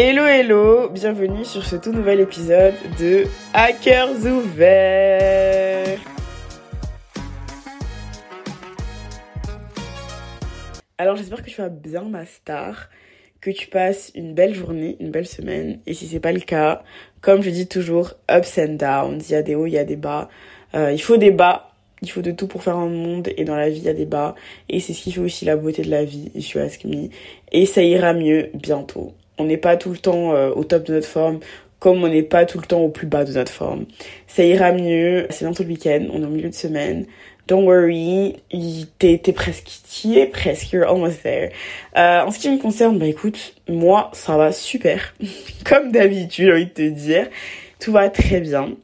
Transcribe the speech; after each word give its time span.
Hello 0.00 0.24
hello, 0.24 0.88
bienvenue 0.90 1.44
sur 1.44 1.64
ce 1.64 1.74
tout 1.74 1.90
nouvel 1.90 2.20
épisode 2.20 2.74
de 3.00 3.24
Hackers 3.52 4.24
ouverts. 4.26 5.98
Alors 10.98 11.16
j'espère 11.16 11.42
que 11.42 11.50
tu 11.50 11.60
vas 11.60 11.68
bien 11.68 12.02
ma 12.02 12.26
star, 12.26 12.90
que 13.40 13.50
tu 13.50 13.66
passes 13.66 14.12
une 14.14 14.34
belle 14.34 14.54
journée, 14.54 14.96
une 15.00 15.10
belle 15.10 15.26
semaine. 15.26 15.80
Et 15.84 15.94
si 15.94 16.06
c'est 16.06 16.20
pas 16.20 16.30
le 16.30 16.38
cas, 16.38 16.84
comme 17.20 17.42
je 17.42 17.50
dis 17.50 17.66
toujours, 17.66 18.12
ups 18.30 18.56
and 18.58 18.74
downs, 18.74 19.20
il 19.28 19.32
y 19.32 19.34
a 19.34 19.42
des 19.42 19.56
hauts, 19.56 19.66
il 19.66 19.72
y 19.72 19.78
a 19.78 19.84
des 19.84 19.96
bas. 19.96 20.28
Euh, 20.76 20.92
il 20.92 21.02
faut 21.02 21.16
des 21.16 21.32
bas, 21.32 21.72
il 22.02 22.10
faut 22.12 22.22
de 22.22 22.30
tout 22.30 22.46
pour 22.46 22.62
faire 22.62 22.76
un 22.76 22.88
monde 22.88 23.30
et 23.36 23.42
dans 23.42 23.56
la 23.56 23.68
vie 23.68 23.78
il 23.78 23.84
y 23.84 23.88
a 23.88 23.94
des 23.94 24.06
bas. 24.06 24.36
Et 24.68 24.78
c'est 24.78 24.92
ce 24.92 25.02
qui 25.02 25.10
fait 25.10 25.20
aussi 25.20 25.44
la 25.44 25.56
beauté 25.56 25.82
de 25.82 25.90
la 25.90 26.04
vie, 26.04 26.30
je 26.36 26.40
suis 26.40 26.60
ask 26.60 26.84
me. 26.84 27.08
Et 27.50 27.66
ça 27.66 27.82
ira 27.82 28.12
mieux 28.12 28.50
bientôt 28.54 29.12
on 29.38 29.44
n'est 29.44 29.56
pas 29.56 29.76
tout 29.76 29.90
le 29.90 29.98
temps 29.98 30.34
euh, 30.34 30.50
au 30.50 30.64
top 30.64 30.84
de 30.86 30.94
notre 30.94 31.06
forme, 31.06 31.40
comme 31.78 32.02
on 32.02 32.08
n'est 32.08 32.22
pas 32.22 32.44
tout 32.44 32.58
le 32.58 32.66
temps 32.66 32.80
au 32.80 32.88
plus 32.88 33.06
bas 33.06 33.24
de 33.24 33.32
notre 33.32 33.52
forme. 33.52 33.86
Ça 34.26 34.44
ira 34.44 34.72
mieux, 34.72 35.26
c'est 35.30 35.44
bientôt 35.44 35.62
le 35.62 35.70
week-end, 35.70 36.06
on 36.12 36.22
est 36.22 36.26
au 36.26 36.30
milieu 36.30 36.48
de 36.48 36.54
semaine. 36.54 37.06
Don't 37.46 37.64
worry, 37.64 38.36
t'es, 38.98 39.18
presque, 39.32 39.80
t'y 39.88 40.18
es 40.18 40.26
presque, 40.26 40.70
you're 40.72 40.86
almost 40.86 41.22
there. 41.22 41.50
Euh, 41.96 42.20
en 42.20 42.30
ce 42.30 42.38
qui 42.38 42.50
me 42.50 42.58
concerne, 42.58 42.98
bah 42.98 43.06
écoute, 43.06 43.54
moi, 43.68 44.10
ça 44.12 44.36
va 44.36 44.52
super. 44.52 45.14
Comme 45.64 45.90
d'habitude, 45.90 46.46
j'ai 46.46 46.52
envie 46.52 46.66
de 46.66 46.70
te 46.70 46.88
dire, 46.90 47.28
tout 47.80 47.92
va 47.92 48.10
très 48.10 48.40
bien. 48.40 48.74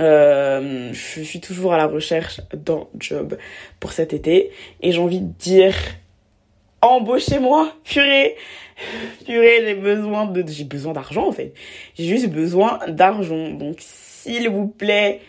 Euh, 0.00 0.92
je 0.92 1.22
suis 1.22 1.40
toujours 1.40 1.74
à 1.74 1.76
la 1.76 1.86
recherche 1.86 2.40
d'un 2.52 2.86
job 2.98 3.36
pour 3.80 3.92
cet 3.92 4.12
été 4.12 4.50
et 4.80 4.90
j'ai 4.90 4.98
envie 4.98 5.20
de 5.20 5.32
dire 5.38 5.74
embauchez-moi, 6.84 7.72
purée, 7.84 8.36
purée, 9.24 9.64
j'ai 9.64 9.74
besoin 9.74 10.26
de, 10.26 10.44
j'ai 10.46 10.64
besoin 10.64 10.92
d'argent 10.92 11.28
en 11.28 11.32
fait. 11.32 11.54
J'ai 11.94 12.04
juste 12.04 12.28
besoin 12.28 12.80
d'argent. 12.88 13.50
Donc, 13.50 13.76
s'il 13.78 14.48
vous 14.48 14.68
plaît, 14.68 15.20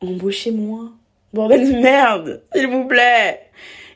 embauchez-moi. 0.00 0.90
Bordel 1.32 1.72
de 1.72 1.78
merde, 1.78 2.42
s'il 2.54 2.66
vous 2.66 2.86
plaît. 2.86 3.40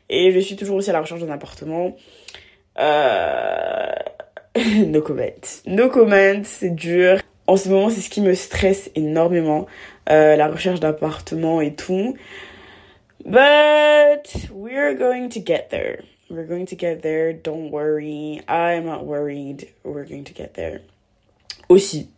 Et 0.08 0.30
je 0.30 0.38
suis 0.38 0.54
toujours 0.54 0.76
aussi 0.76 0.90
à 0.90 0.92
la 0.92 1.00
recherche 1.00 1.20
d'un 1.20 1.32
appartement. 1.32 1.96
Euh... 2.78 3.92
no 4.86 5.02
comment. 5.02 5.24
No 5.66 5.88
comment, 5.88 6.42
c'est 6.44 6.74
dur. 6.74 7.20
En 7.46 7.56
ce 7.56 7.68
moment, 7.68 7.90
c'est 7.90 8.00
ce 8.00 8.08
qui 8.08 8.20
me 8.20 8.34
stresse 8.34 8.90
énormément. 8.94 9.66
Euh, 10.10 10.36
la 10.36 10.48
recherche 10.48 10.80
d'appartement 10.80 11.60
et 11.60 11.74
tout. 11.74 12.16
But 13.24 14.50
we're 14.52 14.94
going 14.94 15.28
to 15.30 15.40
get 15.40 15.70
there. 15.70 16.04
We're 16.34 16.46
going 16.46 16.66
to 16.66 16.74
get 16.74 17.02
there. 17.02 17.32
Don't 17.32 17.70
worry. 17.70 18.40
I'm 18.48 18.86
not 18.86 19.06
worried. 19.06 19.72
We're 19.84 20.04
going 20.04 20.24
to 20.24 20.34
get 20.34 20.54
there. 20.54 20.80
Aussi. 21.68 22.08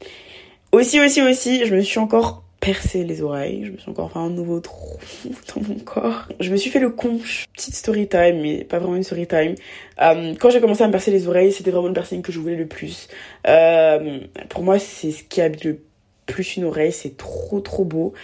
Aussi, 0.73 1.01
aussi, 1.01 1.21
aussi, 1.21 1.67
je 1.67 1.75
me 1.75 1.83
suis 1.83 1.99
encore 1.99 2.43
percé 2.61 3.05
les 3.05 3.21
oreilles. 3.21 3.67
Je 3.67 3.73
me 3.73 3.77
suis 3.77 3.91
encore 3.91 4.11
fait 4.11 4.19
un 4.19 4.31
nouveau 4.31 4.61
trou 4.61 4.97
dans 5.55 5.69
mon 5.69 5.79
corps. 5.81 6.29
Je 6.41 6.51
me 6.51 6.57
suis 6.57 6.71
fait 6.71 6.79
le 6.79 6.89
conche. 6.89 7.45
Petite 7.55 7.75
story 7.75 8.09
time, 8.09 8.41
mais 8.41 8.65
pas 8.65 8.79
vraiment 8.79 8.97
une 8.97 9.03
story 9.03 9.27
time. 9.27 9.55
Euh, 10.01 10.35
quand 10.41 10.49
j'ai 10.49 10.63
commencé 10.63 10.83
à 10.83 10.87
me 10.87 10.93
percer 10.93 11.11
les 11.11 11.29
oreilles, 11.29 11.53
c'était 11.53 11.71
vraiment 11.71 11.89
le 11.89 11.95
piercing 11.95 12.23
que 12.23 12.33
je 12.33 12.41
voulais 12.41 12.57
le 12.57 12.67
plus. 12.67 13.09
Euh, 13.47 14.21
pour 14.49 14.63
moi, 14.63 14.79
c'est 14.79 15.11
ce 15.11 15.25
qui 15.25 15.43
habite 15.43 15.65
le 15.65 15.83
plus 16.25 16.57
une 16.57 16.65
oreille. 16.65 16.93
C'est 16.93 17.19
trop, 17.19 17.61
trop 17.61 17.85
beau. 17.85 18.15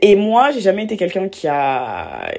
Et 0.00 0.14
moi, 0.14 0.52
j'ai 0.52 0.60
jamais 0.60 0.84
été 0.84 0.96
quelqu'un 0.96 1.28
qui 1.28 1.48
a 1.48 2.30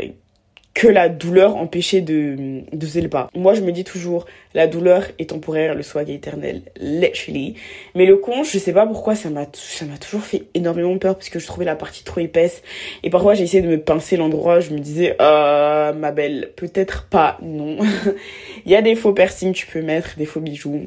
que 0.78 0.88
la 0.88 1.09
douleur 1.09 1.56
empêchait 1.56 2.02
de, 2.02 2.61
de 2.72 2.86
faisait 2.86 3.02
le 3.02 3.09
pas. 3.09 3.31
Moi, 3.33 3.56
je 3.56 3.61
me 3.61 3.72
dis 3.72 3.83
toujours, 3.83 4.28
la 4.53 4.67
douleur 4.67 5.06
est 5.17 5.31
temporaire, 5.31 5.73
le 5.73 5.81
swag 5.81 6.08
est 6.11 6.14
éternel, 6.14 6.61
literally. 6.80 7.56
Mais 7.95 8.06
le 8.06 8.17
conche, 8.17 8.52
je 8.52 8.59
sais 8.59 8.73
pas 8.73 8.86
pourquoi, 8.86 9.16
ça 9.16 9.31
m'a, 9.31 9.47
toujours 9.47 10.22
fait 10.22 10.44
énormément 10.53 10.95
peur 11.00 11.16
parce 11.16 11.30
que 11.30 11.39
je 11.39 11.47
trouvais 11.47 11.66
la 11.66 11.75
partie 11.75 12.03
trop 12.03 12.19
épaisse. 12.19 12.61
Et 13.02 13.09
parfois, 13.09 13.34
j'ai 13.34 13.44
essayé 13.45 13.64
de 13.64 13.67
me 13.67 13.80
pincer 13.80 14.17
l'endroit, 14.17 14.59
je 14.59 14.69
me 14.69 14.78
disais, 14.78 15.16
euh, 15.19 15.94
ma 15.94 16.12
belle, 16.12 16.52
peut-être 16.56 17.07
pas, 17.09 17.40
non. 17.41 17.78
Il 18.68 18.72
y 18.72 18.75
a 18.75 18.84
des 18.84 18.94
faux 18.94 19.13
piercings, 19.13 19.53
tu 19.53 19.66
peux 19.66 19.81
mettre, 19.81 20.16
des 20.16 20.28
faux 20.28 20.41
bijoux. 20.41 20.85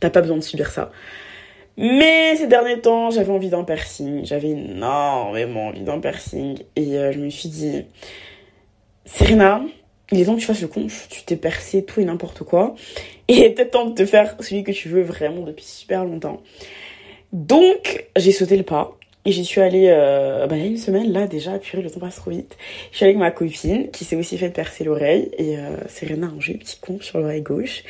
T'as 0.00 0.10
pas 0.10 0.20
besoin 0.20 0.36
de 0.36 0.42
subir 0.42 0.70
ça. 0.70 0.92
Mais 1.78 2.36
ces 2.36 2.46
derniers 2.46 2.80
temps, 2.80 3.08
j'avais 3.08 3.32
envie 3.32 3.48
d'un 3.48 3.64
piercing. 3.64 4.26
J'avais 4.26 4.50
énormément 4.50 5.68
envie 5.68 5.80
d'un 5.80 5.98
piercing. 5.98 6.58
Et 6.76 6.98
euh, 6.98 7.12
je 7.12 7.20
me 7.20 7.30
suis 7.30 7.48
dit, 7.48 7.86
Serena, 9.10 9.62
il 10.12 10.20
est 10.20 10.24
temps 10.26 10.34
que 10.34 10.40
tu 10.40 10.46
fasses 10.46 10.60
le 10.60 10.68
con, 10.68 10.86
tu 11.08 11.22
t'es 11.24 11.36
percé 11.36 11.82
tout 11.82 12.00
et 12.00 12.04
n'importe 12.04 12.44
quoi. 12.44 12.74
Et 13.26 13.34
il 13.34 13.42
est 13.42 13.50
peut-être 13.50 13.72
temps 13.72 13.86
de 13.86 13.94
te 13.94 14.04
faire 14.04 14.36
celui 14.40 14.64
que 14.64 14.72
tu 14.72 14.88
veux 14.88 15.02
vraiment 15.02 15.42
depuis 15.42 15.64
super 15.64 16.04
longtemps. 16.04 16.42
Donc, 17.32 18.06
j'ai 18.16 18.32
sauté 18.32 18.56
le 18.56 18.62
pas. 18.62 18.98
Et 19.24 19.32
j'y 19.32 19.44
suis 19.44 19.60
allée, 19.60 19.88
euh, 19.88 20.46
bah, 20.46 20.56
il 20.56 20.62
y 20.62 20.64
a 20.64 20.68
une 20.68 20.78
semaine, 20.78 21.12
là, 21.12 21.26
déjà, 21.26 21.58
purée, 21.58 21.82
le 21.82 21.90
temps 21.90 22.00
passe 22.00 22.16
trop 22.16 22.30
vite. 22.30 22.56
Je 22.92 22.96
suis 22.96 23.04
allée 23.04 23.14
avec 23.14 23.20
ma 23.20 23.30
copine, 23.30 23.90
qui 23.90 24.04
s'est 24.04 24.16
aussi 24.16 24.38
fait 24.38 24.48
percer 24.48 24.84
l'oreille. 24.84 25.30
Et 25.36 25.58
euh, 25.58 25.76
Serena 25.88 26.28
a 26.28 26.30
rangé 26.30 26.54
un 26.54 26.58
petit 26.58 26.78
con 26.80 26.98
sur 27.00 27.18
l'oreille 27.18 27.42
gauche. 27.42 27.82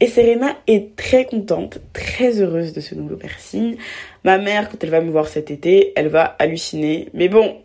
Et 0.00 0.06
Serena 0.06 0.56
est 0.66 0.96
très 0.96 1.24
contente, 1.24 1.78
très 1.92 2.40
heureuse 2.40 2.72
de 2.72 2.80
ce 2.80 2.94
nouveau 2.94 3.16
piercing. 3.16 3.76
Ma 4.24 4.36
mère, 4.38 4.68
quand 4.68 4.82
elle 4.82 4.90
va 4.90 5.00
me 5.00 5.10
voir 5.10 5.28
cet 5.28 5.50
été, 5.50 5.92
elle 5.96 6.08
va 6.08 6.24
halluciner. 6.24 7.08
Mais 7.14 7.28
bon, 7.28 7.56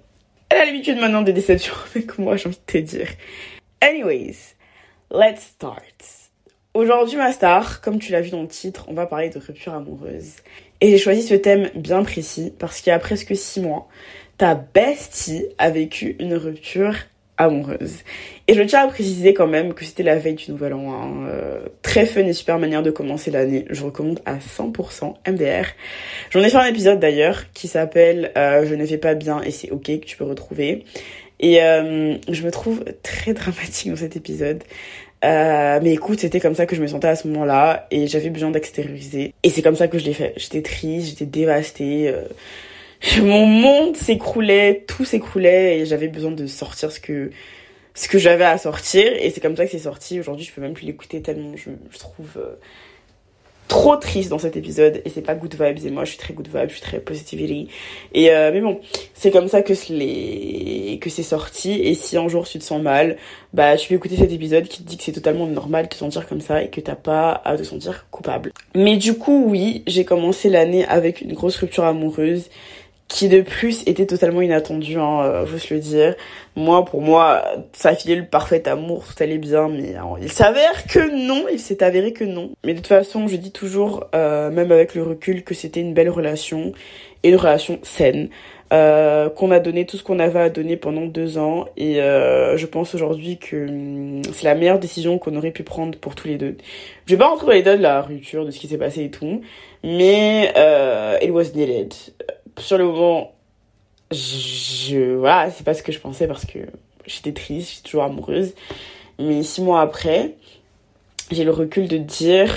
a 0.57 0.66
l'habitude 0.66 0.97
maintenant 0.97 1.22
des 1.22 1.34
déceptions 1.34 1.73
avec 1.95 2.18
moi, 2.18 2.35
j'ai 2.35 2.47
envie 2.47 2.57
de 2.57 2.72
te 2.72 2.78
dire. 2.78 3.09
Anyways, 3.81 4.56
let's 5.12 5.41
start. 5.41 6.29
Aujourd'hui, 6.73 7.18
ma 7.18 7.31
star, 7.31 7.81
comme 7.81 8.00
tu 8.00 8.12
l'as 8.12 8.22
vu 8.22 8.29
dans 8.29 8.41
le 8.41 8.47
titre, 8.47 8.85
on 8.88 8.94
va 8.94 9.07
parler 9.07 9.29
de 9.29 9.40
rupture 9.40 9.73
amoureuse. 9.73 10.35
Et 10.81 10.91
j'ai 10.91 10.97
choisi 10.97 11.23
ce 11.23 11.34
thème 11.34 11.69
bien 11.75 12.03
précis 12.03 12.53
parce 12.57 12.81
qu'il 12.81 12.91
y 12.91 12.94
a 12.94 13.00
presque 13.00 13.35
six 13.35 13.62
mois, 13.62 13.88
ta 14.38 14.53
bestie 14.53 15.45
a 15.57 15.69
vécu 15.69 16.16
une 16.19 16.35
rupture 16.35 16.95
amoureuse. 17.37 18.03
Et 18.47 18.53
je 18.53 18.61
tiens 18.63 18.81
à 18.83 18.87
préciser 18.87 19.33
quand 19.33 19.47
même 19.47 19.73
que 19.73 19.85
c'était 19.85 20.03
la 20.03 20.17
veille 20.17 20.35
du 20.35 20.51
nouvel 20.51 20.73
an. 20.73 20.93
Hein. 20.93 21.27
Euh, 21.29 21.59
très 21.81 22.05
fun 22.05 22.21
et 22.21 22.33
super 22.33 22.59
manière 22.59 22.83
de 22.83 22.91
commencer 22.91 23.31
l'année. 23.31 23.65
Je 23.69 23.83
recommande 23.83 24.19
à 24.25 24.37
100% 24.37 25.15
MDR. 25.27 25.65
J'en 26.31 26.41
ai 26.41 26.49
fait 26.49 26.57
un 26.57 26.65
épisode 26.65 26.99
d'ailleurs 26.99 27.51
qui 27.53 27.67
s'appelle 27.67 28.31
euh, 28.37 28.65
Je 28.65 28.75
ne 28.75 28.85
vais 28.85 28.97
pas 28.97 29.13
bien 29.13 29.41
et 29.41 29.51
c'est 29.51 29.69
ok 29.71 29.85
que 29.85 30.05
tu 30.05 30.17
peux 30.17 30.23
retrouver. 30.23 30.83
Et 31.39 31.61
euh, 31.61 32.15
je 32.29 32.43
me 32.43 32.51
trouve 32.51 32.83
très 33.03 33.33
dramatique 33.33 33.91
dans 33.91 33.97
cet 33.97 34.15
épisode. 34.15 34.63
mais 35.23 35.93
écoute, 35.93 36.19
c'était 36.19 36.39
comme 36.39 36.55
ça 36.55 36.65
que 36.65 36.75
je 36.75 36.81
me 36.81 36.87
sentais 36.87 37.09
à 37.09 37.15
ce 37.15 37.27
moment-là 37.27 37.87
et 37.91 38.07
j'avais 38.07 38.29
besoin 38.29 38.49
d'extérioriser. 38.49 39.33
Et 39.43 39.49
c'est 39.49 39.61
comme 39.61 39.75
ça 39.75 39.87
que 39.87 39.99
je 39.99 40.05
l'ai 40.05 40.13
fait. 40.13 40.33
J'étais 40.37 40.61
triste, 40.61 41.09
j'étais 41.09 41.25
dévastée 41.25 42.13
mon 43.21 43.45
monde 43.45 43.95
s'écroulait, 43.95 44.85
tout 44.87 45.05
s'écroulait 45.05 45.79
et 45.79 45.85
j'avais 45.85 46.07
besoin 46.07 46.31
de 46.31 46.47
sortir 46.47 46.91
ce 46.91 46.99
que 46.99 47.31
ce 47.93 48.07
que 48.07 48.19
j'avais 48.19 48.45
à 48.45 48.59
sortir 48.59 49.11
et 49.19 49.31
c'est 49.31 49.41
comme 49.41 49.55
ça 49.55 49.65
que 49.65 49.71
c'est 49.71 49.79
sorti. 49.79 50.19
Aujourd'hui, 50.19 50.45
je 50.45 50.53
peux 50.53 50.61
même 50.61 50.73
plus 50.73 50.85
l'écouter 50.85 51.21
tellement 51.21 51.55
je, 51.55 51.71
je 51.89 51.97
trouve 51.97 52.29
euh, 52.37 52.55
trop 53.67 53.95
triste 53.97 54.29
dans 54.29 54.39
cet 54.39 54.55
épisode 54.55 55.01
et 55.03 55.09
c'est 55.09 55.21
pas 55.21 55.35
good 55.35 55.53
vibes 55.59 55.85
et 55.85 55.91
moi 55.91 56.05
je 56.05 56.11
suis 56.11 56.19
très 56.19 56.33
good 56.33 56.47
vibes, 56.47 56.69
je 56.69 56.75
suis 56.75 56.81
très 56.81 56.99
positivity 56.99 57.67
et 58.13 58.31
euh, 58.31 58.51
mais 58.53 58.61
bon, 58.61 58.79
c'est 59.13 59.31
comme 59.31 59.47
ça 59.47 59.61
que 59.61 59.73
que 60.97 61.09
c'est 61.09 61.23
sorti 61.23 61.73
et 61.73 61.93
si 61.93 62.17
un 62.17 62.27
jour 62.27 62.47
tu 62.47 62.59
te 62.59 62.63
sens 62.63 62.81
mal, 62.81 63.17
bah 63.53 63.75
tu 63.77 63.89
peux 63.89 63.95
écouter 63.95 64.15
cet 64.15 64.31
épisode 64.31 64.67
qui 64.67 64.83
te 64.83 64.87
dit 64.87 64.97
que 64.97 65.03
c'est 65.03 65.11
totalement 65.11 65.47
normal 65.47 65.85
de 65.85 65.89
te 65.89 65.95
sentir 65.95 66.27
comme 66.27 66.41
ça 66.41 66.63
et 66.63 66.69
que 66.69 66.81
t'as 66.81 66.95
pas 66.95 67.41
à 67.43 67.57
te 67.57 67.63
sentir 67.63 68.07
coupable. 68.09 68.53
Mais 68.75 68.97
du 68.97 69.15
coup, 69.15 69.45
oui, 69.47 69.83
j'ai 69.85 70.05
commencé 70.05 70.49
l'année 70.49 70.85
avec 70.85 71.21
une 71.21 71.33
grosse 71.33 71.57
rupture 71.57 71.83
amoureuse 71.83 72.49
qui 73.07 73.29
de 73.29 73.41
plus 73.41 73.84
était 73.88 74.06
totalement 74.06 74.41
inattendu, 74.41 74.97
hein, 74.97 75.22
euh, 75.22 75.45
faut 75.45 75.57
se 75.57 75.73
le 75.73 75.79
dire. 75.79 76.16
Moi, 76.56 76.84
pour 76.84 77.01
moi, 77.01 77.44
ça 77.72 77.95
filait 77.95 78.16
le 78.16 78.25
parfait 78.25 78.68
amour, 78.68 79.06
tout 79.06 79.23
allait 79.23 79.38
bien, 79.38 79.69
mais 79.69 79.95
hein, 79.95 80.16
il 80.22 80.31
s'avère 80.31 80.85
que 80.88 81.28
non, 81.28 81.45
il 81.51 81.59
s'est 81.59 81.84
avéré 81.84 82.12
que 82.12 82.25
non. 82.25 82.51
Mais 82.66 82.73
de 82.73 82.79
toute 82.79 82.88
façon, 82.88 83.28
je 83.28 83.38
dis 83.38 83.51
toujours, 83.51 84.06
euh, 84.13 84.50
même 84.51 84.72
avec 84.72 84.94
le 84.94 85.03
recul, 85.03 85.44
que 85.44 85.54
c'était 85.54 85.80
une 85.80 85.94
belle 85.94 86.09
relation, 86.09 86.74
et 87.24 87.30
une 87.30 87.36
relation 87.36 87.80
saine, 87.83 88.30
euh, 88.74 89.30
qu'on 89.30 89.51
a 89.51 89.60
donné 89.60 89.86
tout 89.86 89.95
ce 89.95 90.03
qu'on 90.03 90.19
avait 90.19 90.39
à 90.39 90.50
donner 90.50 90.75
pendant 90.75 91.06
deux 91.06 91.38
ans, 91.38 91.65
et 91.77 92.01
euh, 92.01 92.57
je 92.57 92.65
pense 92.65 92.94
aujourd'hui 92.94 93.38
que 93.38 93.68
hum, 93.68 94.21
c'est 94.33 94.44
la 94.44 94.56
meilleure 94.56 94.80
décision 94.80 95.18
qu'on 95.18 95.36
aurait 95.38 95.51
pu 95.51 95.63
prendre 95.63 95.98
pour 95.98 96.15
tous 96.15 96.27
les 96.27 96.38
deux. 96.38 96.57
Je 97.06 97.13
vais 97.13 97.18
pas 97.18 97.27
rentrer 97.27 97.45
dans 97.45 97.51
les 97.53 97.60
détails 97.60 97.77
de 97.77 97.83
la 97.83 98.01
rupture, 98.01 98.45
de 98.45 98.51
ce 98.51 98.60
qui 98.60 98.68
s'est 98.68 98.77
passé 98.77 99.06
et 99.06 99.10
tout, 99.10 99.42
mais 99.83 100.51
euh, 100.57 101.18
it 101.21 101.31
was 101.31 101.53
needed 101.56 101.94
sur 102.57 102.77
le 102.77 102.86
moment, 102.86 103.33
je, 104.12 105.15
voilà, 105.15 105.51
c'est 105.51 105.63
pas 105.63 105.74
ce 105.74 105.83
que 105.83 105.92
je 105.92 106.00
pensais 106.00 106.27
parce 106.27 106.45
que 106.45 106.59
j'étais 107.06 107.33
triste, 107.33 107.69
j'étais 107.69 107.89
toujours 107.89 108.04
amoureuse. 108.04 108.54
Mais 109.19 109.44
six 109.44 109.62
mois 109.62 109.81
après, 109.81 110.36
j'ai 111.31 111.44
le 111.44 111.51
recul 111.51 111.88
de 111.88 111.98
dire, 111.98 112.54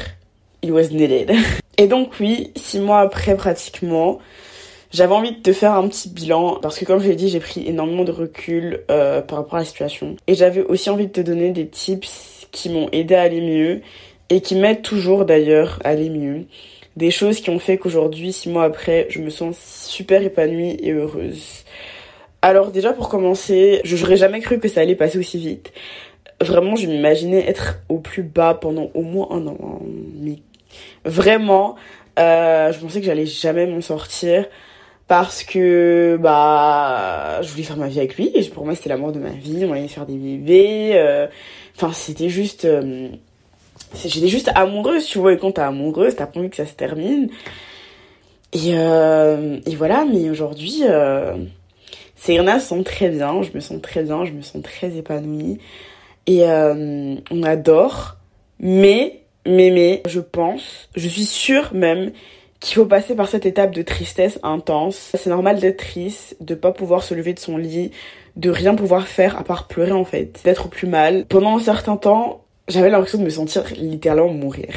it 0.63 0.71
was 0.71 0.89
needed. 0.91 1.33
Et 1.79 1.87
donc 1.87 2.13
oui, 2.21 2.53
six 2.57 2.79
mois 2.79 3.01
après 3.01 3.37
pratiquement, 3.37 4.19
j'avais 4.93 5.15
envie 5.15 5.33
de 5.33 5.41
te 5.41 5.53
faire 5.53 5.73
un 5.73 5.89
petit 5.89 6.11
bilan 6.11 6.57
parce 6.61 6.79
que 6.79 6.85
comme 6.85 7.01
je 7.01 7.09
l'ai 7.09 7.17
dit, 7.17 7.29
j'ai 7.29 7.41
pris 7.41 7.67
énormément 7.67 8.05
de 8.05 8.13
recul 8.13 8.85
euh, 8.91 9.23
par 9.23 9.39
rapport 9.39 9.55
à 9.55 9.61
la 9.61 9.65
situation. 9.65 10.17
Et 10.27 10.35
j'avais 10.35 10.63
aussi 10.63 10.91
envie 10.91 11.07
de 11.07 11.13
te 11.13 11.21
donner 11.21 11.51
des 11.51 11.69
tips 11.69 12.47
qui 12.51 12.69
m'ont 12.69 12.89
aidé 12.93 13.15
à 13.15 13.23
aller 13.23 13.41
mieux 13.41 13.81
et 14.29 14.41
qui 14.41 14.57
m'aident 14.57 14.83
toujours 14.83 15.25
d'ailleurs 15.25 15.81
à 15.85 15.91
aller 15.91 16.11
mieux. 16.11 16.45
Des 17.01 17.11
choses 17.11 17.41
qui 17.41 17.49
ont 17.49 17.59
fait 17.59 17.79
qu'aujourd'hui, 17.79 18.31
six 18.31 18.51
mois 18.51 18.65
après, 18.65 19.07
je 19.09 19.21
me 19.21 19.31
sens 19.31 19.57
super 19.59 20.23
épanouie 20.23 20.77
et 20.83 20.93
heureuse. 20.93 21.65
Alors 22.43 22.71
déjà 22.73 22.93
pour 22.93 23.09
commencer, 23.09 23.81
je 23.85 23.97
n'aurais 23.97 24.19
jamais 24.19 24.41
cru 24.41 24.59
que 24.61 24.69
ça 24.69 24.83
allait 24.83 24.97
passer 24.97 25.19
aussi 25.19 25.39
vite. 25.39 25.73
Vraiment, 26.43 26.77
je 26.77 26.87
m'imaginais 26.87 27.49
être 27.49 27.79
au 27.89 28.01
plus 28.01 28.23
bas 28.23 28.53
pendant 28.53 28.91
au 28.93 29.01
moins 29.01 29.29
un 29.31 29.47
an. 29.47 29.81
Mais 30.21 30.41
vraiment, 31.07 31.77
euh, 32.19 32.71
je 32.71 32.79
pensais 32.79 33.01
que 33.01 33.07
j'allais 33.07 33.25
jamais 33.25 33.67
m'en 33.67 33.81
sortir 33.81 34.45
parce 35.09 35.43
que 35.43 36.19
bah 36.21 37.41
je 37.41 37.49
voulais 37.49 37.63
faire 37.63 37.79
ma 37.79 37.89
vie 37.89 37.99
avec 37.99 38.17
lui 38.17 38.31
et 38.35 38.45
pour 38.51 38.67
moi 38.67 38.75
c'était 38.75 38.91
l'amour 38.91 39.11
de 39.11 39.19
ma 39.19 39.31
vie 39.31 39.65
on 39.65 39.73
allait 39.73 39.89
faire 39.89 40.07
des 40.07 40.15
bébés 40.15 40.93
euh, 40.95 41.27
enfin 41.75 41.93
c'était 41.93 42.29
juste 42.29 42.65
euh, 42.65 43.09
j'étais 43.95 44.29
juste 44.29 44.51
amoureuse 44.55 45.07
tu 45.07 45.19
vois 45.19 45.33
et 45.33 45.39
quand 45.39 45.53
t'es 45.53 45.63
amoureuse 45.63 46.17
t'as 46.17 46.27
pas 46.27 46.41
envie 46.41 46.51
que 46.51 46.57
ça 46.57 46.67
se 46.67 46.75
termine 46.75 47.29
et 48.53 48.71
et 48.71 49.77
voilà 49.77 50.05
mais 50.05 50.31
aujourd'hui 50.31 50.83
Serena 52.17 52.61
se 52.61 52.69
sent 52.69 52.83
très 52.85 53.09
bien 53.09 53.43
je 53.43 53.51
me 53.55 53.61
sens 53.61 53.81
très 53.83 54.03
bien 54.03 54.25
je 54.25 54.33
me 54.33 54.43
sens 54.43 54.63
très 54.63 54.97
épanouie 54.97 55.59
et 56.27 56.45
on 56.45 57.43
adore 57.43 58.17
mais 58.59 59.21
mais 59.47 59.71
mais 59.71 60.03
je 60.07 60.21
pense 60.21 60.89
je 60.95 61.09
suis 61.09 61.25
sûre 61.25 61.71
même 61.73 62.13
qu'il 62.61 62.77
faut 62.77 62.87
passer 62.87 63.15
par 63.17 63.29
cette 63.29 63.47
étape 63.47 63.75
de 63.75 63.83
tristesse 63.83 64.39
intense. 64.43 65.13
C'est 65.17 65.31
normal 65.31 65.59
d'être 65.59 65.79
triste, 65.79 66.37
de 66.41 66.55
pas 66.55 66.73
pouvoir 66.73 67.03
se 67.03 67.15
lever 67.15 67.33
de 67.33 67.39
son 67.39 67.57
lit, 67.57 67.91
de 68.37 68.51
rien 68.51 68.75
pouvoir 68.75 69.09
faire 69.09 69.39
à 69.39 69.45
part 69.45 69.67
pleurer 69.67 69.93
en 69.93 70.05
fait, 70.05 70.41
d'être 70.45 70.69
plus 70.69 70.87
mal. 70.87 71.25
Pendant 71.27 71.57
un 71.57 71.61
certain 71.61 71.97
temps, 71.97 72.45
j'avais 72.71 72.91
l'impression 72.91 73.19
de 73.19 73.25
me 73.25 73.31
sentir 73.31 73.65
littéralement 73.77 74.33
mourir. 74.33 74.73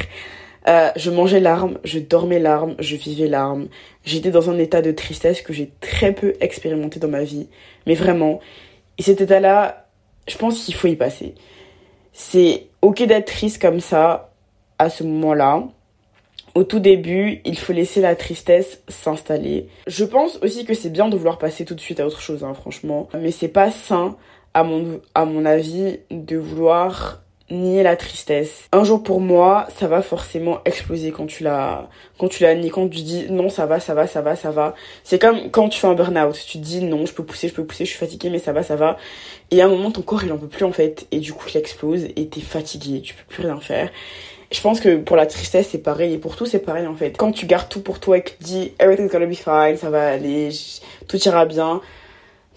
Euh, 0.66 0.90
je 0.96 1.10
mangeais 1.10 1.40
larmes, 1.40 1.78
je 1.84 1.98
dormais 1.98 2.38
larmes, 2.38 2.74
je 2.78 2.96
vivais 2.96 3.28
larmes. 3.28 3.68
J'étais 4.04 4.30
dans 4.30 4.50
un 4.50 4.58
état 4.58 4.80
de 4.80 4.92
tristesse 4.92 5.42
que 5.42 5.52
j'ai 5.52 5.70
très 5.80 6.12
peu 6.12 6.34
expérimenté 6.40 6.98
dans 6.98 7.08
ma 7.08 7.22
vie. 7.22 7.48
Mais 7.86 7.94
vraiment, 7.94 8.40
et 8.98 9.02
cet 9.02 9.20
état-là, 9.20 9.88
je 10.26 10.36
pense 10.38 10.64
qu'il 10.64 10.74
faut 10.74 10.88
y 10.88 10.96
passer. 10.96 11.34
C'est 12.12 12.68
ok 12.80 13.02
d'être 13.04 13.26
triste 13.26 13.60
comme 13.60 13.80
ça, 13.80 14.32
à 14.78 14.88
ce 14.88 15.04
moment-là, 15.04 15.64
au 16.54 16.64
tout 16.64 16.78
début, 16.78 17.40
il 17.44 17.58
faut 17.58 17.72
laisser 17.72 18.00
la 18.00 18.14
tristesse 18.14 18.80
s'installer. 18.88 19.68
Je 19.86 20.04
pense 20.04 20.38
aussi 20.42 20.64
que 20.64 20.72
c'est 20.72 20.90
bien 20.90 21.08
de 21.08 21.16
vouloir 21.16 21.38
passer 21.38 21.64
tout 21.64 21.74
de 21.74 21.80
suite 21.80 21.98
à 22.00 22.06
autre 22.06 22.20
chose, 22.20 22.44
hein, 22.44 22.54
franchement. 22.54 23.08
Mais 23.20 23.32
c'est 23.32 23.48
pas 23.48 23.70
sain, 23.70 24.16
à 24.54 24.62
mon, 24.62 25.00
à 25.14 25.24
mon 25.24 25.44
avis, 25.44 25.98
de 26.10 26.36
vouloir 26.36 27.23
nier 27.50 27.82
la 27.82 27.96
tristesse. 27.96 28.68
Un 28.72 28.84
jour 28.84 29.02
pour 29.02 29.20
moi, 29.20 29.66
ça 29.76 29.86
va 29.86 30.02
forcément 30.02 30.60
exploser 30.64 31.10
quand 31.10 31.26
tu 31.26 31.44
la, 31.44 31.88
quand 32.18 32.28
tu 32.28 32.42
la 32.42 32.54
nies, 32.54 32.70
quand 32.70 32.88
tu 32.88 33.02
dis 33.02 33.26
non, 33.30 33.48
ça 33.48 33.66
va, 33.66 33.80
ça 33.80 33.94
va, 33.94 34.06
ça 34.06 34.22
va, 34.22 34.34
ça 34.36 34.50
va. 34.50 34.74
C'est 35.02 35.18
comme 35.18 35.50
quand 35.50 35.68
tu 35.68 35.78
fais 35.78 35.86
un 35.86 35.94
burn-out. 35.94 36.34
Tu 36.46 36.58
te 36.58 36.64
dis 36.64 36.82
non, 36.82 37.06
je 37.06 37.12
peux 37.12 37.24
pousser, 37.24 37.48
je 37.48 37.54
peux 37.54 37.64
pousser, 37.64 37.84
je 37.84 37.90
suis 37.90 37.98
fatiguée, 37.98 38.30
mais 38.30 38.38
ça 38.38 38.52
va, 38.52 38.62
ça 38.62 38.76
va. 38.76 38.96
Et 39.50 39.60
à 39.60 39.66
un 39.66 39.68
moment, 39.68 39.90
ton 39.90 40.02
corps, 40.02 40.24
il 40.24 40.32
en 40.32 40.38
peut 40.38 40.48
plus, 40.48 40.64
en 40.64 40.72
fait. 40.72 41.06
Et 41.12 41.20
du 41.20 41.32
coup, 41.32 41.48
il 41.48 41.56
explose 41.56 42.04
et 42.16 42.26
t'es 42.28 42.40
fatigué, 42.40 43.02
tu 43.02 43.14
peux 43.14 43.24
plus 43.28 43.42
rien 43.42 43.60
faire. 43.60 43.90
Je 44.50 44.60
pense 44.60 44.80
que 44.80 44.96
pour 44.96 45.16
la 45.16 45.26
tristesse, 45.26 45.68
c'est 45.70 45.78
pareil. 45.78 46.14
Et 46.14 46.18
pour 46.18 46.36
tout, 46.36 46.46
c'est 46.46 46.60
pareil, 46.60 46.86
en 46.86 46.94
fait. 46.94 47.16
Quand 47.16 47.32
tu 47.32 47.46
gardes 47.46 47.68
tout 47.68 47.80
pour 47.80 48.00
toi 48.00 48.18
et 48.18 48.22
que 48.22 48.30
tu 48.30 48.36
dis 48.40 48.72
everything's 48.78 49.10
gonna 49.10 49.26
be 49.26 49.34
fine, 49.34 49.76
ça 49.76 49.90
va 49.90 50.12
aller, 50.12 50.50
tout 51.08 51.18
ira 51.18 51.44
bien, 51.44 51.80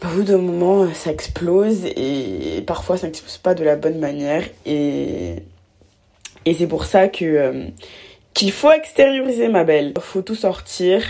au 0.04 0.08
bout 0.08 0.24
d'un 0.24 0.38
moment, 0.38 0.88
ça 0.94 1.12
explose. 1.12 1.86
Et 1.86 2.64
parfois, 2.66 2.98
ça 2.98 3.08
n'explose 3.08 3.38
pas 3.38 3.54
de 3.54 3.64
la 3.64 3.76
bonne 3.76 4.00
manière. 4.00 4.44
Et, 4.66 5.36
et 6.46 6.54
c'est 6.54 6.68
pour 6.68 6.86
ça 6.86 7.08
que, 7.08 7.26
euh, 7.26 7.66
qu'il 8.34 8.52
faut 8.52 8.72
extérioriser, 8.72 9.48
ma 9.48 9.64
belle. 9.64 9.94
Faut 10.00 10.22
tout 10.22 10.36
sortir. 10.36 11.04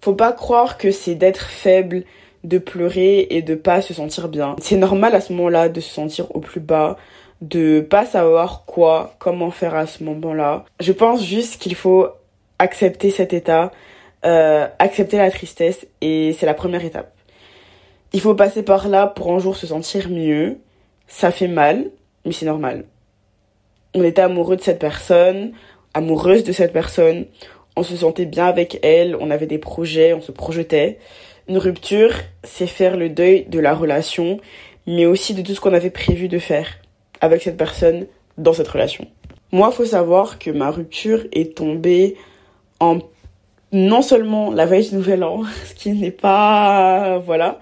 Faut 0.00 0.14
pas 0.14 0.32
croire 0.32 0.76
que 0.76 0.90
c'est 0.90 1.14
d'être 1.14 1.48
faible, 1.48 2.04
de 2.44 2.58
pleurer 2.58 3.26
et 3.30 3.40
de 3.40 3.54
pas 3.54 3.80
se 3.80 3.94
sentir 3.94 4.28
bien. 4.28 4.56
C'est 4.60 4.76
normal 4.76 5.14
à 5.14 5.20
ce 5.20 5.32
moment-là 5.32 5.70
de 5.70 5.80
se 5.80 5.92
sentir 5.92 6.34
au 6.36 6.40
plus 6.40 6.60
bas, 6.60 6.98
de 7.40 7.80
pas 7.80 8.04
savoir 8.04 8.64
quoi, 8.66 9.14
comment 9.18 9.50
faire 9.50 9.74
à 9.74 9.86
ce 9.86 10.04
moment-là. 10.04 10.66
Je 10.80 10.92
pense 10.92 11.24
juste 11.24 11.60
qu'il 11.60 11.74
faut 11.74 12.08
accepter 12.58 13.10
cet 13.10 13.32
état, 13.32 13.72
euh, 14.26 14.66
accepter 14.78 15.16
la 15.16 15.30
tristesse 15.30 15.86
et 16.02 16.36
c'est 16.38 16.46
la 16.46 16.54
première 16.54 16.84
étape. 16.84 17.13
Il 18.14 18.20
faut 18.20 18.36
passer 18.36 18.62
par 18.62 18.86
là 18.88 19.08
pour 19.08 19.32
un 19.32 19.40
jour 19.40 19.56
se 19.56 19.66
sentir 19.66 20.08
mieux. 20.08 20.58
Ça 21.08 21.32
fait 21.32 21.48
mal, 21.48 21.90
mais 22.24 22.30
c'est 22.30 22.46
normal. 22.46 22.84
On 23.92 24.04
était 24.04 24.22
amoureux 24.22 24.56
de 24.56 24.62
cette 24.62 24.78
personne, 24.78 25.50
amoureuse 25.94 26.44
de 26.44 26.52
cette 26.52 26.72
personne, 26.72 27.26
on 27.76 27.82
se 27.82 27.96
sentait 27.96 28.24
bien 28.24 28.46
avec 28.46 28.78
elle, 28.84 29.16
on 29.18 29.32
avait 29.32 29.48
des 29.48 29.58
projets, 29.58 30.14
on 30.14 30.20
se 30.20 30.30
projetait. 30.30 30.98
Une 31.48 31.58
rupture, 31.58 32.12
c'est 32.44 32.68
faire 32.68 32.96
le 32.96 33.08
deuil 33.08 33.46
de 33.48 33.58
la 33.58 33.74
relation, 33.74 34.38
mais 34.86 35.06
aussi 35.06 35.34
de 35.34 35.42
tout 35.42 35.52
ce 35.52 35.60
qu'on 35.60 35.74
avait 35.74 35.90
prévu 35.90 36.28
de 36.28 36.38
faire 36.38 36.68
avec 37.20 37.42
cette 37.42 37.56
personne 37.56 38.06
dans 38.38 38.52
cette 38.52 38.68
relation. 38.68 39.08
Moi, 39.50 39.72
faut 39.72 39.84
savoir 39.84 40.38
que 40.38 40.52
ma 40.52 40.70
rupture 40.70 41.24
est 41.32 41.56
tombée 41.56 42.16
en 42.78 42.98
non 43.72 44.02
seulement 44.02 44.52
la 44.52 44.66
veille 44.66 44.88
du 44.88 44.94
nouvel 44.94 45.24
an, 45.24 45.42
ce 45.64 45.74
qui 45.74 45.90
n'est 45.90 46.12
pas 46.12 47.18
voilà, 47.18 47.58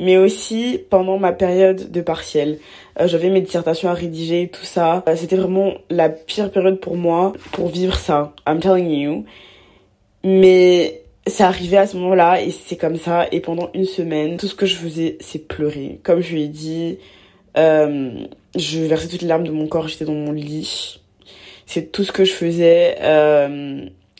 mais 0.00 0.16
aussi 0.16 0.80
pendant 0.88 1.18
ma 1.18 1.32
période 1.32 1.92
de 1.92 2.00
partiel. 2.00 2.58
Euh, 2.98 3.06
j'avais 3.06 3.28
mes 3.28 3.42
dissertations 3.42 3.90
à 3.90 3.94
rédiger, 3.94 4.48
tout 4.48 4.64
ça. 4.64 5.04
Euh, 5.06 5.14
c'était 5.14 5.36
vraiment 5.36 5.74
la 5.90 6.08
pire 6.08 6.50
période 6.50 6.80
pour 6.80 6.96
moi 6.96 7.34
pour 7.52 7.68
vivre 7.68 7.94
ça. 7.94 8.32
I'm 8.48 8.60
telling 8.60 8.88
you. 8.88 9.24
Mais 10.24 11.02
c'est 11.26 11.44
arrivé 11.44 11.76
à 11.76 11.86
ce 11.86 11.98
moment-là 11.98 12.42
et 12.42 12.50
c'est 12.50 12.76
comme 12.76 12.96
ça. 12.96 13.28
Et 13.30 13.40
pendant 13.40 13.68
une 13.74 13.84
semaine, 13.84 14.38
tout 14.38 14.46
ce 14.46 14.54
que 14.54 14.64
je 14.64 14.76
faisais, 14.76 15.18
c'est 15.20 15.46
pleurer. 15.46 16.00
Comme 16.02 16.22
je 16.22 16.32
lui 16.32 16.44
ai 16.44 16.48
dit, 16.48 16.98
euh, 17.58 18.24
je 18.56 18.80
versais 18.80 19.06
toutes 19.06 19.22
les 19.22 19.28
larmes 19.28 19.46
de 19.46 19.52
mon 19.52 19.66
corps, 19.66 19.86
j'étais 19.86 20.06
dans 20.06 20.14
mon 20.14 20.32
lit. 20.32 20.98
C'est 21.66 21.92
tout 21.92 22.04
ce 22.04 22.12
que 22.12 22.24
je 22.24 22.32
faisais. 22.32 22.96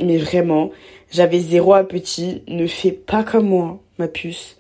Mais 0.03 0.19
vraiment, 0.19 0.71
j'avais 1.11 1.39
zéro 1.39 1.73
appétit. 1.73 2.43
Ne 2.49 2.67
fais 2.67 2.93
pas 2.93 3.25
comme 3.25 3.49
moi, 3.49 3.81
ma 3.99 4.09
puce. 4.09 4.60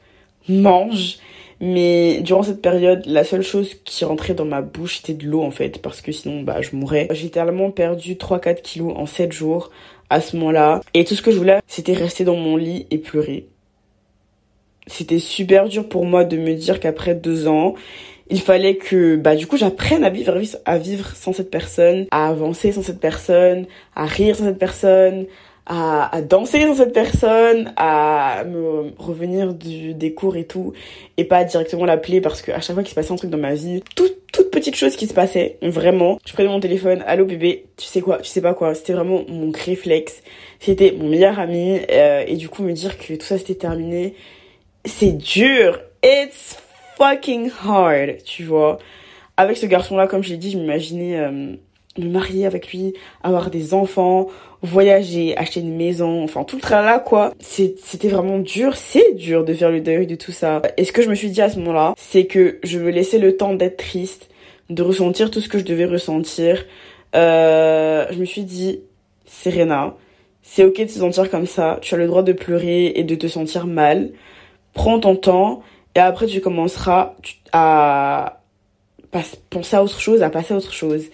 Mange. 0.50 1.18
Mais 1.60 2.20
durant 2.22 2.42
cette 2.42 2.62
période, 2.62 3.04
la 3.04 3.22
seule 3.22 3.42
chose 3.42 3.74
qui 3.84 4.04
rentrait 4.06 4.32
dans 4.32 4.46
ma 4.46 4.62
bouche, 4.62 4.96
c'était 4.98 5.12
de 5.12 5.28
l'eau 5.28 5.42
en 5.42 5.50
fait, 5.50 5.82
parce 5.82 6.00
que 6.00 6.10
sinon, 6.10 6.42
bah, 6.42 6.62
je 6.62 6.74
mourrais. 6.74 7.06
J'ai 7.10 7.28
tellement 7.28 7.70
perdu 7.70 8.14
3-4 8.14 8.62
kilos 8.62 8.94
en 8.96 9.04
7 9.04 9.30
jours 9.30 9.70
à 10.08 10.20
ce 10.22 10.36
moment-là. 10.36 10.80
Et 10.94 11.04
tout 11.04 11.14
ce 11.14 11.22
que 11.22 11.30
je 11.30 11.36
voulais, 11.36 11.60
c'était 11.66 11.92
rester 11.92 12.24
dans 12.24 12.36
mon 12.36 12.56
lit 12.56 12.86
et 12.90 12.98
pleurer. 12.98 13.46
C'était 14.86 15.18
super 15.18 15.68
dur 15.68 15.88
pour 15.88 16.06
moi 16.06 16.24
de 16.24 16.38
me 16.38 16.54
dire 16.54 16.80
qu'après 16.80 17.14
deux 17.14 17.46
ans, 17.46 17.74
il 18.30 18.40
fallait 18.40 18.76
que 18.76 19.16
bah 19.16 19.36
du 19.36 19.46
coup 19.46 19.56
j'apprenne 19.56 20.04
à 20.04 20.10
vivre 20.10 20.40
à 20.64 20.78
vivre 20.78 21.14
sans 21.14 21.32
cette 21.32 21.50
personne, 21.50 22.06
à 22.10 22.28
avancer 22.28 22.72
sans 22.72 22.82
cette 22.82 23.00
personne, 23.00 23.66
à 23.94 24.06
rire 24.06 24.36
sans 24.36 24.44
cette 24.44 24.58
personne, 24.58 25.26
à, 25.66 26.14
à 26.14 26.20
danser 26.22 26.62
sans 26.62 26.74
cette 26.74 26.92
personne, 26.92 27.72
à 27.76 28.44
me 28.44 28.92
revenir 28.98 29.54
du, 29.54 29.94
des 29.94 30.14
cours 30.14 30.36
et 30.36 30.44
tout, 30.44 30.72
et 31.16 31.24
pas 31.24 31.44
directement 31.44 31.84
l'appeler 31.84 32.20
parce 32.20 32.42
que 32.42 32.52
à 32.52 32.60
chaque 32.60 32.74
fois 32.74 32.82
qu'il 32.82 32.90
se 32.90 32.94
passait 32.94 33.12
un 33.12 33.16
truc 33.16 33.30
dans 33.30 33.38
ma 33.38 33.54
vie, 33.54 33.82
toute, 33.94 34.16
toute 34.32 34.50
petite 34.50 34.74
chose 34.74 34.96
qui 34.96 35.06
se 35.06 35.14
passait, 35.14 35.58
vraiment, 35.62 36.18
je 36.26 36.32
prenais 36.32 36.48
mon 36.48 36.60
téléphone, 36.60 37.02
allô 37.06 37.24
bébé, 37.24 37.66
tu 37.76 37.86
sais 37.86 38.00
quoi, 38.00 38.18
tu 38.18 38.28
sais 38.28 38.40
pas 38.40 38.54
quoi, 38.54 38.74
c'était 38.74 38.92
vraiment 38.92 39.22
mon 39.28 39.52
réflexe, 39.52 40.22
c'était 40.58 40.92
mon 40.92 41.08
meilleur 41.08 41.38
ami, 41.38 41.80
euh, 41.90 42.24
et 42.26 42.36
du 42.36 42.48
coup 42.48 42.62
me 42.62 42.72
dire 42.72 42.98
que 42.98 43.14
tout 43.14 43.26
ça 43.26 43.38
c'était 43.38 43.54
terminé, 43.54 44.14
c'est 44.84 45.12
dur, 45.12 45.80
it's 46.02 46.58
fucking 46.96 47.50
hard, 47.64 48.22
tu 48.24 48.44
vois. 48.44 48.78
Avec 49.36 49.56
ce 49.56 49.64
garçon-là, 49.64 50.06
comme 50.06 50.22
je 50.22 50.30
l'ai 50.30 50.36
dit, 50.36 50.50
je 50.50 50.58
m'imaginais 50.58 51.18
euh, 51.18 51.54
me 51.98 52.08
marier 52.08 52.46
avec 52.46 52.72
lui, 52.72 52.94
avoir 53.22 53.50
des 53.50 53.74
enfants, 53.74 54.28
voyager, 54.62 55.36
acheter 55.36 55.60
une 55.60 55.76
maison, 55.76 56.22
enfin 56.22 56.44
tout 56.44 56.56
le 56.56 56.62
tralala 56.62 56.98
quoi. 56.98 57.34
C'était 57.40 58.08
vraiment 58.08 58.38
dur, 58.38 58.76
c'est 58.76 59.14
dur 59.14 59.44
de 59.44 59.52
faire 59.54 59.70
le 59.70 59.80
deuil 59.80 60.06
de 60.06 60.14
tout 60.14 60.32
ça. 60.32 60.62
Et 60.76 60.84
ce 60.84 60.92
que 60.92 61.02
je 61.02 61.10
me 61.10 61.14
suis 61.14 61.30
dit 61.30 61.42
à 61.42 61.50
ce 61.50 61.58
moment-là, 61.58 61.94
c'est 61.96 62.26
que 62.26 62.58
je 62.62 62.78
me 62.78 62.90
laissais 62.90 63.18
le 63.18 63.36
temps 63.36 63.54
d'être 63.54 63.78
triste, 63.78 64.30
de 64.68 64.82
ressentir 64.82 65.30
tout 65.30 65.40
ce 65.40 65.48
que 65.48 65.58
je 65.58 65.64
devais 65.64 65.86
ressentir. 65.86 66.64
Euh, 67.16 68.06
je 68.10 68.18
me 68.18 68.24
suis 68.24 68.44
dit, 68.44 68.80
Serena, 69.26 69.96
c'est 70.42 70.64
ok 70.64 70.80
de 70.80 70.86
se 70.86 71.00
sentir 71.00 71.30
comme 71.30 71.46
ça, 71.46 71.78
tu 71.82 71.94
as 71.94 71.98
le 71.98 72.06
droit 72.06 72.22
de 72.22 72.32
pleurer 72.32 72.92
et 72.94 73.02
de 73.02 73.14
te 73.14 73.26
sentir 73.26 73.66
mal. 73.66 74.10
Prends 74.74 75.00
ton 75.00 75.16
temps 75.16 75.62
et 75.96 75.98
après, 76.00 76.26
tu 76.26 76.40
commenceras 76.40 77.14
à 77.52 78.40
penser 79.50 79.76
à 79.76 79.82
autre 79.82 80.00
chose, 80.00 80.22
à 80.22 80.30
passer 80.30 80.54
à 80.54 80.56
autre 80.56 80.72
chose. 80.72 81.06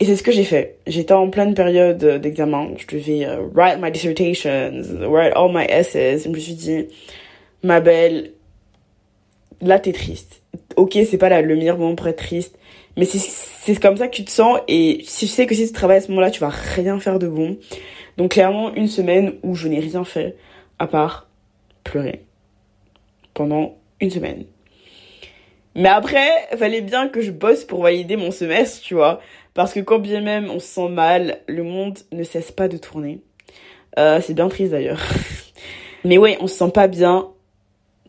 Et 0.00 0.06
c'est 0.06 0.16
ce 0.16 0.22
que 0.22 0.32
j'ai 0.32 0.44
fait. 0.44 0.78
J'étais 0.86 1.12
en 1.12 1.28
pleine 1.28 1.52
période 1.52 2.02
d'examen. 2.20 2.70
Je 2.78 2.86
devais 2.86 3.26
euh, 3.26 3.46
write 3.54 3.78
my 3.80 3.90
dissertations, 3.90 4.72
write 5.02 5.34
all 5.36 5.52
my 5.52 5.66
essays. 5.68 6.20
je 6.24 6.28
me 6.30 6.38
suis 6.38 6.54
dit, 6.54 6.86
ma 7.62 7.80
belle, 7.80 8.32
là 9.60 9.78
t'es 9.78 9.92
triste. 9.92 10.42
Ok, 10.76 10.98
c'est 11.08 11.18
pas 11.18 11.28
là 11.28 11.42
le 11.42 11.54
meilleur 11.54 11.76
moment 11.76 11.94
pour 11.94 12.08
être 12.08 12.16
triste, 12.16 12.58
Mais 12.96 13.04
c'est 13.04 13.80
comme 13.80 13.98
ça 13.98 14.08
que 14.08 14.14
tu 14.14 14.24
te 14.24 14.30
sens 14.30 14.58
et 14.68 15.02
si 15.04 15.26
tu 15.26 15.32
sais 15.32 15.46
que 15.46 15.54
si 15.54 15.66
tu 15.66 15.72
travailles 15.72 15.98
à 15.98 16.00
ce 16.00 16.08
moment-là, 16.08 16.30
tu 16.30 16.40
vas 16.40 16.48
rien 16.48 16.98
faire 16.98 17.18
de 17.18 17.28
bon. 17.28 17.58
Donc 18.16 18.32
clairement, 18.32 18.74
une 18.74 18.88
semaine 18.88 19.34
où 19.42 19.54
je 19.54 19.68
n'ai 19.68 19.80
rien 19.80 20.04
fait 20.04 20.36
à 20.78 20.86
part 20.86 21.28
pleurer 21.84 22.24
pendant 23.34 23.76
une 24.00 24.10
semaine. 24.10 24.44
Mais 25.74 25.88
après, 25.88 26.28
fallait 26.58 26.80
bien 26.80 27.08
que 27.08 27.20
je 27.20 27.30
bosse 27.30 27.64
pour 27.64 27.82
valider 27.82 28.16
mon 28.16 28.30
semestre, 28.30 28.82
tu 28.82 28.94
vois. 28.94 29.20
Parce 29.54 29.72
que 29.72 29.80
quand 29.80 29.98
bien 29.98 30.20
même 30.20 30.50
on 30.50 30.60
se 30.60 30.66
sent 30.66 30.88
mal, 30.88 31.38
le 31.48 31.62
monde 31.62 31.98
ne 32.12 32.22
cesse 32.22 32.52
pas 32.52 32.68
de 32.68 32.76
tourner. 32.76 33.20
Euh, 33.98 34.20
c'est 34.22 34.34
bien 34.34 34.48
triste 34.48 34.72
d'ailleurs. 34.72 35.00
mais 36.04 36.18
ouais, 36.18 36.38
on 36.40 36.46
se 36.46 36.54
sent 36.54 36.70
pas 36.72 36.86
bien, 36.86 37.28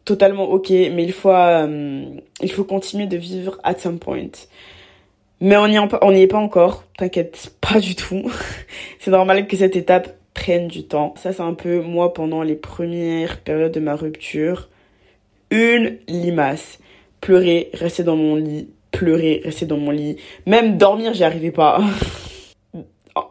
totalement 0.06 0.50
ok, 0.50 0.70
mais 0.70 1.04
il 1.04 1.14
faut, 1.14 1.32
euh, 1.32 2.04
il 2.42 2.52
faut 2.52 2.64
continuer 2.64 3.08
de 3.08 3.18
vivre 3.18 3.60
at 3.64 3.76
some 3.76 4.00
point. 4.00 4.30
Mais 5.40 5.58
on 5.58 5.68
n'y 5.68 6.22
est 6.22 6.28
pas 6.28 6.38
encore, 6.38 6.84
t'inquiète 6.98 7.54
pas 7.62 7.80
du 7.80 7.96
tout. 7.96 8.32
c'est 9.00 9.12
normal 9.12 9.48
que 9.48 9.58
cette 9.58 9.76
étape 9.76 10.16
prenne 10.34 10.68
du 10.68 10.84
temps. 10.84 11.16
Ça 11.18 11.34
c'est 11.34 11.42
un 11.42 11.56
peu 11.56 11.82
moi 11.82 12.14
pendant 12.14 12.44
les 12.44 12.56
premières 12.56 13.40
périodes 13.40 13.72
de 13.72 13.80
ma 13.80 13.96
rupture. 13.96 14.70
Une 15.50 15.98
limace. 16.08 16.80
Pleurer, 17.22 17.70
rester 17.74 18.04
dans 18.04 18.16
mon 18.16 18.36
lit, 18.36 18.70
pleurer, 18.92 19.42
rester 19.44 19.66
dans 19.66 19.78
mon 19.78 19.92
lit. 19.92 20.18
Même 20.46 20.78
dormir, 20.78 21.14
j'y 21.14 21.24
arrivais 21.24 21.52
pas. 21.52 21.82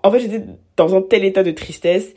en 0.03 0.11
fait, 0.11 0.21
j'étais 0.21 0.43
dans 0.77 0.95
un 0.95 1.03
tel 1.03 1.25
état 1.25 1.43
de 1.43 1.51
tristesse 1.51 2.15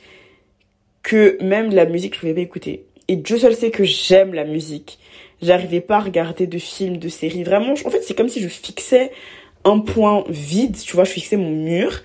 que 1.04 1.38
même 1.44 1.74
la 1.74 1.86
musique, 1.86 2.16
je 2.16 2.20
pouvais 2.20 2.34
pas 2.34 2.42
écouter. 2.42 2.86
Et 3.08 3.18
Dieu 3.18 3.38
seul 3.38 3.56
sait 3.56 3.72
que 3.72 3.84
j'aime 3.84 4.34
la 4.34 4.46
musique. 4.46 4.98
J'arrivais 5.42 5.82
pas 5.82 5.98
à 5.98 6.00
regarder 6.00 6.48
de 6.48 6.58
films, 6.58 6.98
de 6.98 7.10
séries. 7.10 7.44
Vraiment, 7.44 7.74
en 7.74 7.90
fait, 7.90 8.02
c'est 8.02 8.16
comme 8.16 8.30
si 8.30 8.42
je 8.42 8.48
fixais 8.48 9.12
un 9.66 9.80
point 9.80 10.24
vide, 10.30 10.78
tu 10.78 10.96
vois, 10.96 11.04
je 11.04 11.12
fixais 11.12 11.38
mon 11.38 11.50
mur 11.50 12.02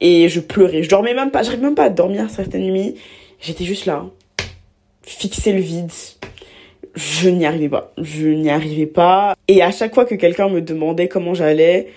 et 0.00 0.28
je 0.28 0.40
pleurais. 0.40 0.82
Je 0.82 0.90
dormais 0.90 1.14
même 1.14 1.30
pas, 1.30 1.42
j'arrivais 1.42 1.64
même 1.64 1.74
pas 1.74 1.84
à 1.84 1.90
dormir 1.90 2.28
certaines 2.30 2.70
nuits. 2.70 2.96
J'étais 3.40 3.64
juste 3.64 3.86
là, 3.86 4.06
fixer 5.02 5.52
le 5.52 5.60
vide. 5.60 5.90
Je 6.94 7.28
n'y 7.28 7.46
arrivais 7.46 7.68
pas. 7.68 7.92
Je 7.98 8.28
n'y 8.28 8.50
arrivais 8.50 8.86
pas. 8.86 9.34
Et 9.48 9.62
à 9.62 9.70
chaque 9.70 9.94
fois 9.94 10.04
que 10.04 10.14
quelqu'un 10.14 10.48
me 10.48 10.60
demandait 10.60 11.08
comment 11.08 11.34
j'allais, 11.34 11.88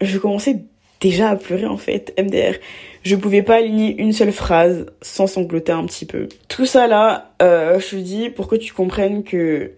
je 0.00 0.18
commençais 0.18 0.64
déjà 1.00 1.30
à 1.30 1.36
pleurer 1.36 1.66
en 1.66 1.76
fait, 1.76 2.14
MDR. 2.18 2.54
Je 3.02 3.16
pouvais 3.16 3.42
pas 3.42 3.56
aligner 3.56 4.00
une 4.00 4.12
seule 4.12 4.32
phrase 4.32 4.86
sans 5.02 5.26
sangloter 5.26 5.72
un 5.72 5.84
petit 5.84 6.06
peu. 6.06 6.28
Tout 6.48 6.64
ça 6.64 6.86
là, 6.86 7.34
euh, 7.42 7.78
je 7.78 7.90
te 7.90 7.96
dis 7.96 8.30
pour 8.30 8.48
que 8.48 8.56
tu 8.56 8.72
comprennes 8.72 9.24
que 9.24 9.72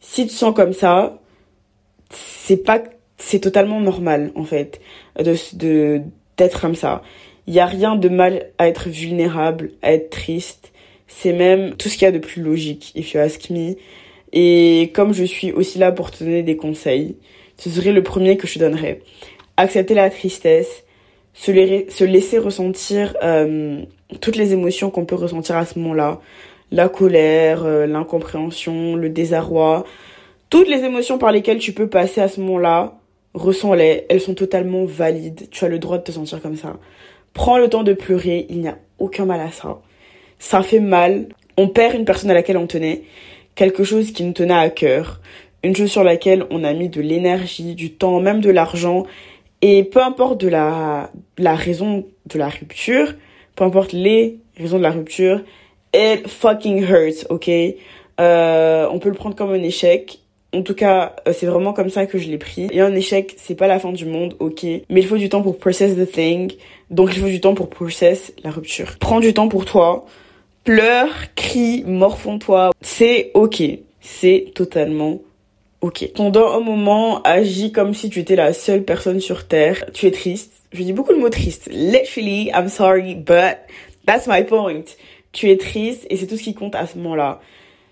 si 0.00 0.26
tu 0.26 0.34
sens 0.34 0.54
comme 0.54 0.72
ça, 0.72 1.20
c'est 2.10 2.56
pas, 2.56 2.82
c'est 3.16 3.40
totalement 3.40 3.80
normal 3.80 4.32
en 4.34 4.44
fait 4.44 4.80
de 5.18 5.36
de 5.54 6.02
d'être 6.36 6.60
comme 6.60 6.74
ça. 6.74 7.02
Il 7.46 7.54
y 7.54 7.60
a 7.60 7.66
rien 7.66 7.94
de 7.94 8.08
mal 8.08 8.50
à 8.58 8.66
être 8.66 8.88
vulnérable, 8.88 9.70
à 9.82 9.92
être 9.92 10.10
triste. 10.10 10.72
C'est 11.06 11.32
même 11.32 11.76
tout 11.76 11.88
ce 11.88 11.94
qu'il 11.94 12.02
y 12.02 12.08
a 12.08 12.12
de 12.12 12.18
plus 12.18 12.42
logique, 12.42 12.92
if 12.94 13.12
you 13.14 13.20
ask 13.20 13.50
me. 13.50 13.74
Et 14.32 14.90
comme 14.94 15.12
je 15.12 15.24
suis 15.24 15.52
aussi 15.52 15.78
là 15.78 15.92
pour 15.92 16.10
te 16.10 16.22
donner 16.22 16.42
des 16.42 16.56
conseils, 16.56 17.16
ce 17.56 17.70
serait 17.70 17.92
le 17.92 18.02
premier 18.02 18.36
que 18.36 18.46
je 18.46 18.58
donnerais 18.58 19.00
accepter 19.56 19.94
la 19.94 20.10
tristesse, 20.10 20.84
se, 21.32 21.52
se 21.88 22.04
laisser 22.04 22.38
ressentir 22.38 23.16
euh, 23.22 23.82
toutes 24.20 24.36
les 24.36 24.52
émotions 24.52 24.90
qu'on 24.90 25.04
peut 25.04 25.14
ressentir 25.14 25.56
à 25.56 25.66
ce 25.66 25.78
moment-là, 25.78 26.20
la 26.70 26.88
colère, 26.88 27.64
euh, 27.64 27.86
l'incompréhension, 27.86 28.96
le 28.96 29.08
désarroi, 29.08 29.84
toutes 30.50 30.68
les 30.68 30.84
émotions 30.84 31.18
par 31.18 31.32
lesquelles 31.32 31.58
tu 31.58 31.72
peux 31.72 31.88
passer 31.88 32.20
à 32.20 32.28
ce 32.28 32.40
moment-là, 32.40 32.98
ressens-les, 33.34 34.06
elles 34.08 34.20
sont 34.20 34.34
totalement 34.34 34.84
valides, 34.84 35.48
tu 35.50 35.64
as 35.64 35.68
le 35.68 35.78
droit 35.78 35.98
de 35.98 36.02
te 36.02 36.12
sentir 36.12 36.40
comme 36.40 36.56
ça. 36.56 36.76
Prends 37.32 37.58
le 37.58 37.68
temps 37.68 37.82
de 37.82 37.92
pleurer, 37.92 38.46
il 38.48 38.60
n'y 38.60 38.68
a 38.68 38.78
aucun 38.98 39.26
mal 39.26 39.40
à 39.40 39.50
ça. 39.50 39.80
Ça 40.38 40.62
fait 40.62 40.80
mal, 40.80 41.26
on 41.56 41.68
perd 41.68 41.94
une 41.94 42.04
personne 42.04 42.30
à 42.30 42.34
laquelle 42.34 42.56
on 42.56 42.66
tenait, 42.66 43.02
quelque 43.54 43.84
chose 43.84 44.12
qui 44.12 44.22
nous 44.24 44.32
tenait 44.32 44.54
à 44.54 44.70
cœur, 44.70 45.20
une 45.62 45.74
chose 45.74 45.90
sur 45.90 46.04
laquelle 46.04 46.44
on 46.50 46.62
a 46.64 46.72
mis 46.72 46.88
de 46.88 47.00
l'énergie, 47.00 47.74
du 47.74 47.92
temps, 47.92 48.20
même 48.20 48.40
de 48.40 48.50
l'argent, 48.50 49.04
et 49.62 49.84
peu 49.84 50.02
importe 50.02 50.40
de 50.40 50.48
la, 50.48 51.10
la 51.38 51.54
raison 51.54 52.06
de 52.26 52.38
la 52.38 52.48
rupture, 52.48 53.14
peu 53.54 53.64
importe 53.64 53.92
les 53.92 54.38
raisons 54.58 54.78
de 54.78 54.82
la 54.82 54.90
rupture, 54.90 55.40
it 55.94 56.28
fucking 56.28 56.84
hurts, 56.84 57.26
ok? 57.30 57.50
Euh, 58.20 58.86
On 58.90 58.98
peut 58.98 59.08
le 59.08 59.14
prendre 59.14 59.34
comme 59.34 59.50
un 59.50 59.62
échec. 59.62 60.20
En 60.52 60.62
tout 60.62 60.74
cas, 60.74 61.16
euh, 61.26 61.32
c'est 61.36 61.46
vraiment 61.46 61.72
comme 61.72 61.90
ça 61.90 62.06
que 62.06 62.18
je 62.18 62.28
l'ai 62.28 62.38
pris. 62.38 62.68
Et 62.70 62.80
un 62.80 62.94
échec, 62.94 63.34
c'est 63.36 63.56
pas 63.56 63.66
la 63.66 63.78
fin 63.78 63.92
du 63.92 64.06
monde, 64.06 64.36
ok? 64.38 64.62
Mais 64.62 65.00
il 65.00 65.06
faut 65.06 65.16
du 65.16 65.28
temps 65.28 65.42
pour 65.42 65.58
process 65.58 65.96
the 65.96 66.10
thing. 66.10 66.52
Donc 66.90 67.10
il 67.14 67.20
faut 67.20 67.28
du 67.28 67.40
temps 67.40 67.54
pour 67.54 67.68
process 67.68 68.32
la 68.44 68.50
rupture. 68.50 68.96
Prends 69.00 69.20
du 69.20 69.34
temps 69.34 69.48
pour 69.48 69.64
toi. 69.64 70.06
Pleure, 70.66 71.32
crie, 71.36 71.84
morfonds-toi. 71.86 72.72
C'est 72.80 73.30
ok. 73.34 73.62
C'est 74.00 74.50
totalement 74.52 75.20
ok. 75.80 76.10
Pendant 76.12 76.54
un 76.54 76.58
moment, 76.58 77.22
agis 77.22 77.70
comme 77.70 77.94
si 77.94 78.10
tu 78.10 78.18
étais 78.18 78.34
la 78.34 78.52
seule 78.52 78.82
personne 78.82 79.20
sur 79.20 79.46
Terre. 79.46 79.84
Tu 79.94 80.06
es 80.06 80.10
triste. 80.10 80.50
Je 80.72 80.82
dis 80.82 80.92
beaucoup 80.92 81.12
le 81.12 81.20
mot 81.20 81.28
triste. 81.28 81.70
Literally, 81.70 82.50
I'm 82.52 82.68
sorry, 82.68 83.14
but 83.14 83.58
that's 84.06 84.26
my 84.26 84.42
point. 84.42 84.82
Tu 85.30 85.52
es 85.52 85.56
triste 85.56 86.04
et 86.10 86.16
c'est 86.16 86.26
tout 86.26 86.36
ce 86.36 86.42
qui 86.42 86.54
compte 86.54 86.74
à 86.74 86.88
ce 86.88 86.98
moment-là. 86.98 87.40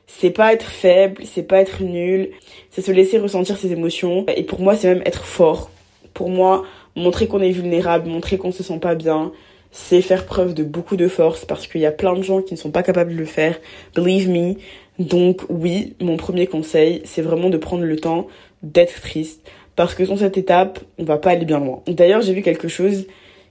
C'est 0.08 0.30
pas 0.30 0.52
être 0.52 0.66
faible, 0.66 1.22
c'est 1.32 1.44
pas 1.44 1.60
être 1.60 1.80
nul, 1.80 2.30
c'est 2.72 2.82
se 2.82 2.90
laisser 2.90 3.18
ressentir 3.20 3.56
ses 3.56 3.70
émotions. 3.70 4.26
Et 4.34 4.42
pour 4.42 4.58
moi, 4.58 4.74
c'est 4.74 4.92
même 4.92 5.02
être 5.06 5.26
fort. 5.26 5.70
Pour 6.12 6.28
moi, 6.28 6.64
montrer 6.96 7.28
qu'on 7.28 7.40
est 7.40 7.52
vulnérable, 7.52 8.08
montrer 8.08 8.36
qu'on 8.36 8.50
se 8.50 8.64
sent 8.64 8.80
pas 8.80 8.96
bien, 8.96 9.30
c'est 9.76 10.02
faire 10.02 10.24
preuve 10.24 10.54
de 10.54 10.62
beaucoup 10.62 10.96
de 10.96 11.08
force 11.08 11.44
parce 11.44 11.66
qu'il 11.66 11.80
y 11.80 11.86
a 11.86 11.90
plein 11.90 12.14
de 12.14 12.22
gens 12.22 12.40
qui 12.42 12.54
ne 12.54 12.58
sont 12.58 12.70
pas 12.70 12.84
capables 12.84 13.12
de 13.12 13.18
le 13.18 13.24
faire. 13.24 13.58
Believe 13.96 14.30
me. 14.30 14.54
Donc 15.00 15.40
oui, 15.48 15.94
mon 16.00 16.16
premier 16.16 16.46
conseil, 16.46 17.02
c'est 17.04 17.22
vraiment 17.22 17.50
de 17.50 17.56
prendre 17.56 17.82
le 17.82 17.96
temps 17.96 18.28
d'être 18.62 19.00
triste 19.00 19.44
parce 19.74 19.96
que 19.96 20.04
dans 20.04 20.16
cette 20.16 20.38
étape, 20.38 20.78
on 20.96 21.02
va 21.02 21.18
pas 21.18 21.30
aller 21.30 21.44
bien 21.44 21.58
loin. 21.58 21.82
D'ailleurs, 21.88 22.22
j'ai 22.22 22.32
vu 22.34 22.42
quelque 22.42 22.68
chose 22.68 23.08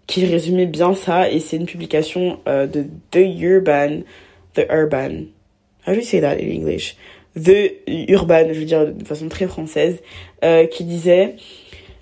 qui 0.08 0.26
résumait 0.26 0.66
bien 0.66 0.96
ça 0.96 1.30
et 1.30 1.42
c'est 1.42 1.58
une 1.58 1.66
publication 1.66 2.40
euh, 2.48 2.68
de 2.68 2.86
The 3.12 3.42
Urban, 3.42 4.04
The 4.54 4.66
Urban. 4.72 5.26
How 5.86 5.92
do 5.92 6.00
you 6.00 6.04
say 6.04 6.22
that 6.22 6.38
in 6.38 6.50
English? 6.50 6.96
The 7.36 7.74
Urban, 8.10 8.54
je 8.54 8.60
veux 8.60 8.66
dire 8.66 8.94
de 8.94 9.04
façon 9.04 9.28
très 9.28 9.48
française, 9.48 10.02
euh, 10.46 10.68
qui 10.68 10.86
disait 10.86 11.36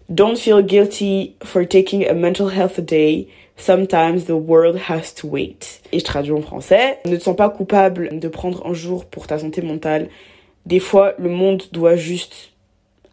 Don't 0.09 0.35
feel 0.35 0.61
guilty 0.61 1.33
for 1.43 1.67
taking 1.67 2.05
a 2.07 2.13
mental 2.13 2.49
health 2.49 2.79
day. 2.79 3.27
Sometimes 3.57 4.25
the 4.25 4.31
world 4.31 4.79
has 4.89 5.13
to 5.15 5.27
wait. 5.27 5.81
Et 5.91 5.99
je 5.99 6.03
traduis 6.03 6.31
en 6.31 6.41
français. 6.41 6.99
Ne 7.05 7.15
te 7.15 7.23
sens 7.23 7.35
pas 7.35 7.49
coupable 7.49 8.17
de 8.17 8.27
prendre 8.27 8.65
un 8.65 8.73
jour 8.73 9.05
pour 9.05 9.27
ta 9.27 9.37
santé 9.39 9.61
mentale. 9.61 10.09
Des 10.65 10.79
fois, 10.79 11.13
le 11.19 11.29
monde 11.29 11.63
doit 11.71 11.95
juste 11.95 12.51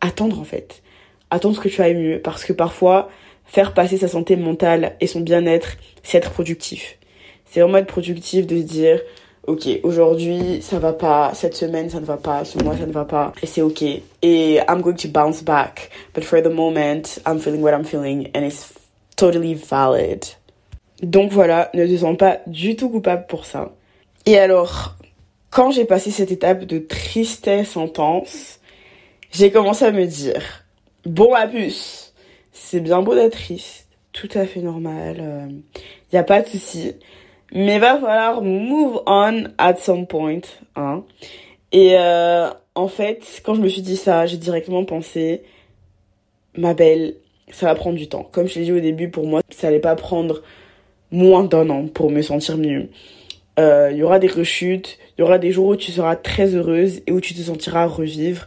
attendre 0.00 0.40
en 0.40 0.45
fait. 0.45 0.83
Attendre 1.30 1.61
que 1.61 1.68
tu 1.68 1.83
ailles 1.83 1.97
mieux. 1.97 2.21
Parce 2.21 2.45
que 2.45 2.52
parfois, 2.52 3.11
faire 3.45 3.75
passer 3.75 3.99
sa 3.99 4.09
santé 4.09 4.37
mentale 4.37 4.97
et 5.00 5.07
son 5.07 5.21
bien-être, 5.21 5.76
c'est 6.02 6.18
être 6.18 6.30
productif. 6.30 6.99
C'est 7.47 7.61
vraiment 7.61 7.78
être 7.78 7.87
productif 7.87 8.47
de 8.47 8.59
se 8.59 8.62
dire, 8.62 9.00
ok, 9.47 9.66
aujourd'hui 9.83 10.61
ça 10.61 10.78
va 10.78 10.92
pas, 10.92 11.33
cette 11.35 11.57
semaine 11.57 11.88
ça 11.88 12.00
ne 12.00 12.04
va 12.04 12.18
pas, 12.18 12.45
ce 12.45 12.59
mois 12.59 12.76
ça 12.76 12.87
ne 12.87 12.92
va 12.92 13.07
pas, 13.07 13.33
et 13.42 13.47
c'est 13.47 13.62
ok. 13.62 13.83
Et 14.23 14.61
I'm 14.68 14.83
going 14.83 14.97
to 14.97 15.09
bounce 15.09 15.42
back. 15.42 15.90
But 16.14 16.25
for 16.25 16.42
the 16.42 16.50
moment, 16.50 17.18
I'm 17.26 17.38
feeling 17.38 17.62
what 17.62 17.73
I'm 17.73 17.85
feeling 17.85 18.28
and 18.35 18.42
it's 18.45 18.75
totally 19.19 19.55
valid. 19.55 20.25
Donc 21.03 21.33
voilà, 21.33 21.71
ne 21.75 21.87
te 21.87 21.97
sens 21.99 22.17
pas 22.17 22.39
du 22.47 22.77
tout 22.77 22.89
coupable 22.89 23.27
pour 23.27 23.45
ça. 23.45 23.73
Et 24.25 24.39
alors, 24.39 24.97
quand 25.51 25.71
j'ai 25.71 25.85
passé 25.85 26.11
cette 26.11 26.33
étape 26.33 26.65
de 26.65 26.79
tristesse 26.79 27.77
intense, 27.77 28.61
j'ai 29.31 29.51
commencé 29.51 29.85
à 29.85 29.93
me 29.93 30.07
dire, 30.07 30.65
bon 31.05 31.33
ma 31.33 31.47
puce, 31.47 32.15
c'est 32.53 32.81
bien 32.81 33.03
beau 33.03 33.15
d'être 33.15 33.33
triste, 33.33 33.89
tout 34.13 34.29
à 34.35 34.47
fait 34.47 34.61
normal, 34.61 35.17
il 36.13 36.17
euh, 36.17 36.21
a 36.21 36.25
pas 36.25 36.43
de 36.43 36.49
souci, 36.49 36.95
mais 37.53 37.79
va 37.79 37.99
falloir 37.99 38.43
move 38.43 39.03
on 39.07 39.45
at 39.59 39.77
some 39.77 40.07
point, 40.07 40.41
hein. 40.77 41.05
Et 41.71 41.97
euh, 41.99 42.49
en 42.75 42.89
fait, 42.89 43.43
quand 43.45 43.55
je 43.55 43.61
me 43.61 43.69
suis 43.69 43.83
dit 43.83 43.97
ça, 43.97 44.27
j'ai 44.27 44.39
directement 44.39 44.85
pensé, 44.85 45.43
ma 46.57 46.73
belle, 46.73 47.17
ça 47.52 47.67
va 47.67 47.75
prendre 47.75 47.97
du 47.97 48.09
temps. 48.09 48.28
Comme 48.31 48.49
je 48.49 48.59
l'ai 48.59 48.64
dit 48.67 48.73
au 48.73 48.81
début, 48.81 49.11
pour 49.11 49.26
moi, 49.26 49.40
ça 49.50 49.69
allait 49.69 49.81
pas 49.81 49.97
prendre 49.97 50.43
moins 51.11 51.45
d'un 51.45 51.71
an 51.71 51.87
pour 51.87 52.11
me 52.11 52.23
sentir 52.23 52.59
mieux. 52.59 52.90
Il 53.57 53.64
euh, 53.64 53.90
y 53.93 54.02
aura 54.02 54.19
des 54.19 54.28
rechutes, 54.28 54.99
il 55.17 55.23
y 55.23 55.25
aura 55.25 55.38
des 55.38 55.50
jours 55.50 55.67
où 55.67 55.76
tu 55.76 55.90
seras 55.90 56.14
très 56.14 56.55
heureuse 56.55 57.00
et 57.07 57.12
où 57.12 57.21
tu 57.21 57.35
te 57.35 57.40
sentiras 57.40 57.87
revivre. 57.87 58.47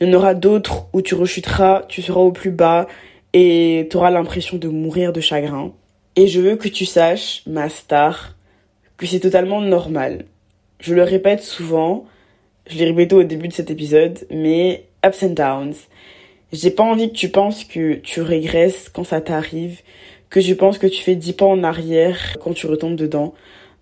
Il 0.00 0.06
y 0.06 0.10
en 0.10 0.14
aura 0.14 0.34
d'autres 0.34 0.86
où 0.92 1.02
tu 1.02 1.14
rechuteras, 1.14 1.84
tu 1.88 2.00
seras 2.00 2.20
au 2.20 2.32
plus 2.32 2.50
bas 2.50 2.86
et 3.32 3.86
tu 3.90 3.96
auras 3.96 4.10
l'impression 4.10 4.56
de 4.56 4.68
mourir 4.68 5.12
de 5.12 5.20
chagrin. 5.20 5.72
Et 6.16 6.26
je 6.26 6.40
veux 6.40 6.56
que 6.56 6.68
tu 6.68 6.86
saches, 6.86 7.42
ma 7.46 7.68
star, 7.68 8.34
que 8.96 9.06
c'est 9.06 9.20
totalement 9.20 9.60
normal. 9.60 10.24
Je 10.80 10.94
le 10.94 11.02
répète 11.02 11.42
souvent, 11.42 12.06
je 12.66 12.78
l'ai 12.78 12.86
répété 12.86 13.14
au 13.14 13.24
début 13.24 13.48
de 13.48 13.52
cet 13.52 13.70
épisode, 13.70 14.26
mais 14.30 14.86
ups 15.04 15.22
and 15.22 15.30
downs. 15.30 15.74
J'ai 16.52 16.70
pas 16.70 16.84
envie 16.84 17.10
que 17.10 17.16
tu 17.16 17.28
penses 17.28 17.64
que 17.64 17.94
tu 17.94 18.20
régresses 18.22 18.88
quand 18.88 19.04
ça 19.04 19.20
t'arrive, 19.20 19.80
que 20.30 20.40
je 20.40 20.54
pense 20.54 20.78
que 20.78 20.86
tu 20.86 21.02
fais 21.02 21.16
10 21.16 21.32
pas 21.32 21.46
en 21.46 21.64
arrière 21.64 22.36
quand 22.40 22.52
tu 22.52 22.66
retombes 22.66 22.96
dedans. 22.96 23.34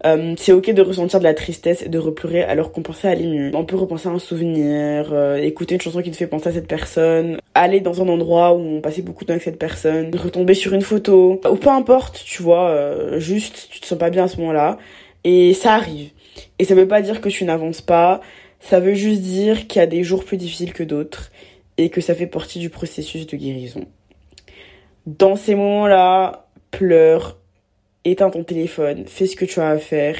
Euh, 0.06 0.34
c'est 0.36 0.52
ok 0.52 0.70
de 0.70 0.82
ressentir 0.82 1.18
de 1.18 1.24
la 1.24 1.32
tristesse 1.34 1.82
et 1.82 1.88
de 1.88 1.98
repleurer 1.98 2.42
alors 2.42 2.72
qu'on 2.72 2.82
pensait 2.82 3.08
aller 3.08 3.26
mieux. 3.26 3.50
On 3.54 3.64
peut 3.64 3.76
repenser 3.76 4.08
à 4.08 4.12
un 4.12 4.18
souvenir, 4.18 5.10
euh, 5.12 5.36
écouter 5.36 5.74
une 5.76 5.80
chanson 5.80 6.02
qui 6.02 6.10
te 6.10 6.16
fait 6.16 6.26
penser 6.26 6.48
à 6.48 6.52
cette 6.52 6.66
personne, 6.66 7.38
aller 7.54 7.80
dans 7.80 8.02
un 8.02 8.08
endroit 8.08 8.52
où 8.52 8.58
on 8.58 8.80
passait 8.80 9.02
beaucoup 9.02 9.24
de 9.24 9.28
temps 9.28 9.34
avec 9.34 9.44
cette 9.44 9.58
personne, 9.58 10.14
retomber 10.14 10.54
sur 10.54 10.74
une 10.74 10.82
photo, 10.82 11.40
ou 11.50 11.56
peu 11.56 11.70
importe, 11.70 12.22
tu 12.24 12.42
vois, 12.42 12.68
euh, 12.68 13.18
juste 13.18 13.68
tu 13.70 13.80
te 13.80 13.86
sens 13.86 13.98
pas 13.98 14.10
bien 14.10 14.24
à 14.24 14.28
ce 14.28 14.38
moment-là. 14.38 14.78
Et 15.24 15.54
ça 15.54 15.74
arrive. 15.74 16.10
Et 16.58 16.64
ça 16.64 16.74
veut 16.74 16.88
pas 16.88 17.00
dire 17.00 17.20
que 17.20 17.28
tu 17.30 17.44
n'avances 17.44 17.80
pas, 17.80 18.20
ça 18.60 18.80
veut 18.80 18.94
juste 18.94 19.22
dire 19.22 19.66
qu'il 19.66 19.80
y 19.80 19.82
a 19.82 19.86
des 19.86 20.02
jours 20.02 20.24
plus 20.24 20.36
difficiles 20.36 20.72
que 20.72 20.82
d'autres 20.82 21.30
et 21.76 21.90
que 21.90 22.00
ça 22.00 22.14
fait 22.14 22.26
partie 22.26 22.58
du 22.58 22.70
processus 22.70 23.26
de 23.26 23.36
guérison. 23.36 23.86
Dans 25.06 25.36
ces 25.36 25.54
moments-là, 25.54 26.48
pleure, 26.70 27.38
éteins 28.04 28.30
ton 28.30 28.44
téléphone, 28.44 29.04
fais 29.06 29.26
ce 29.26 29.36
que 29.36 29.44
tu 29.44 29.60
as 29.60 29.68
à 29.68 29.78
faire 29.78 30.16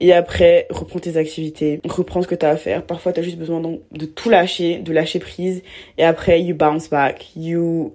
et 0.00 0.12
après 0.12 0.66
reprends 0.70 0.98
tes 0.98 1.16
activités, 1.16 1.80
reprends 1.84 2.22
ce 2.22 2.28
que 2.28 2.34
tu 2.34 2.46
as 2.46 2.50
à 2.50 2.56
faire. 2.56 2.84
Parfois 2.84 3.12
tu 3.12 3.20
as 3.20 3.22
juste 3.22 3.38
besoin 3.38 3.60
de 3.60 4.06
tout 4.06 4.30
lâcher, 4.30 4.78
de 4.78 4.92
lâcher 4.92 5.18
prise 5.18 5.62
et 5.98 6.04
après 6.04 6.40
you 6.42 6.54
bounce 6.54 6.88
back, 6.88 7.30
you 7.36 7.94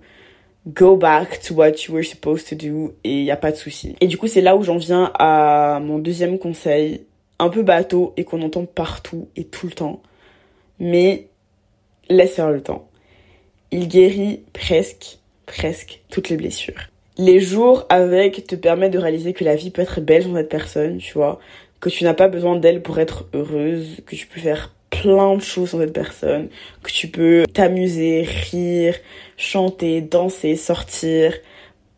go 0.68 0.98
back 0.98 1.40
to 1.42 1.54
what 1.54 1.72
you 1.88 1.94
were 1.94 2.04
supposed 2.04 2.48
to 2.48 2.56
do 2.56 2.96
et 3.04 3.24
y 3.24 3.32
a 3.32 3.38
pas 3.38 3.52
de 3.52 3.58
souci. 3.58 3.96
Et 4.02 4.08
du 4.08 4.18
coup, 4.18 4.28
c'est 4.28 4.42
là 4.42 4.56
où 4.56 4.64
j'en 4.64 4.78
viens 4.78 5.12
à 5.18 5.80
mon 5.82 6.00
deuxième 6.00 6.40
conseil, 6.40 7.06
un 7.40 7.50
peu 7.50 7.64
bateau 7.64 8.14
et 8.18 8.24
qu'on 8.24 8.42
entend 8.42 8.66
partout 8.66 9.28
et 9.36 9.46
tout 9.46 9.68
le 9.68 9.74
temps. 9.74 10.02
Mais 10.80 11.28
laisse 12.10 12.36
faire 12.36 12.50
le 12.50 12.62
temps. 12.62 12.88
Il 13.72 13.88
guérit 13.88 14.42
presque, 14.54 15.20
presque 15.46 16.02
toutes 16.10 16.30
les 16.30 16.38
blessures 16.38 16.90
les 17.18 17.40
jours 17.40 17.86
avec 17.90 18.46
te 18.48 18.56
permettent 18.56 18.94
de 18.94 19.00
réaliser 19.00 19.34
que 19.34 19.44
la 19.44 19.56
vie 19.56 19.70
peut 19.70 19.82
être 19.82 20.02
belle 20.02 20.24
sans 20.24 20.36
cette 20.36 20.50
personne, 20.50 20.98
tu 20.98 21.14
vois, 21.14 21.40
que 21.80 21.90
tu 21.90 22.04
n'as 22.04 22.14
pas 22.14 22.28
besoin 22.28 22.56
d'elle 22.58 22.82
pour 22.82 23.00
être 23.00 23.26
heureuse, 23.34 24.02
que 24.06 24.16
tu 24.16 24.28
peux 24.28 24.40
faire 24.40 24.74
plein 24.90 25.36
de 25.36 25.42
choses 25.42 25.70
sans 25.70 25.80
cette 25.80 25.94
personne, 25.94 26.50
que 26.84 26.92
tu 26.92 27.08
peux 27.08 27.46
t'amuser, 27.52 28.24
rire, 28.24 28.96
chanter, 29.38 30.02
danser, 30.02 30.56
sortir 30.56 31.34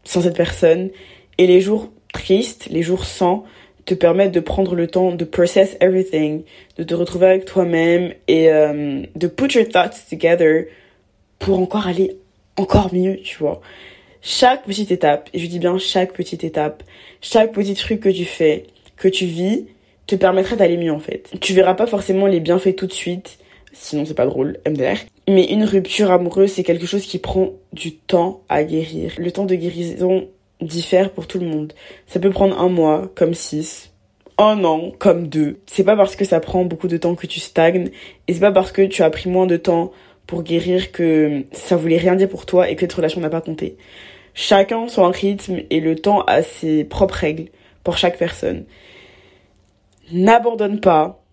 sans 0.04 0.22
cette 0.22 0.38
personne. 0.38 0.90
Et 1.38 1.48
les 1.48 1.62
jours 1.62 1.92
tristes, 2.14 2.68
les 2.70 2.82
jours 2.82 3.06
sans, 3.06 3.44
te 3.86 3.94
permettent 3.94 4.34
de 4.34 4.40
prendre 4.42 4.76
le 4.76 4.88
temps 4.88 5.12
de 5.12 5.24
process 5.24 5.78
everything, 5.80 6.44
de 6.78 6.84
te 6.84 6.94
retrouver 6.94 7.28
avec 7.28 7.46
toi-même 7.46 8.14
et 8.28 8.52
euh, 8.52 9.02
de 9.16 9.28
put 9.28 9.54
your 9.54 9.68
thoughts 9.68 10.10
together 10.10 10.66
pour 11.40 11.60
encore 11.60 11.88
aller 11.88 12.18
encore 12.58 12.94
mieux, 12.94 13.18
tu 13.18 13.38
vois 13.38 13.62
chaque 14.22 14.66
petite 14.66 14.92
étape, 14.92 15.30
et 15.34 15.40
je 15.40 15.48
dis 15.48 15.60
bien 15.60 15.78
chaque 15.78 16.12
petite 16.12 16.44
étape, 16.44 16.84
chaque 17.22 17.54
petit 17.54 17.76
truc 17.76 18.02
que 18.02 18.10
tu 18.10 18.26
fais, 18.26 18.66
que 18.98 19.08
tu 19.08 19.26
vis, 19.26 19.68
te 20.06 20.16
permettra 20.16 20.56
d'aller 20.56 20.78
mieux 20.78 20.92
en 20.92 21.00
fait. 21.00 21.32
Tu 21.40 21.54
verras 21.54 21.76
pas 21.76 21.88
forcément 21.88 22.28
les 22.28 22.40
bienfaits 22.40 22.76
tout 22.76 22.88
de 22.88 22.94
suite, 22.94 23.38
sinon 23.72 24.06
c'est 24.06 24.14
pas 24.14 24.26
drôle, 24.26 24.58
MDR. 24.68 24.98
Mais 25.30 25.46
une 25.46 25.64
rupture 25.64 26.12
amoureuse, 26.12 26.52
c'est 26.52 26.64
quelque 26.64 26.86
chose 26.86 27.06
qui 27.06 27.20
prend 27.20 27.54
du 27.74 27.96
temps 27.96 28.42
à 28.50 28.64
guérir. 28.64 29.14
Le 29.18 29.32
temps 29.32 29.46
de 29.46 29.56
guérison 29.56 30.28
diffère 30.62 31.12
pour 31.12 31.28
tout 31.28 31.40
le 31.40 31.46
monde. 31.46 31.74
Ça 32.08 32.20
peut 32.20 32.30
prendre 32.30 32.60
un 32.60 32.70
mois, 32.70 33.12
comme 33.16 33.34
six, 33.34 33.92
un 34.38 34.64
an, 34.64 34.92
comme 34.98 35.28
deux. 35.28 35.60
C'est 35.68 35.84
pas 35.84 35.96
parce 35.96 36.16
que 36.16 36.26
ça 36.26 36.40
prend 36.40 36.64
beaucoup 36.64 36.88
de 36.88 36.98
temps 36.98 37.16
que 37.16 37.28
tu 37.28 37.40
stagnes, 37.40 37.92
et 38.28 38.34
c'est 38.34 38.40
pas 38.40 38.52
parce 38.52 38.72
que 38.72 38.82
tu 38.82 39.04
as 39.04 39.10
pris 39.10 39.30
moins 39.30 39.48
de 39.48 39.58
temps 39.58 39.92
pour 40.28 40.44
guérir 40.44 40.92
que 40.92 41.44
ça 41.54 41.78
voulait 41.78 41.98
rien 41.98 42.16
dire 42.16 42.30
pour 42.30 42.46
toi 42.46 42.70
et 42.70 42.76
que 42.76 42.82
cette 42.82 42.94
relation 42.94 43.22
n'a 43.22 43.30
pas 43.30 43.42
compté. 43.42 43.78
Chacun 44.34 44.88
son 44.88 45.10
rythme 45.10 45.62
et 45.70 45.80
le 45.80 45.96
temps 45.96 46.22
a 46.24 46.44
ses 46.44 46.84
propres 46.84 47.16
règles 47.16 47.50
pour 47.84 47.98
chaque 47.98 48.20
personne. 48.20 48.66
N'abandonne 50.12 50.80
pas. 50.80 51.24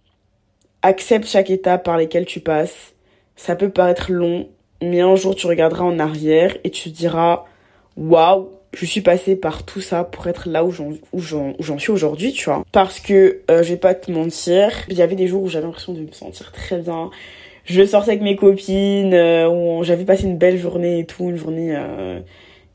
Accepte 0.83 1.27
chaque 1.27 1.51
étape 1.51 1.85
par 1.85 1.99
lesquelles 1.99 2.25
tu 2.25 2.41
passes. 2.41 2.95
Ça 3.37 3.57
peut 3.57 3.71
paraître 3.71 4.13
long, 4.13 4.49
mais 4.81 5.01
un 5.01 5.17
jour 5.17 5.35
tu 5.35 5.47
regarderas 5.47 5.85
en 5.85 5.99
arrière 5.99 6.57
et 6.63 6.71
tu 6.71 6.91
te 6.91 6.97
diras 6.97 7.45
waouh, 7.97 8.51
je 8.73 8.87
suis 8.87 9.01
passée 9.01 9.37
par 9.37 9.65
tout 9.65 9.81
ça 9.81 10.05
pour 10.05 10.27
être 10.27 10.49
là 10.49 10.65
où 10.65 10.71
j'en 10.71 11.79
suis 11.79 11.93
aujourd'hui, 11.93 12.33
tu 12.33 12.45
vois. 12.45 12.65
Parce 12.73 13.01
que 13.01 13.43
euh, 13.51 13.63
je 13.63 13.71
vais 13.71 13.77
pas 13.77 13.95
te 13.95 14.11
mentir, 14.11 14.71
il 14.89 14.97
y 14.97 15.03
avait 15.03 15.17
des 15.17 15.27
jours 15.27 15.43
où 15.43 15.49
j'avais 15.49 15.67
l'impression 15.67 15.93
de 15.93 16.01
me 16.01 16.13
sentir 16.13 16.53
très 16.53 16.79
bien 16.79 17.11
je 17.65 17.85
sortais 17.85 18.13
avec 18.13 18.23
mes 18.23 18.37
copines, 18.37 19.15
euh, 19.15 19.83
j'avais 19.83 20.05
passé 20.05 20.25
une 20.25 20.37
belle 20.37 20.59
journée 20.59 21.01
et 21.01 21.07
tout, 21.07 21.31
une 21.31 21.37
journée 21.37 21.75
euh, 21.75 22.21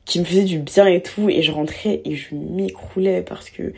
qui 0.05 0.19
me 0.19 0.25
faisait 0.25 0.43
du 0.43 0.59
bien 0.59 0.87
et 0.87 1.01
tout, 1.01 1.29
et 1.29 1.41
je 1.41 1.51
rentrais 1.51 2.01
et 2.05 2.15
je 2.15 2.33
m'écroulais 2.33 3.21
parce 3.21 3.49
que 3.49 3.73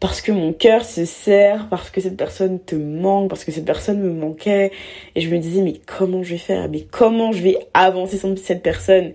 parce 0.00 0.20
que 0.20 0.32
mon 0.32 0.52
cœur 0.52 0.84
se 0.84 1.06
serre, 1.06 1.68
parce 1.70 1.88
que 1.88 2.02
cette 2.02 2.18
personne 2.18 2.60
te 2.60 2.74
manque, 2.74 3.30
parce 3.30 3.42
que 3.42 3.52
cette 3.52 3.64
personne 3.64 4.00
me 4.00 4.12
manquait, 4.12 4.70
et 5.14 5.22
je 5.22 5.30
me 5.30 5.38
disais 5.38 5.62
mais 5.62 5.80
comment 5.86 6.22
je 6.22 6.32
vais 6.32 6.38
faire, 6.38 6.68
mais 6.68 6.82
comment 6.82 7.32
je 7.32 7.42
vais 7.42 7.56
avancer 7.72 8.18
sans 8.18 8.36
cette 8.36 8.62
personne, 8.62 9.12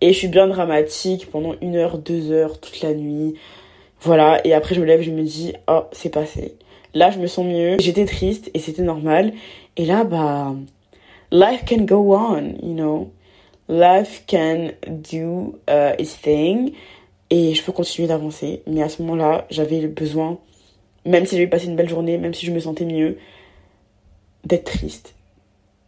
et 0.00 0.12
je 0.12 0.18
suis 0.18 0.28
bien 0.28 0.48
dramatique 0.48 1.28
pendant 1.30 1.54
une 1.62 1.76
heure, 1.76 1.98
deux 1.98 2.32
heures, 2.32 2.58
toute 2.58 2.80
la 2.80 2.94
nuit, 2.94 3.34
voilà, 4.00 4.44
et 4.44 4.54
après 4.54 4.74
je 4.74 4.80
me 4.80 4.86
lève, 4.86 5.02
je 5.02 5.12
me 5.12 5.22
dis 5.22 5.52
oh 5.68 5.84
c'est 5.92 6.10
passé, 6.10 6.56
là 6.94 7.12
je 7.12 7.20
me 7.20 7.28
sens 7.28 7.46
mieux, 7.46 7.76
j'étais 7.78 8.04
triste 8.04 8.50
et 8.54 8.58
c'était 8.58 8.82
normal, 8.82 9.32
et 9.76 9.86
là, 9.86 10.04
bah, 10.04 10.54
life 11.30 11.64
can 11.66 11.84
go 11.84 12.14
on, 12.14 12.56
you 12.62 12.74
know. 12.74 13.12
Life 13.68 14.24
can 14.26 14.72
do 14.86 15.58
uh, 15.68 15.94
its 15.98 16.20
thing. 16.20 16.72
Et 17.30 17.54
je 17.54 17.62
peux 17.62 17.72
continuer 17.72 18.06
d'avancer. 18.06 18.62
Mais 18.66 18.82
à 18.82 18.88
ce 18.88 19.02
moment-là, 19.02 19.46
j'avais 19.50 19.80
le 19.80 19.88
besoin, 19.88 20.38
même 21.04 21.26
si 21.26 21.36
j'avais 21.36 21.48
passé 21.48 21.66
une 21.66 21.76
belle 21.76 21.88
journée, 21.88 22.18
même 22.18 22.34
si 22.34 22.46
je 22.46 22.52
me 22.52 22.60
sentais 22.60 22.84
mieux, 22.84 23.18
d'être 24.44 24.64
triste. 24.64 25.14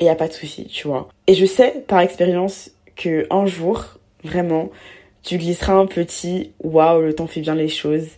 Et 0.01 0.07
y 0.07 0.09
a 0.09 0.15
pas 0.15 0.29
de 0.29 0.33
souci, 0.33 0.67
tu 0.67 0.89
vois. 0.89 1.09
Et 1.27 1.35
je 1.35 1.47
sais 1.47 1.85
par 1.87 2.01
expérience 2.01 2.71
que 2.97 3.27
un 3.31 3.47
jour, 3.47 3.99
vraiment, 4.25 4.71
tu 5.23 5.39
glisseras 5.39 5.75
un 5.75 5.87
petit 5.87 6.53
waouh, 6.63 7.01
le 7.01 7.15
temps 7.15 7.27
fait 7.27 7.41
bien 7.41 7.55
les 7.55 7.69
choses. 7.69 8.09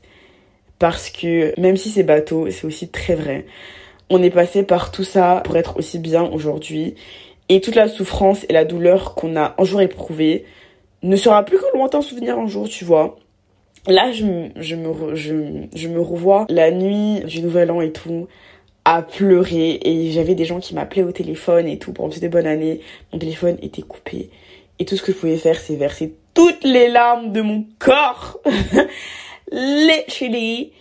Parce 0.78 1.10
que 1.10 1.58
même 1.60 1.76
si 1.76 1.90
c'est 1.90 2.04
bateau, 2.04 2.50
c'est 2.50 2.64
aussi 2.64 2.88
très 2.88 3.16
vrai 3.16 3.44
on 4.10 4.22
est 4.22 4.30
passé 4.30 4.62
par 4.62 4.90
tout 4.90 5.04
ça 5.04 5.42
pour 5.44 5.56
être 5.56 5.76
aussi 5.76 5.98
bien 5.98 6.24
aujourd'hui. 6.24 6.94
Et 7.48 7.60
toute 7.60 7.74
la 7.74 7.88
souffrance 7.88 8.44
et 8.48 8.52
la 8.52 8.64
douleur 8.64 9.14
qu'on 9.14 9.36
a 9.36 9.54
un 9.58 9.64
jour 9.64 9.80
éprouvée 9.80 10.44
ne 11.02 11.16
sera 11.16 11.44
plus 11.44 11.58
que 11.58 11.64
lointain 11.74 12.02
souvenir 12.02 12.38
un 12.38 12.46
jour, 12.46 12.68
tu 12.68 12.84
vois. 12.84 13.18
Là, 13.86 14.12
je, 14.12 14.24
me, 14.24 16.00
revois 16.00 16.46
la 16.50 16.70
nuit 16.70 17.20
du 17.24 17.40
nouvel 17.40 17.70
an 17.70 17.80
et 17.80 17.92
tout, 17.92 18.28
à 18.84 19.02
pleurer. 19.02 19.78
Et 19.82 20.10
j'avais 20.10 20.34
des 20.34 20.44
gens 20.44 20.60
qui 20.60 20.74
m'appelaient 20.74 21.04
au 21.04 21.12
téléphone 21.12 21.66
et 21.66 21.78
tout 21.78 21.92
pour 21.92 22.06
me 22.06 22.10
souhaiter 22.10 22.28
bonne 22.28 22.46
année. 22.46 22.80
Mon 23.12 23.18
téléphone 23.18 23.56
était 23.62 23.82
coupé. 23.82 24.30
Et 24.78 24.84
tout 24.84 24.96
ce 24.96 25.02
que 25.02 25.12
je 25.12 25.16
pouvais 25.16 25.36
faire, 25.36 25.58
c'est 25.58 25.76
verser 25.76 26.14
toutes 26.34 26.64
les 26.64 26.88
larmes 26.88 27.32
de 27.32 27.40
mon 27.40 27.64
corps. 27.78 28.40
Literally 29.52 30.72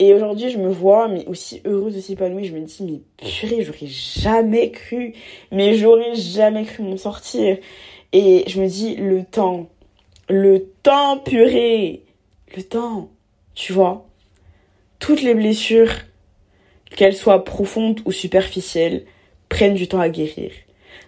et 0.00 0.14
aujourd'hui, 0.14 0.50
je 0.50 0.58
me 0.58 0.68
vois, 0.68 1.08
mais 1.08 1.26
aussi 1.26 1.60
heureuse, 1.64 1.96
aussi 1.96 2.12
épanouie. 2.12 2.44
Je 2.44 2.54
me 2.54 2.60
dis, 2.60 2.82
mais 2.84 3.00
purée, 3.16 3.64
j'aurais 3.64 3.86
jamais 3.86 4.70
cru, 4.70 5.14
mais 5.50 5.74
j'aurais 5.74 6.14
jamais 6.14 6.64
cru 6.64 6.84
m'en 6.84 6.96
sortir. 6.96 7.58
Et 8.12 8.44
je 8.46 8.60
me 8.60 8.68
dis, 8.68 8.94
le 8.94 9.24
temps, 9.24 9.68
le 10.28 10.66
temps, 10.82 11.18
purée, 11.18 12.04
le 12.56 12.62
temps, 12.62 13.10
tu 13.54 13.72
vois. 13.72 14.06
Toutes 15.00 15.22
les 15.22 15.34
blessures, 15.34 15.92
qu'elles 16.94 17.16
soient 17.16 17.44
profondes 17.44 18.00
ou 18.04 18.12
superficielles, 18.12 19.04
prennent 19.48 19.74
du 19.74 19.88
temps 19.88 20.00
à 20.00 20.08
guérir. 20.08 20.52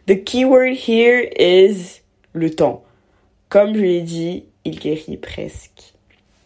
The 0.06 0.24
keyword 0.24 0.74
here 0.74 1.30
is 1.38 2.00
le 2.32 2.50
temps. 2.50 2.82
Comme 3.48 3.76
je 3.76 3.82
l'ai 3.82 4.02
dit, 4.02 4.44
il 4.64 4.78
guérit 4.80 5.16
presque 5.16 5.94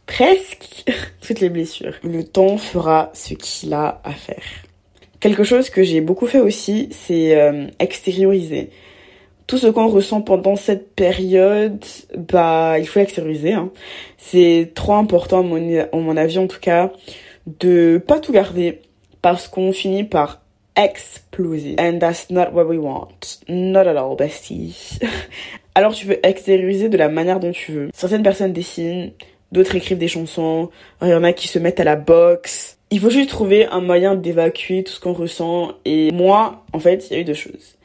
presque 0.06 0.84
toutes 1.20 1.40
les 1.40 1.48
blessures. 1.48 1.94
Le 2.02 2.24
temps 2.24 2.56
fera 2.56 3.10
ce 3.14 3.34
qu'il 3.34 3.72
a 3.72 4.00
à 4.04 4.12
faire. 4.12 4.42
Quelque 5.20 5.44
chose 5.44 5.70
que 5.70 5.82
j'ai 5.82 6.00
beaucoup 6.00 6.26
fait 6.26 6.40
aussi, 6.40 6.88
c'est 6.90 7.36
euh, 7.36 7.66
extérioriser. 7.78 8.70
Tout 9.46 9.58
ce 9.58 9.66
qu'on 9.66 9.88
ressent 9.88 10.20
pendant 10.20 10.56
cette 10.56 10.94
période, 10.94 11.82
bah, 12.16 12.78
il 12.78 12.86
faut 12.86 13.00
extérioriser. 13.00 13.52
Hein. 13.52 13.70
C'est 14.18 14.72
trop 14.74 14.94
important, 14.94 15.40
à 15.40 15.96
mon, 15.96 16.16
avis 16.16 16.38
en 16.38 16.46
tout 16.46 16.60
cas, 16.60 16.92
de 17.46 18.02
pas 18.06 18.20
tout 18.20 18.32
garder 18.32 18.80
parce 19.22 19.48
qu'on 19.48 19.72
finit 19.72 20.04
par 20.04 20.42
exploser. 20.76 21.76
And 21.78 21.98
that's 21.98 22.30
not 22.30 22.52
what 22.52 22.64
we 22.64 22.78
want. 22.78 23.40
Not 23.48 23.86
at 23.86 23.96
all, 23.96 24.16
bestie. 24.16 24.98
Alors 25.74 25.94
tu 25.94 26.06
peux 26.06 26.18
extérioriser 26.22 26.88
de 26.88 26.96
la 26.96 27.08
manière 27.08 27.40
dont 27.40 27.52
tu 27.52 27.72
veux. 27.72 27.90
Certaines 27.94 28.22
personnes 28.22 28.52
dessinent, 28.52 29.12
d'autres 29.54 29.76
écrivent 29.76 29.98
des 29.98 30.08
chansons, 30.08 30.70
il 31.00 31.08
y 31.08 31.14
en 31.14 31.24
a 31.24 31.32
qui 31.32 31.48
se 31.48 31.58
mettent 31.58 31.80
à 31.80 31.84
la 31.84 31.96
boxe. 31.96 32.76
Il 32.90 33.00
faut 33.00 33.08
juste 33.08 33.30
trouver 33.30 33.66
un 33.66 33.80
moyen 33.80 34.14
d'évacuer 34.14 34.84
tout 34.84 34.92
ce 34.92 35.00
qu'on 35.00 35.14
ressent. 35.14 35.72
Et 35.86 36.10
moi, 36.12 36.64
en 36.74 36.78
fait, 36.78 37.08
il 37.08 37.14
y 37.14 37.16
a 37.16 37.20
eu 37.20 37.24
deux 37.24 37.34
choses. 37.34 37.76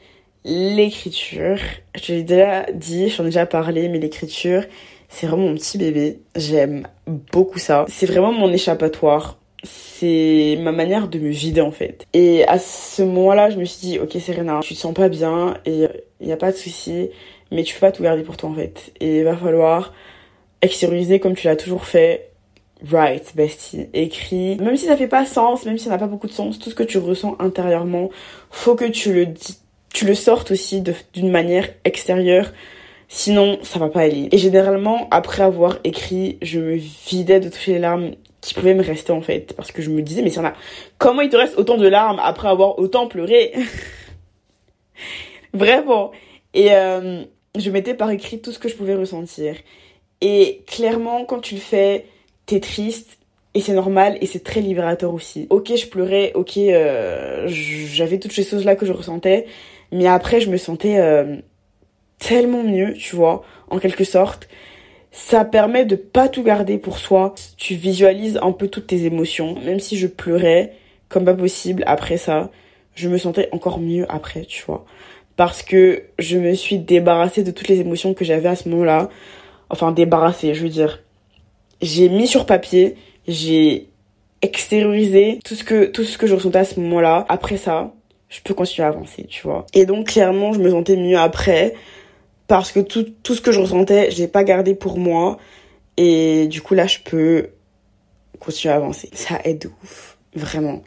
l'écriture. 0.44 1.58
Je 2.00 2.14
l'ai 2.14 2.22
déjà 2.22 2.66
dit, 2.72 3.08
j'en 3.08 3.24
ai 3.24 3.26
déjà 3.26 3.46
parlé, 3.46 3.88
mais 3.88 3.98
l'écriture, 3.98 4.64
c'est 5.08 5.26
vraiment 5.26 5.48
mon 5.48 5.54
petit 5.54 5.78
bébé. 5.78 6.18
J'aime 6.36 6.86
beaucoup 7.06 7.58
ça. 7.58 7.84
C'est 7.88 8.06
vraiment 8.06 8.32
mon 8.32 8.52
échappatoire. 8.52 9.38
C'est 9.62 10.58
ma 10.60 10.72
manière 10.72 11.08
de 11.08 11.18
me 11.18 11.28
vider 11.28 11.60
en 11.60 11.72
fait. 11.72 12.06
Et 12.14 12.46
à 12.46 12.58
ce 12.58 13.02
moment-là, 13.02 13.50
je 13.50 13.58
me 13.58 13.64
suis 13.64 13.88
dit, 13.88 13.98
ok 13.98 14.16
Serena, 14.18 14.60
tu 14.62 14.74
te 14.74 14.78
sens 14.78 14.94
pas 14.94 15.10
bien 15.10 15.58
et 15.66 15.86
il 16.20 16.26
n'y 16.26 16.32
a 16.32 16.38
pas 16.38 16.50
de 16.50 16.56
souci, 16.56 17.10
mais 17.50 17.62
tu 17.62 17.74
peux 17.74 17.80
pas 17.80 17.92
tout 17.92 18.02
garder 18.02 18.22
pour 18.22 18.38
toi 18.38 18.48
en 18.48 18.54
fait. 18.54 18.92
Et 19.00 19.18
il 19.18 19.24
va 19.24 19.36
falloir 19.36 19.92
extérioriser 20.62 21.20
comme 21.20 21.34
tu 21.34 21.46
l'as 21.46 21.56
toujours 21.56 21.84
fait. 21.84 22.30
Right, 22.90 23.32
bestie, 23.36 23.88
écrit. 23.92 24.56
Même 24.56 24.76
si 24.76 24.86
ça 24.86 24.96
fait 24.96 25.06
pas 25.06 25.26
sens, 25.26 25.66
même 25.66 25.76
si 25.76 25.84
ça 25.84 25.90
n'a 25.90 25.98
pas 25.98 26.06
beaucoup 26.06 26.28
de 26.28 26.32
sens, 26.32 26.58
tout 26.58 26.70
ce 26.70 26.74
que 26.74 26.82
tu 26.82 26.96
ressens 26.96 27.36
intérieurement, 27.38 28.08
faut 28.50 28.74
que 28.74 28.86
tu 28.86 29.12
le 29.12 29.26
tu 29.92 30.06
le 30.06 30.14
sortes 30.14 30.50
aussi 30.52 30.82
d'une 31.12 31.30
manière 31.30 31.68
extérieure. 31.84 32.52
Sinon, 33.08 33.58
ça 33.62 33.78
va 33.78 33.88
pas 33.88 34.02
aller. 34.02 34.28
Et 34.30 34.38
généralement, 34.38 35.08
après 35.10 35.42
avoir 35.42 35.78
écrit, 35.82 36.38
je 36.42 36.60
me 36.60 36.76
vidais 36.76 37.40
de 37.40 37.48
toutes 37.48 37.66
les 37.66 37.80
larmes 37.80 38.12
qui 38.40 38.54
pouvaient 38.54 38.74
me 38.74 38.84
rester 38.84 39.12
en 39.12 39.20
fait. 39.20 39.52
Parce 39.56 39.72
que 39.72 39.82
je 39.82 39.90
me 39.90 40.00
disais, 40.00 40.22
mais 40.22 40.30
ça 40.30 40.46
a... 40.46 40.54
comment 40.96 41.20
il 41.20 41.28
te 41.28 41.36
reste 41.36 41.58
autant 41.58 41.76
de 41.76 41.88
larmes 41.88 42.20
après 42.22 42.48
avoir 42.48 42.78
autant 42.78 43.08
pleuré? 43.08 43.52
Vraiment. 45.52 46.12
Et 46.54 46.72
euh, 46.72 47.24
je 47.58 47.70
mettais 47.70 47.94
par 47.94 48.10
écrit 48.10 48.40
tout 48.40 48.52
ce 48.52 48.58
que 48.58 48.68
je 48.68 48.76
pouvais 48.76 48.94
ressentir. 48.94 49.56
Et 50.20 50.62
clairement, 50.66 51.24
quand 51.24 51.40
tu 51.40 51.54
le 51.54 51.60
fais, 51.60 52.06
t'es 52.46 52.60
triste. 52.60 53.18
Et 53.54 53.60
c'est 53.60 53.72
normal 53.72 54.16
et 54.20 54.26
c'est 54.26 54.44
très 54.44 54.60
libérateur 54.60 55.12
aussi. 55.12 55.48
Ok, 55.50 55.74
je 55.74 55.86
pleurais, 55.86 56.30
ok, 56.34 56.56
euh, 56.56 57.48
j'avais 57.48 58.18
toutes 58.20 58.32
ces 58.32 58.44
choses-là 58.44 58.76
que 58.76 58.86
je 58.86 58.92
ressentais. 58.92 59.46
Mais 59.90 60.06
après, 60.06 60.40
je 60.40 60.50
me 60.50 60.56
sentais 60.56 61.00
euh, 61.00 61.36
tellement 62.20 62.62
mieux, 62.62 62.94
tu 62.94 63.16
vois, 63.16 63.42
en 63.68 63.80
quelque 63.80 64.04
sorte. 64.04 64.48
Ça 65.10 65.44
permet 65.44 65.84
de 65.84 65.96
pas 65.96 66.28
tout 66.28 66.44
garder 66.44 66.78
pour 66.78 66.98
soi. 66.98 67.34
Tu 67.56 67.74
visualises 67.74 68.38
un 68.40 68.52
peu 68.52 68.68
toutes 68.68 68.86
tes 68.86 69.04
émotions. 69.04 69.56
Même 69.64 69.80
si 69.80 69.98
je 69.98 70.06
pleurais 70.06 70.74
comme 71.08 71.24
pas 71.24 71.34
possible 71.34 71.82
après 71.86 72.18
ça, 72.18 72.50
je 72.94 73.08
me 73.08 73.18
sentais 73.18 73.48
encore 73.50 73.80
mieux 73.80 74.06
après, 74.08 74.44
tu 74.44 74.64
vois. 74.64 74.86
Parce 75.36 75.62
que 75.62 76.04
je 76.18 76.38
me 76.38 76.54
suis 76.54 76.78
débarrassée 76.78 77.42
de 77.42 77.50
toutes 77.50 77.68
les 77.68 77.80
émotions 77.80 78.14
que 78.14 78.24
j'avais 78.24 78.48
à 78.48 78.54
ce 78.54 78.68
moment-là. 78.68 79.08
Enfin, 79.70 79.92
débarrassée, 79.92 80.54
je 80.54 80.62
veux 80.62 80.68
dire. 80.68 81.02
J'ai 81.80 82.08
mis 82.10 82.26
sur 82.26 82.44
papier, 82.44 82.96
j'ai 83.26 83.88
extériorisé 84.42 85.38
tout 85.44 85.54
ce 85.54 85.64
que, 85.64 86.26
je 86.26 86.34
ressentais 86.34 86.58
à 86.58 86.64
ce 86.64 86.78
moment-là. 86.80 87.24
Après 87.28 87.56
ça, 87.56 87.94
je 88.28 88.40
peux 88.42 88.54
continuer 88.54 88.86
à 88.86 88.88
avancer, 88.88 89.26
tu 89.28 89.42
vois. 89.42 89.66
Et 89.72 89.86
donc, 89.86 90.08
clairement, 90.08 90.52
je 90.52 90.60
me 90.60 90.70
sentais 90.70 90.96
mieux 90.96 91.18
après 91.18 91.74
parce 92.48 92.72
que 92.72 92.80
tout, 92.80 93.06
ce 93.24 93.40
que 93.40 93.52
je 93.52 93.60
ressentais, 93.60 94.10
j'ai 94.10 94.26
pas 94.26 94.44
gardé 94.44 94.74
pour 94.74 94.98
moi. 94.98 95.38
Et 95.96 96.48
du 96.48 96.60
coup, 96.60 96.74
là, 96.74 96.86
je 96.86 96.98
peux 97.04 97.50
continuer 98.38 98.74
à 98.74 98.76
avancer. 98.76 99.08
Ça 99.12 99.40
aide 99.44 99.70
ouf. 99.82 100.18
Vraiment. 100.34 100.82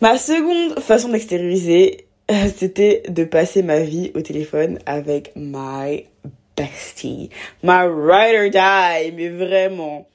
Ma 0.00 0.18
seconde 0.18 0.78
façon 0.80 1.10
d'extérioriser, 1.10 2.06
euh, 2.30 2.48
c'était 2.54 3.02
de 3.08 3.24
passer 3.24 3.62
ma 3.62 3.80
vie 3.80 4.12
au 4.14 4.20
téléphone 4.20 4.78
avec 4.86 5.32
my 5.36 6.04
bestie. 6.62 7.30
My 7.62 7.86
ride 7.86 8.36
or 8.36 8.50
die. 8.50 9.12
Mais 9.12 9.28
vraiment. 9.28 10.08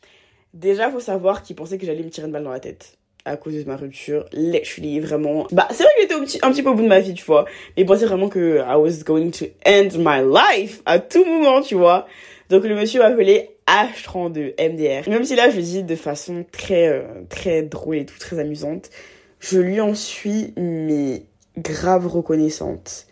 Déjà, 0.53 0.89
faut 0.89 0.99
savoir 0.99 1.43
qu'il 1.43 1.55
pensait 1.55 1.77
que 1.77 1.85
j'allais 1.85 2.03
me 2.03 2.09
tirer 2.09 2.27
une 2.27 2.33
balle 2.33 2.43
dans 2.43 2.51
la 2.51 2.59
tête 2.59 2.97
à 3.25 3.37
cause 3.37 3.55
de 3.55 3.63
ma 3.63 3.75
rupture. 3.75 4.25
Literally, 4.31 4.99
vraiment. 4.99 5.47
Bah, 5.51 5.67
c'est 5.71 5.83
vrai 5.83 5.91
qu'il 5.95 6.05
était 6.05 6.13
un 6.13 6.23
petit, 6.23 6.39
un 6.43 6.51
petit 6.51 6.63
peu 6.63 6.69
au 6.69 6.75
bout 6.75 6.83
de 6.83 6.87
ma 6.87 6.99
vie, 6.99 7.13
tu 7.13 7.25
vois. 7.25 7.45
Mais 7.75 7.83
il 7.83 7.85
pensait 7.85 8.05
vraiment 8.05 8.29
que 8.29 8.59
I 8.59 8.75
was 8.75 9.03
going 9.03 9.31
to 9.31 9.45
end 9.65 9.89
my 9.97 10.21
life 10.23 10.81
à 10.85 10.99
tout 10.99 11.25
moment, 11.25 11.61
tu 11.61 11.75
vois. 11.75 12.07
Donc 12.49 12.63
le 12.63 12.75
monsieur 12.75 12.99
m'a 12.99 13.07
appelé 13.07 13.57
H32 13.67 14.53
MDR. 14.59 15.09
Même 15.09 15.25
si 15.25 15.35
là, 15.35 15.49
je 15.49 15.55
le 15.57 15.63
dis 15.63 15.83
de 15.83 15.95
façon 15.95 16.45
très, 16.51 16.87
euh, 16.87 17.03
très 17.27 17.63
drôle 17.63 17.97
et 17.97 18.05
tout, 18.05 18.19
très 18.19 18.37
amusante. 18.37 18.91
Je 19.39 19.59
lui 19.59 19.81
en 19.81 19.95
suis, 19.95 20.53
mais 20.55 21.23
grave 21.57 22.07
reconnaissante. 22.07 23.07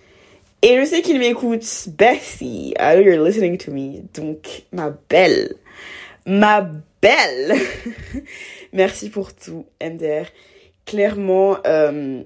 Et 0.65 0.79
je 0.79 0.85
sais 0.85 1.01
qu'il 1.01 1.19
m'écoute. 1.19 1.65
Bessie, 1.89 2.73
I 2.79 2.95
know 2.95 3.01
you're 3.01 3.21
listening 3.21 3.57
to 3.57 3.71
me. 3.71 4.01
Donc, 4.13 4.63
ma 4.71 4.95
belle. 5.09 5.55
Ma 6.25 6.61
belle. 7.01 7.53
Merci 8.73 9.09
pour 9.09 9.35
tout, 9.35 9.65
MDR. 9.83 10.27
Clairement, 10.85 11.57
euh, 11.67 12.23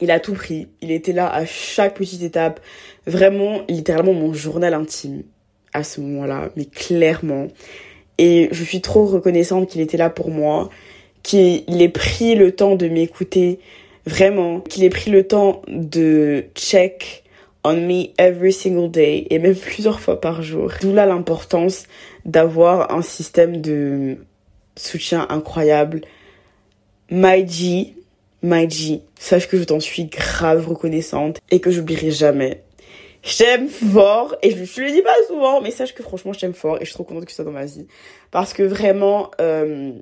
il 0.00 0.10
a 0.10 0.20
tout 0.20 0.32
pris. 0.32 0.68
Il 0.80 0.90
était 0.90 1.12
là 1.12 1.30
à 1.30 1.44
chaque 1.44 1.96
petite 1.96 2.22
étape. 2.22 2.60
Vraiment, 3.06 3.60
littéralement, 3.68 4.14
mon 4.14 4.32
journal 4.32 4.72
intime 4.72 5.24
à 5.74 5.84
ce 5.84 6.00
moment-là. 6.00 6.48
Mais 6.56 6.64
clairement. 6.64 7.48
Et 8.16 8.48
je 8.52 8.64
suis 8.64 8.80
trop 8.80 9.04
reconnaissante 9.04 9.68
qu'il 9.68 9.82
était 9.82 9.98
là 9.98 10.08
pour 10.08 10.30
moi. 10.30 10.70
Qu'il 11.22 11.82
ait 11.82 11.90
pris 11.90 12.36
le 12.36 12.52
temps 12.52 12.74
de 12.74 12.88
m'écouter. 12.88 13.58
Vraiment. 14.06 14.60
Qu'il 14.60 14.82
ait 14.82 14.88
pris 14.88 15.10
le 15.10 15.26
temps 15.28 15.60
de 15.68 16.46
check 16.54 17.24
on 17.66 17.74
me 17.74 18.10
every 18.16 18.52
single 18.52 18.88
day 18.90 19.26
et 19.30 19.38
même 19.38 19.56
plusieurs 19.72 20.00
fois 20.00 20.20
par 20.20 20.42
jour. 20.42 20.72
D'où 20.80 20.92
là 20.92 21.04
l'importance 21.04 21.84
d'avoir 22.24 22.94
un 22.94 23.02
système 23.02 23.60
de 23.60 24.18
soutien 24.76 25.26
incroyable. 25.28 26.02
My 27.10 27.46
G, 27.48 27.94
My 28.42 28.70
G, 28.70 29.02
sache 29.18 29.48
que 29.48 29.58
je 29.58 29.64
t'en 29.64 29.80
suis 29.80 30.04
grave 30.04 30.68
reconnaissante 30.68 31.38
et 31.50 31.60
que 31.60 31.70
j'oublierai 31.70 32.10
jamais. 32.12 32.62
Je 33.22 33.38
t'aime 33.38 33.68
fort 33.68 34.36
et 34.42 34.50
je, 34.52 34.64
je 34.64 34.82
le 34.82 34.92
dis 34.92 35.02
pas 35.02 35.14
souvent, 35.26 35.60
mais 35.60 35.72
sache 35.72 35.94
que 35.94 36.02
franchement 36.04 36.32
je 36.32 36.38
t'aime 36.38 36.54
fort 36.54 36.76
et 36.76 36.80
je 36.80 36.86
suis 36.86 36.94
trop 36.94 37.02
contente 37.02 37.24
que 37.24 37.30
tu 37.30 37.34
sois 37.34 37.44
dans 37.44 37.50
ma 37.50 37.64
vie. 37.64 37.86
Parce 38.30 38.52
que 38.52 38.62
vraiment, 38.62 39.32
euh, 39.40 39.92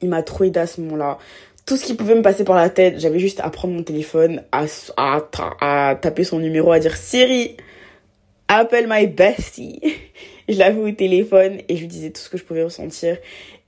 il 0.00 0.08
m'a 0.08 0.22
trop 0.22 0.44
aidé 0.44 0.60
à 0.60 0.66
ce 0.68 0.80
moment-là. 0.82 1.18
Tout 1.66 1.76
ce 1.76 1.84
qui 1.84 1.94
pouvait 1.94 2.14
me 2.14 2.22
passer 2.22 2.44
par 2.44 2.56
la 2.56 2.70
tête, 2.70 3.00
j'avais 3.00 3.18
juste 3.18 3.40
à 3.40 3.50
prendre 3.50 3.74
mon 3.74 3.82
téléphone, 3.82 4.42
à, 4.52 4.66
à, 4.96 5.20
à 5.60 5.94
taper 5.96 6.24
son 6.24 6.38
numéro, 6.38 6.72
à 6.72 6.78
dire 6.78 6.96
Siri, 6.96 7.56
appelle 8.48 8.86
my 8.88 9.06
bestie. 9.06 9.80
je 10.48 10.58
l'avais 10.58 10.80
au 10.80 10.90
téléphone 10.92 11.58
et 11.68 11.76
je 11.76 11.80
lui 11.80 11.88
disais 11.88 12.10
tout 12.10 12.20
ce 12.20 12.28
que 12.28 12.38
je 12.38 12.44
pouvais 12.44 12.62
ressentir. 12.62 13.18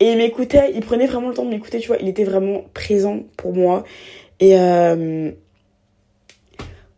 Et 0.01 0.13
il 0.13 0.19
m'écoutait, 0.19 0.73
il 0.75 0.81
prenait 0.81 1.07
vraiment 1.07 1.29
le 1.29 1.35
temps 1.35 1.45
de 1.45 1.51
m'écouter, 1.51 1.81
tu 1.81 1.89
vois, 1.89 1.97
il 2.01 2.09
était 2.09 2.25
vraiment 2.25 2.65
présent 2.73 3.25
pour 3.37 3.53
moi. 3.53 3.85
Et 4.41 4.57
euh, 4.57 5.33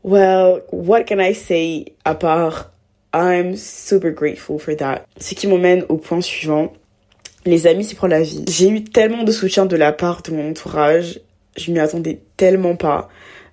well, 0.05 0.63
what 0.71 1.05
can 1.05 1.19
I 1.19 1.35
say 1.35 1.95
à 2.05 2.15
part 2.15 2.73
I'm 3.13 3.57
super 3.57 4.13
grateful 4.13 4.59
for 4.59 4.77
that. 4.77 5.05
Ce 5.19 5.35
qui 5.35 5.47
m'emmène 5.47 5.85
au 5.89 5.97
point 5.97 6.21
suivant. 6.21 6.73
Les 7.47 7.67
amis, 7.67 7.85
c'est 7.85 7.97
pour 7.97 8.09
la 8.09 8.23
vie. 8.23 8.45
J'ai 8.49 8.69
eu 8.69 8.85
tellement 8.85 9.25
de 9.25 9.33
soutien 9.33 9.67
de 9.67 9.77
la 9.77 9.93
part 9.93 10.23
de 10.23 10.33
mon 10.33 10.51
entourage. 10.51 11.21
Je 11.57 11.73
m'y 11.73 11.79
attendais 11.79 12.21
tellement 12.37 12.77
pas. 12.77 13.09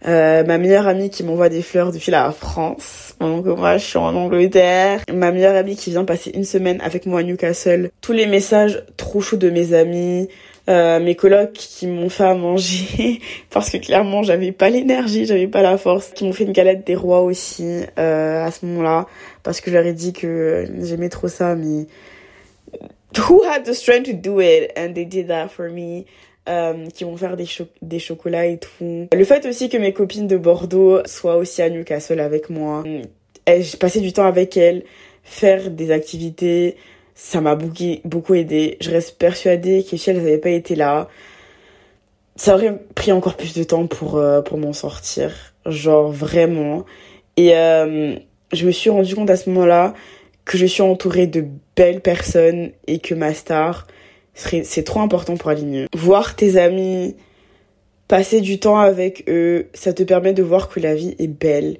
Euh, 0.06 0.43
ma 0.43 0.58
meilleure 0.58 0.88
amie 0.88 1.10
qui 1.10 1.23
m'envoie 1.23 1.50
des 1.50 1.62
fleurs 1.62 1.91
depuis 1.91 2.12
la 2.12 2.32
France, 2.32 3.15
pendant 3.17 3.41
que 3.41 3.50
moi 3.50 3.78
je 3.78 3.86
suis 3.86 3.97
en 3.97 4.15
Angleterre. 4.15 5.02
Ma 5.12 5.32
meilleure 5.32 5.56
amie 5.56 5.76
qui 5.76 5.89
vient 5.89 6.06
passer 6.06 6.32
une 6.36 6.43
semaine 6.43 6.80
avec 6.82 7.06
moi 7.06 7.21
à 7.21 7.23
Newcastle. 7.23 7.89
Tous 8.02 8.13
les 8.13 8.28
messages 8.28 8.84
trop 8.95 9.21
chauds 9.21 9.38
de 9.38 9.50
mes 9.50 9.73
amis. 9.73 10.28
Euh, 10.69 11.00
mes 11.00 11.15
colocs 11.15 11.54
qui 11.54 11.88
m'ont 11.88 12.10
fait 12.10 12.26
à 12.26 12.34
manger 12.34 13.21
parce 13.50 13.69
que 13.69 13.78
clairement 13.78 14.21
j'avais 14.21 14.52
pas 14.52 14.69
l'énergie, 14.69 15.26
j'avais 15.26 15.47
pas 15.47 15.62
la 15.62 15.78
force, 15.78 16.10
qui 16.10 16.26
m'ont 16.26 16.34
fait 16.34 16.43
une 16.43 16.52
galette 16.52 16.86
des 16.86 16.95
rois 16.95 17.21
aussi 17.21 17.84
euh, 17.97 18.43
à 18.43 18.52
ce 18.52 18.65
moment-là 18.65 19.06
parce 19.43 19.62
que 19.62 19.69
ai 19.71 19.93
dit 19.93 20.12
que 20.12 20.67
j'aimais 20.82 21.08
trop 21.08 21.30
ça 21.30 21.56
mais 21.56 21.86
who 23.29 23.43
had 23.43 23.65
the 23.65 23.73
strength 23.73 24.05
to 24.05 24.13
do 24.13 24.39
it? 24.39 24.71
And 24.75 24.93
they 24.93 25.05
did 25.05 25.27
that 25.27 25.49
for 25.49 25.69
me 25.69 26.05
euh, 26.47 26.87
qui 26.93 27.03
vont 27.03 27.17
faire 27.17 27.35
des, 27.35 27.47
des 27.81 27.99
chocolats 27.99 28.45
et 28.45 28.57
tout. 28.57 29.07
Le 29.11 29.23
fait 29.23 29.45
aussi 29.45 29.69
que 29.69 29.77
mes 29.77 29.93
copines 29.93 30.27
de 30.27 30.37
Bordeaux 30.37 30.99
soient 31.05 31.37
aussi 31.37 31.61
à 31.61 31.69
Newcastle 31.69 32.19
avec 32.19 32.49
moi, 32.49 32.83
j'ai 33.47 33.77
passé 33.77 33.99
du 33.99 34.13
temps 34.13 34.25
avec 34.25 34.57
elles, 34.57 34.83
faire 35.23 35.69
des 35.71 35.91
activités, 35.91 36.77
ça 37.15 37.41
m'a 37.41 37.55
beaucoup 37.55 38.35
aidé. 38.35 38.77
Je 38.79 38.91
reste 38.91 39.17
persuadée 39.17 39.83
que 39.83 39.97
si 39.97 40.09
elles 40.09 40.17
n'avaient 40.17 40.37
pas 40.37 40.51
été 40.51 40.75
là, 40.75 41.09
ça 42.35 42.53
aurait 42.53 42.79
pris 42.95 43.11
encore 43.11 43.35
plus 43.35 43.53
de 43.55 43.63
temps 43.63 43.87
pour, 43.87 44.17
euh, 44.17 44.41
pour 44.41 44.57
m'en 44.57 44.73
sortir. 44.73 45.31
Genre 45.65 46.11
vraiment. 46.11 46.85
Et 47.35 47.55
euh, 47.55 48.15
je 48.53 48.65
me 48.65 48.71
suis 48.71 48.89
rendu 48.89 49.15
compte 49.15 49.29
à 49.29 49.35
ce 49.35 49.49
moment-là 49.49 49.93
que 50.47 50.57
je 50.57 50.65
suis 50.65 50.81
entourée 50.81 51.27
de 51.27 51.45
belles 51.75 52.01
personnes 52.01 52.71
et 52.88 52.99
que 52.99 53.13
ma 53.13 53.33
star, 53.33 53.86
c'est 54.33 54.83
trop 54.83 55.01
important 55.01 55.36
pour 55.36 55.49
aligner. 55.49 55.88
Voir 55.93 56.36
tes 56.36 56.57
amis, 56.57 57.15
passer 58.07 58.41
du 58.41 58.60
temps 58.60 58.79
avec 58.79 59.25
eux, 59.27 59.67
ça 59.73 59.93
te 59.93 60.03
permet 60.03 60.33
de 60.33 60.41
voir 60.41 60.69
que 60.69 60.79
la 60.79 60.95
vie 60.95 61.15
est 61.19 61.27
belle 61.27 61.77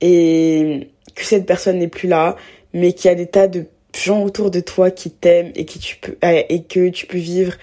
et 0.00 0.88
que 1.14 1.24
cette 1.24 1.46
personne 1.46 1.78
n'est 1.78 1.88
plus 1.88 2.08
là, 2.08 2.36
mais 2.74 2.92
qu'il 2.92 3.08
y 3.08 3.12
a 3.12 3.14
des 3.14 3.26
tas 3.26 3.48
de 3.48 3.66
gens 3.96 4.22
autour 4.22 4.50
de 4.50 4.60
toi 4.60 4.90
qui 4.90 5.10
t'aiment 5.10 5.52
et 5.54 5.64
qui 5.64 5.78
tu 5.78 5.96
peux 5.96 6.16
euh, 6.24 6.42
et 6.48 6.62
que 6.62 6.88
tu 6.88 7.06
peux 7.06 7.18
vivre 7.18 7.54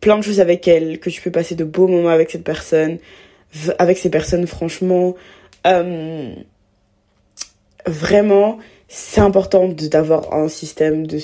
plein 0.00 0.18
de 0.18 0.22
choses 0.22 0.40
avec 0.40 0.66
elle, 0.68 0.98
que 0.98 1.10
tu 1.10 1.22
peux 1.22 1.30
passer 1.30 1.54
de 1.54 1.64
beaux 1.64 1.86
moments 1.86 2.08
avec 2.08 2.30
cette 2.30 2.44
personne, 2.44 2.98
avec 3.78 3.98
ces 3.98 4.10
personnes 4.10 4.46
franchement 4.46 5.14
Euh, 5.66 6.34
vraiment, 7.86 8.58
c'est 8.94 9.22
important 9.22 9.68
d'avoir 9.68 10.34
un 10.34 10.48
système 10.48 11.06
de, 11.06 11.18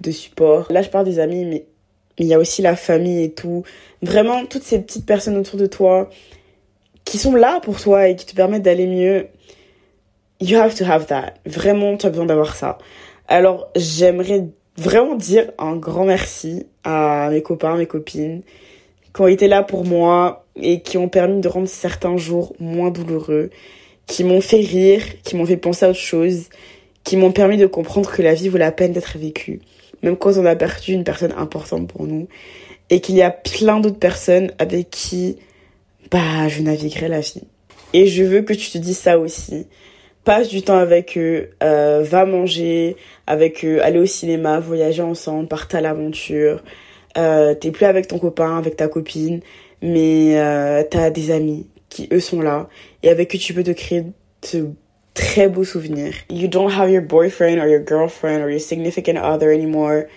de 0.00 0.10
support. 0.12 0.70
Là, 0.70 0.80
je 0.80 0.90
parle 0.90 1.04
des 1.04 1.18
amis, 1.18 1.44
mais 1.44 1.66
il 2.18 2.26
y 2.26 2.34
a 2.34 2.38
aussi 2.38 2.62
la 2.62 2.76
famille 2.76 3.24
et 3.24 3.32
tout. 3.32 3.64
Vraiment, 4.00 4.46
toutes 4.46 4.62
ces 4.62 4.78
petites 4.78 5.06
personnes 5.06 5.36
autour 5.36 5.58
de 5.58 5.66
toi 5.66 6.08
qui 7.04 7.18
sont 7.18 7.34
là 7.34 7.58
pour 7.64 7.80
toi 7.80 8.06
et 8.06 8.14
qui 8.14 8.26
te 8.26 8.34
permettent 8.36 8.62
d'aller 8.62 8.86
mieux. 8.86 9.26
You 10.40 10.56
have 10.58 10.76
to 10.76 10.84
have 10.84 11.06
that. 11.06 11.34
Vraiment, 11.46 11.96
tu 11.96 12.06
as 12.06 12.10
besoin 12.10 12.26
d'avoir 12.26 12.54
ça. 12.54 12.78
Alors, 13.26 13.72
j'aimerais 13.74 14.46
vraiment 14.76 15.16
dire 15.16 15.50
un 15.58 15.74
grand 15.74 16.04
merci 16.04 16.68
à 16.84 17.28
mes 17.32 17.42
copains, 17.42 17.76
mes 17.76 17.86
copines, 17.86 18.42
qui 19.12 19.20
ont 19.20 19.26
été 19.26 19.48
là 19.48 19.64
pour 19.64 19.84
moi 19.84 20.46
et 20.54 20.80
qui 20.80 20.96
ont 20.96 21.08
permis 21.08 21.40
de 21.40 21.48
rendre 21.48 21.68
certains 21.68 22.16
jours 22.16 22.54
moins 22.60 22.92
douloureux, 22.92 23.50
qui 24.06 24.22
m'ont 24.22 24.40
fait 24.40 24.60
rire, 24.60 25.02
qui 25.24 25.34
m'ont 25.34 25.44
fait 25.46 25.56
penser 25.56 25.86
à 25.86 25.90
autre 25.90 25.98
chose, 25.98 26.48
qui 27.04 27.16
m'ont 27.16 27.32
permis 27.32 27.56
de 27.56 27.66
comprendre 27.66 28.10
que 28.10 28.22
la 28.22 28.34
vie 28.34 28.48
vaut 28.48 28.58
la 28.58 28.72
peine 28.72 28.92
d'être 28.92 29.18
vécue, 29.18 29.60
même 30.02 30.16
quand 30.16 30.36
on 30.36 30.46
a 30.46 30.56
perdu 30.56 30.92
une 30.92 31.04
personne 31.04 31.32
importante 31.36 31.88
pour 31.88 32.06
nous, 32.06 32.28
et 32.90 33.00
qu'il 33.00 33.14
y 33.14 33.22
a 33.22 33.30
plein 33.30 33.80
d'autres 33.80 33.98
personnes 33.98 34.52
avec 34.58 34.90
qui, 34.90 35.36
bah, 36.10 36.48
je 36.48 36.62
naviguerai 36.62 37.08
la 37.08 37.20
vie. 37.20 37.42
Et 37.92 38.06
je 38.06 38.22
veux 38.22 38.42
que 38.42 38.52
tu 38.52 38.70
te 38.70 38.78
dises 38.78 38.98
ça 38.98 39.18
aussi. 39.18 39.66
Passe 40.24 40.48
du 40.48 40.62
temps 40.62 40.76
avec 40.76 41.16
eux, 41.16 41.50
euh, 41.62 42.02
va 42.04 42.26
manger 42.26 42.96
avec 43.26 43.64
eux, 43.64 43.82
aller 43.82 43.98
au 43.98 44.06
cinéma, 44.06 44.60
voyager 44.60 45.02
ensemble, 45.02 45.48
partir 45.48 45.78
à 45.78 45.82
l'aventure. 45.82 46.62
Euh, 47.16 47.54
t'es 47.54 47.70
plus 47.70 47.86
avec 47.86 48.06
ton 48.06 48.18
copain, 48.18 48.58
avec 48.58 48.76
ta 48.76 48.88
copine, 48.88 49.40
mais 49.82 50.38
euh, 50.38 50.84
t'as 50.88 51.10
des 51.10 51.30
amis 51.30 51.66
qui 51.88 52.08
eux 52.12 52.20
sont 52.20 52.40
là 52.40 52.68
et 53.02 53.08
avec 53.08 53.30
qui 53.30 53.38
tu 53.38 53.54
peux 53.54 53.64
te 53.64 53.72
créer 53.72 54.02
de 54.52 54.68
très 55.14 55.48
beaux 55.48 55.64
souvenirs. 55.64 56.14
You 56.28 56.48
don't 56.48 56.70
have 56.70 56.90
your 56.90 57.02
boyfriend 57.02 57.60
or 57.60 57.68
your 57.68 57.80
girlfriend 57.80 58.42
or 58.42 58.50
your 58.50 58.60
significant 58.60 59.18
other 59.18 59.50
anymore, 59.50 60.08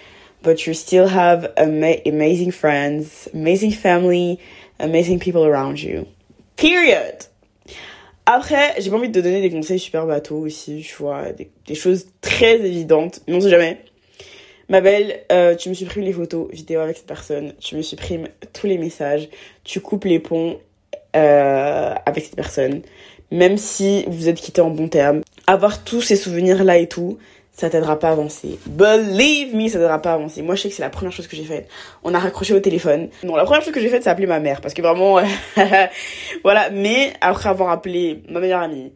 but 0.42 0.66
you 0.66 0.74
still 0.74 1.08
have 1.08 1.52
ama 1.58 1.96
amazing 2.06 2.52
friends, 2.52 3.28
amazing 3.34 3.72
family, 3.72 4.40
amazing 4.80 5.20
people 5.20 5.46
around 5.46 5.82
you. 5.82 6.08
Period. 6.56 7.28
Après, 8.26 8.74
j'ai 8.80 8.90
pas 8.90 8.96
envie 8.96 9.10
de 9.10 9.20
te 9.20 9.24
donner 9.24 9.42
des 9.42 9.50
conseils 9.50 9.80
super 9.80 10.06
bateaux 10.06 10.38
aussi, 10.38 10.82
tu 10.82 10.96
vois, 10.96 11.26
des, 11.34 11.76
choses 11.76 12.08
très 12.22 12.56
évidentes, 12.56 13.22
mais 13.28 13.34
on 13.34 13.42
sait 13.42 13.50
jamais. 13.50 13.80
Ma 14.70 14.80
belle, 14.80 15.26
euh, 15.30 15.56
tu 15.56 15.68
me 15.68 15.74
supprimes 15.74 16.06
les 16.06 16.14
photos, 16.14 16.50
vidéos 16.50 16.80
avec 16.80 16.96
cette 16.96 17.06
personne, 17.06 17.54
tu 17.60 17.76
me 17.76 17.82
supprimes 17.82 18.30
tous 18.54 18.66
les 18.66 18.78
messages, 18.78 19.28
tu 19.66 19.82
coupes 19.82 20.06
les 20.06 20.20
ponts 20.20 20.58
euh, 21.18 21.94
avec 22.06 22.24
cette 22.24 22.38
personne, 22.38 22.82
même 23.34 23.58
si 23.58 24.06
vous 24.08 24.30
êtes 24.30 24.40
quitté 24.40 24.62
en 24.62 24.70
bon 24.70 24.88
terme. 24.88 25.22
Avoir 25.48 25.84
tous 25.84 26.02
ces 26.02 26.16
souvenirs 26.16 26.64
là 26.64 26.78
et 26.78 26.88
tout, 26.88 27.18
ça 27.52 27.70
t'aidera 27.70 27.98
pas 27.98 28.10
à 28.10 28.12
avancer. 28.12 28.60
Believe 28.68 29.56
me, 29.56 29.68
ça 29.68 29.80
t'aidera 29.80 30.02
pas 30.02 30.12
à 30.12 30.14
avancer. 30.14 30.44
Moi, 30.44 30.56
je 30.56 30.62
sais 30.62 30.70
que 30.70 30.76
c'est 30.76 30.84
la 30.84 30.92
première 30.92 31.12
chose 31.12 31.28
que 31.28 31.36
j'ai 31.36 31.44
faite. 31.44 31.68
On 32.04 32.14
a 32.14 32.20
raccroché 32.20 32.54
au 32.54 32.60
téléphone. 32.60 33.10
Non, 33.24 33.36
la 33.36 33.44
première 33.44 33.64
chose 33.64 33.74
que 33.74 33.82
j'ai 33.82 33.90
faite, 33.90 34.04
c'est 34.04 34.10
appeler 34.10 34.28
ma 34.28 34.40
mère. 34.40 34.62
Parce 34.62 34.76
que 34.76 34.84
vraiment, 34.84 35.20
voilà. 36.44 36.70
Mais 36.70 37.14
après 37.22 37.50
avoir 37.50 37.72
appelé 37.72 38.22
ma 38.30 38.40
meilleure 38.40 38.62
amie, 38.62 38.92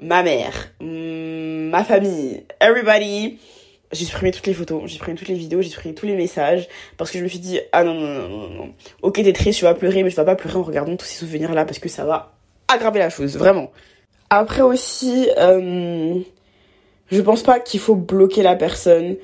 ma 0.00 0.22
mère, 0.22 0.70
mm, 0.80 1.68
ma 1.68 1.84
famille, 1.84 2.42
everybody, 2.60 3.38
j'ai 3.92 4.04
supprimé 4.06 4.32
toutes 4.32 4.46
les 4.46 4.54
photos, 4.54 4.82
j'ai 4.86 4.94
supprimé 4.94 5.18
toutes 5.18 5.28
les 5.28 5.34
vidéos, 5.34 5.60
j'ai 5.60 5.68
supprimé 5.68 5.94
tous 5.94 6.06
les 6.06 6.16
messages. 6.16 6.68
Parce 6.96 7.10
que 7.10 7.18
je 7.18 7.22
me 7.22 7.28
suis 7.28 7.38
dit, 7.38 7.60
ah 7.72 7.84
non, 7.84 7.92
non, 7.92 8.06
non, 8.06 8.28
non, 8.28 8.48
non. 8.48 8.74
Ok, 9.02 9.22
t'es 9.22 9.32
triste, 9.34 9.58
tu 9.58 9.66
vas 9.66 9.74
pleurer, 9.74 10.02
mais 10.02 10.08
tu 10.08 10.16
vas 10.16 10.24
pas 10.24 10.36
pleurer 10.36 10.56
en 10.56 10.62
regardant 10.62 10.96
tous 10.96 11.04
ces 11.04 11.16
souvenirs-là. 11.16 11.66
Parce 11.66 11.78
que 11.78 11.90
ça 11.90 12.06
va 12.06 12.33
aggraver 12.74 12.98
la 12.98 13.10
chose, 13.10 13.36
vraiment. 13.36 13.70
Après 14.30 14.62
aussi, 14.62 15.28
euh, 15.38 16.18
je 17.10 17.20
pense 17.20 17.42
pas 17.42 17.60
qu'il 17.60 17.80
faut 17.80 17.94
bloquer 17.94 18.42
la 18.42 18.56
personne. 18.56 19.16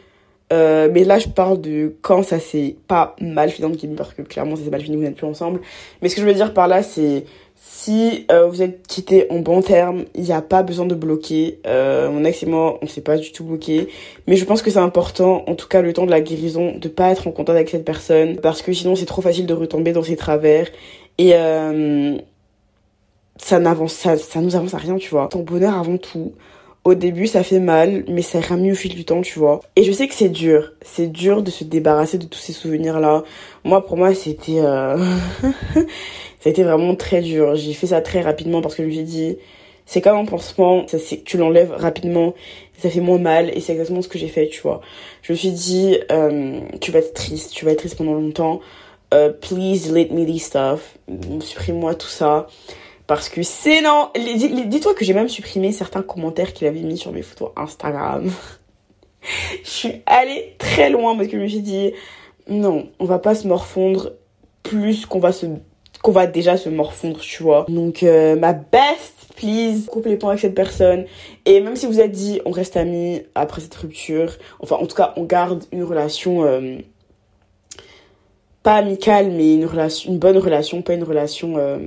Euh, 0.52 0.88
mais 0.92 1.04
là, 1.04 1.18
je 1.18 1.28
parle 1.28 1.60
de 1.60 1.94
quand 2.02 2.24
ça 2.24 2.40
s'est 2.40 2.76
pas 2.88 3.14
mal 3.20 3.50
fini 3.50 3.72
le 3.72 3.94
parce 3.94 4.14
que 4.14 4.22
clairement, 4.22 4.56
ça 4.56 4.64
s'est 4.64 4.70
mal 4.70 4.80
fini, 4.80 4.96
vous 4.96 5.02
n'êtes 5.02 5.16
plus 5.16 5.26
ensemble. 5.26 5.60
Mais 6.02 6.08
ce 6.08 6.16
que 6.16 6.22
je 6.22 6.26
veux 6.26 6.34
dire 6.34 6.52
par 6.52 6.66
là, 6.66 6.82
c'est 6.82 7.24
si 7.56 8.26
euh, 8.32 8.46
vous 8.46 8.62
êtes 8.62 8.86
quitté 8.86 9.26
en 9.30 9.38
bon 9.38 9.62
terme, 9.62 10.04
il 10.14 10.22
n'y 10.22 10.32
a 10.32 10.42
pas 10.42 10.62
besoin 10.62 10.86
de 10.86 10.94
bloquer. 10.94 11.60
Mon 11.64 12.24
ex 12.24 12.42
et 12.42 12.46
moi, 12.46 12.78
on 12.82 12.86
s'est 12.86 13.00
pas 13.00 13.16
du 13.16 13.30
tout 13.32 13.44
bloqué. 13.44 13.88
Mais 14.26 14.36
je 14.36 14.44
pense 14.44 14.60
que 14.60 14.70
c'est 14.70 14.78
important, 14.78 15.44
en 15.46 15.54
tout 15.54 15.68
cas 15.68 15.82
le 15.82 15.92
temps 15.92 16.06
de 16.06 16.10
la 16.10 16.20
guérison, 16.20 16.74
de 16.76 16.88
pas 16.88 17.10
être 17.10 17.28
en 17.28 17.32
contact 17.32 17.56
avec 17.56 17.68
cette 17.68 17.84
personne. 17.84 18.36
Parce 18.36 18.62
que 18.62 18.72
sinon, 18.72 18.96
c'est 18.96 19.06
trop 19.06 19.22
facile 19.22 19.46
de 19.46 19.54
retomber 19.54 19.92
dans 19.92 20.02
ses 20.02 20.16
travers. 20.16 20.68
Et 21.18 21.34
ça 23.42 23.58
n'avance, 23.58 23.94
ça, 23.94 24.16
ça 24.16 24.40
nous 24.40 24.54
avance 24.54 24.74
à 24.74 24.78
rien, 24.78 24.96
tu 24.96 25.10
vois. 25.10 25.28
Ton 25.28 25.40
bonheur 25.40 25.76
avant 25.76 25.96
tout. 25.96 26.32
Au 26.84 26.94
début, 26.94 27.26
ça 27.26 27.42
fait 27.42 27.58
mal, 27.58 28.04
mais 28.08 28.22
ça 28.22 28.38
ira 28.38 28.56
mieux 28.56 28.72
au 28.72 28.76
fil 28.76 28.94
du 28.94 29.04
temps, 29.04 29.20
tu 29.22 29.38
vois. 29.38 29.60
Et 29.76 29.84
je 29.84 29.92
sais 29.92 30.08
que 30.08 30.14
c'est 30.14 30.28
dur. 30.28 30.72
C'est 30.82 31.08
dur 31.08 31.42
de 31.42 31.50
se 31.50 31.64
débarrasser 31.64 32.18
de 32.18 32.26
tous 32.26 32.38
ces 32.38 32.52
souvenirs-là. 32.52 33.24
Moi, 33.64 33.84
pour 33.84 33.96
moi, 33.96 34.14
c'était... 34.14 34.60
Euh... 34.60 34.96
ça 35.74 36.46
a 36.46 36.48
été 36.48 36.62
vraiment 36.62 36.94
très 36.94 37.20
dur. 37.22 37.54
J'ai 37.56 37.72
fait 37.72 37.88
ça 37.88 38.00
très 38.00 38.20
rapidement 38.20 38.62
parce 38.62 38.74
que 38.74 38.82
je 38.82 38.88
me 38.88 38.92
suis 38.92 39.04
dit... 39.04 39.36
C'est 39.86 40.00
comme 40.00 40.18
un 40.18 40.24
pansement, 40.24 40.86
tu 41.24 41.36
l'enlèves 41.36 41.72
rapidement, 41.72 42.34
ça 42.78 42.90
fait 42.90 43.00
moins 43.00 43.18
mal, 43.18 43.50
et 43.52 43.60
c'est 43.60 43.72
exactement 43.72 44.02
ce 44.02 44.06
que 44.06 44.20
j'ai 44.20 44.28
fait, 44.28 44.46
tu 44.46 44.60
vois. 44.60 44.82
Je 45.22 45.32
me 45.32 45.36
suis 45.36 45.50
dit, 45.50 45.98
euh, 46.12 46.60
tu 46.80 46.92
vas 46.92 47.00
être 47.00 47.12
triste, 47.12 47.52
tu 47.52 47.64
vas 47.64 47.72
être 47.72 47.80
triste 47.80 47.96
pendant 47.96 48.14
longtemps, 48.14 48.60
uh, 49.12 49.32
please 49.40 49.88
delete 49.88 50.12
me 50.12 50.24
this 50.24 50.44
stuff, 50.44 50.96
supprime-moi 51.40 51.96
tout 51.96 52.06
ça. 52.06 52.46
Parce 53.10 53.28
que 53.28 53.42
c'est 53.42 53.82
non. 53.82 54.10
Dis-toi 54.14 54.94
que 54.94 55.04
j'ai 55.04 55.14
même 55.14 55.28
supprimé 55.28 55.72
certains 55.72 56.00
commentaires 56.00 56.52
qu'il 56.52 56.68
avait 56.68 56.82
mis 56.82 56.96
sur 56.96 57.10
mes 57.10 57.22
photos 57.22 57.50
Instagram. 57.56 58.30
je 59.64 59.68
suis 59.68 60.02
allée 60.06 60.54
très 60.58 60.90
loin 60.90 61.16
parce 61.16 61.26
que 61.26 61.36
je 61.36 61.42
me 61.42 61.48
suis 61.48 61.60
dit 61.60 61.92
non, 62.48 62.88
on 63.00 63.06
va 63.06 63.18
pas 63.18 63.34
se 63.34 63.48
morfondre 63.48 64.12
plus 64.62 65.06
qu'on 65.06 65.18
va 65.18 65.32
se 65.32 65.46
qu'on 66.02 66.12
va 66.12 66.28
déjà 66.28 66.56
se 66.56 66.68
morfondre, 66.68 67.18
tu 67.18 67.42
vois. 67.42 67.66
Donc 67.68 68.04
euh, 68.04 68.36
ma 68.36 68.52
best, 68.52 69.26
please, 69.34 69.86
coupe 69.90 70.06
les 70.06 70.16
avec 70.24 70.38
cette 70.38 70.54
personne. 70.54 71.04
Et 71.46 71.60
même 71.60 71.74
si 71.74 71.86
vous 71.86 71.98
êtes 71.98 72.12
dit 72.12 72.40
on 72.44 72.52
reste 72.52 72.76
amis 72.76 73.22
après 73.34 73.60
cette 73.60 73.74
rupture, 73.74 74.36
enfin 74.60 74.76
en 74.76 74.86
tout 74.86 74.94
cas 74.94 75.14
on 75.16 75.24
garde 75.24 75.64
une 75.72 75.82
relation 75.82 76.44
euh, 76.44 76.76
pas 78.62 78.76
amicale 78.76 79.32
mais 79.32 79.54
une 79.54 79.66
relation, 79.66 80.12
une 80.12 80.20
bonne 80.20 80.38
relation, 80.38 80.80
pas 80.80 80.94
une 80.94 81.02
relation 81.02 81.54
euh, 81.56 81.78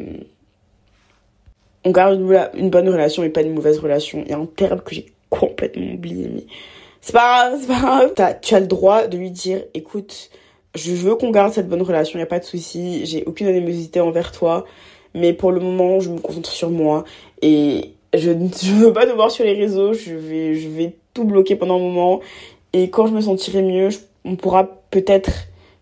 on 1.86 1.92
garde 1.92 2.20
une, 2.54 2.70
bonne 2.70 2.90
relation 2.90 3.24
et 3.24 3.30
pas 3.30 3.42
une 3.42 3.54
mauvaise 3.54 3.80
relation. 3.80 4.24
Il 4.26 4.32
y 4.32 4.34
a 4.34 4.38
un 4.38 4.46
terme 4.46 4.82
que 4.82 4.96
j'ai 4.96 5.08
complètement 5.30 5.94
oublié, 5.94 6.30
mais 6.34 6.46
c'est 7.02 7.14
pas 7.14 7.50
grave, 7.50 7.60
c'est 7.62 7.68
pas 7.68 7.80
grave. 7.80 8.40
tu 8.42 8.56
as 8.56 8.60
le 8.60 8.68
droit 8.68 9.08
de 9.08 9.18
lui 9.18 9.32
dire, 9.32 9.64
écoute, 9.74 10.30
je 10.76 10.92
veux 10.92 11.16
qu'on 11.16 11.32
garde 11.32 11.54
cette 11.54 11.68
bonne 11.68 11.82
relation, 11.82 12.18
il 12.18 12.22
y 12.22 12.24
a 12.24 12.28
pas 12.28 12.40
de 12.40 12.46
souci, 12.46 13.06
j'ai 13.06 13.24
aucune 13.26 13.48
animosité 13.48 14.00
envers 14.00 14.32
toi, 14.32 14.66
mais 15.14 15.34
pour 15.34 15.52
le 15.52 15.60
moment, 15.60 16.00
je 16.00 16.10
me 16.10 16.20
concentre 16.20 16.50
sur 16.50 16.70
moi 16.70 17.04
et 17.42 17.94
je 18.14 18.32
ne 18.32 18.86
veux 18.86 18.94
pas 18.94 19.06
te 19.06 19.12
voir 19.12 19.32
sur 19.32 19.44
les 19.44 19.54
réseaux, 19.54 19.94
je 19.94 20.14
vais, 20.14 20.56
je 20.56 20.70
vais 20.70 20.96
tout 21.14 21.26
bloquer 21.26 21.56
pendant 21.56 21.76
un 21.76 21.80
moment 21.80 22.22
et 22.74 22.90
quand 22.90 23.08
je 23.08 23.14
me 23.14 23.22
sentirai 23.22 23.62
mieux, 23.62 23.90
on 24.26 24.36
pourra 24.36 24.68
peut-être 24.90 25.32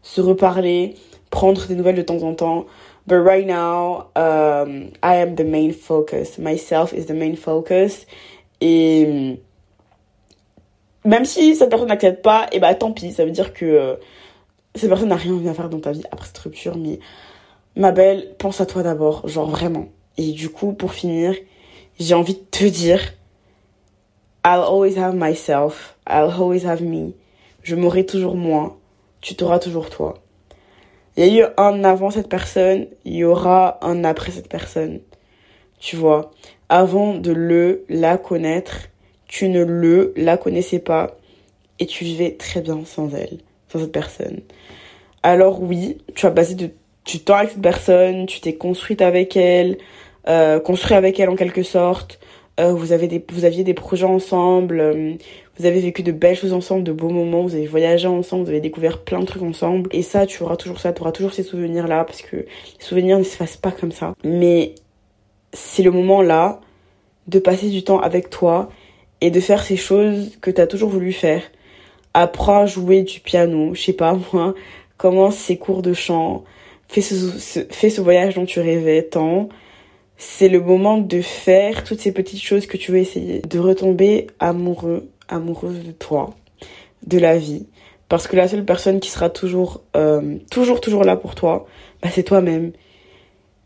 se 0.02 0.20
reparler, 0.20 0.96
prendre 1.30 1.66
des 1.68 1.76
nouvelles 1.76 1.96
de 1.96 2.02
temps 2.02 2.24
en 2.24 2.34
temps. 2.34 2.66
But 3.08 3.24
right 3.24 3.46
now, 3.46 4.10
um, 4.16 4.92
I 5.02 5.16
am 5.16 5.36
the 5.36 5.44
main 5.44 5.74
focus. 5.74 6.38
Myself 6.38 6.94
is 6.94 7.06
the 7.06 7.14
main 7.14 7.36
focus. 7.36 8.06
Et 8.62 9.38
même 11.04 11.26
si 11.26 11.56
cette 11.56 11.70
personne 11.70 11.88
n'accepte 11.88 12.22
pas, 12.22 12.46
et 12.52 12.58
eh 12.58 12.60
bah 12.60 12.70
ben, 12.72 12.78
tant 12.78 12.92
pis. 12.92 13.12
Ça 13.12 13.26
veut 13.26 13.32
dire 13.32 13.54
que 13.54 13.66
euh, 13.66 13.96
cette 14.76 14.90
personne 14.90 15.10
n'a 15.10 15.16
rien 15.16 15.46
à 15.48 15.54
faire 15.54 15.70
dans 15.70 15.80
ta 15.80 15.92
vie 15.92 16.04
après 16.12 16.28
cette 16.28 16.38
rupture. 16.38 16.78
Mais 16.78 17.00
ma 17.76 17.92
belle, 17.92 18.36
pense 18.38 18.62
à 18.62 18.66
toi 18.66 18.84
d'abord. 18.84 19.28
Genre 19.28 19.50
vraiment. 19.50 19.88
Et 20.18 20.32
du 20.32 20.50
coup, 20.50 20.74
pour 20.74 20.94
finir, 20.94 21.36
j'ai 22.00 22.14
envie 22.14 22.36
de 22.36 22.40
te 22.52 22.66
dire 22.66 23.02
I'll 24.46 24.64
always 24.64 24.98
have 24.98 25.16
myself. 25.16 25.96
I'll 26.08 26.32
always 26.32 26.66
have 26.66 26.82
me. 26.84 27.14
Je 27.64 27.76
m'aurai 27.76 28.06
toujours 28.06 28.36
moi. 28.36 28.78
Tu 29.22 29.36
t'auras 29.36 29.60
toujours 29.60 29.90
toi. 29.90 30.16
Il 31.18 31.26
y 31.26 31.42
a 31.42 31.44
eu 31.44 31.46
un 31.58 31.84
avant 31.84 32.10
cette 32.10 32.30
personne, 32.30 32.88
il 33.04 33.16
y 33.16 33.24
aura 33.24 33.80
un 33.86 34.04
après 34.04 34.32
cette 34.32 34.48
personne. 34.48 35.02
Tu 35.80 35.96
vois, 35.96 36.32
avant 36.70 37.16
de 37.16 37.32
le, 37.32 37.84
la 37.90 38.18
connaître, 38.18 38.88
tu 39.28 39.50
ne 39.50 39.64
le, 39.64 40.14
la 40.16 40.38
connaissais 40.38 40.80
pas 40.80 41.18
et 41.80 41.86
tu 41.86 42.04
vivais 42.04 42.32
très 42.32 42.62
bien 42.62 42.86
sans 42.86 43.14
elle, 43.14 43.40
sans 43.70 43.80
cette 43.80 43.92
personne. 43.92 44.42
Alors 45.24 45.62
oui, 45.62 45.98
tu 46.16 46.26
as 46.26 46.32
passé 46.32 46.56
du 46.56 47.20
temps 47.20 47.36
avec 47.36 47.52
cette 47.52 47.62
personne, 47.62 48.26
tu 48.26 48.40
t'es 48.40 48.56
construite 48.56 49.02
avec 49.02 49.36
elle, 49.36 49.78
euh, 50.28 50.60
construit 50.60 50.96
avec 50.96 51.20
elle 51.20 51.30
en 51.30 51.36
quelque 51.36 51.64
sorte. 51.64 52.20
Euh, 52.60 52.74
vous 52.74 52.92
avez 52.92 53.08
des, 53.08 53.24
vous 53.32 53.46
aviez 53.46 53.64
des 53.64 53.74
projets 53.74 54.06
ensemble, 54.06 54.80
euh, 54.80 55.14
vous 55.60 55.66
avez 55.66 55.82
vécu 55.82 56.02
de 56.04 56.12
belles 56.12 56.36
choses 56.36 56.54
ensemble, 56.54 56.84
de 56.84 56.92
beaux 56.92 57.10
moments, 57.10 57.44
vous 57.44 57.56
avez 57.56 57.68
voyagé 57.68 58.08
ensemble, 58.08 58.44
vous 58.44 58.50
avez 58.50 58.62
découvert 58.62 59.00
plein 59.04 59.20
de 59.20 59.26
trucs 59.26 59.44
ensemble. 59.44 59.90
Et 59.94 60.02
ça, 60.02 60.26
tu 60.26 60.44
auras 60.44 60.56
toujours 60.56 60.80
ça, 60.80 60.94
tu 60.94 61.02
auras 61.02 61.12
toujours 61.12 61.34
ces 61.34 61.44
souvenirs-là, 61.44 62.06
parce 62.06 62.22
que 62.22 62.38
les 62.38 62.46
souvenirs 62.80 63.20
ne 63.20 63.24
se 63.24 63.36
fassent 63.36 63.58
pas 63.58 63.72
comme 63.72 63.92
ça. 63.92 64.14
Mais 64.24 64.76
c'est 65.54 65.84
le 65.84 65.92
moment 65.92 66.22
là 66.22 66.62
de 67.28 67.40
passer 67.40 67.70
du 67.70 67.84
temps 67.84 68.00
avec 68.00 68.30
toi 68.30 68.70
et 69.20 69.30
de 69.30 69.40
faire 69.40 69.64
ces 69.64 69.78
choses 69.78 70.38
que 70.42 70.52
tu 70.52 70.62
as 70.62 70.68
toujours 70.68 70.90
voulu 70.90 71.12
faire. 71.12 71.44
Apprends 72.14 72.62
à 72.62 72.66
jouer 72.66 73.04
du 73.04 73.20
piano, 73.20 73.74
je 73.74 73.82
sais 73.82 73.94
pas 73.94 74.18
moi, 74.34 74.54
commence 74.98 75.36
ces 75.36 75.58
cours 75.58 75.82
de 75.82 75.94
chant, 75.94 76.44
fais 76.88 77.02
ce, 77.02 77.66
fais 77.70 77.90
ce 77.90 78.02
voyage 78.02 78.36
dont 78.36 78.46
tu 78.46 78.60
rêvais 78.60 79.04
tant. 79.04 79.50
C'est 80.18 80.50
le 80.50 80.62
moment 80.62 81.00
de 81.00 81.22
faire 81.22 81.84
toutes 81.84 82.00
ces 82.00 82.12
petites 82.12 82.42
choses 82.42 82.68
que 82.68 82.78
tu 82.78 82.92
veux 82.92 83.00
essayer, 83.00 83.40
de 83.42 83.60
retomber 83.60 84.28
amoureux, 84.40 85.10
amoureuse 85.32 85.84
de 85.84 85.92
toi, 85.92 86.36
de 87.08 87.18
la 87.18 87.38
vie. 87.38 87.66
Parce 88.10 88.28
que 88.28 88.36
la 88.36 88.48
seule 88.48 88.66
personne 88.66 89.00
qui 89.00 89.10
sera 89.10 89.30
toujours, 89.30 89.82
euh, 89.96 90.38
toujours, 90.52 90.82
toujours 90.82 91.04
là 91.04 91.16
pour 91.16 91.34
toi, 91.34 91.66
bah, 92.04 92.10
c'est 92.12 92.24
toi-même. 92.24 92.74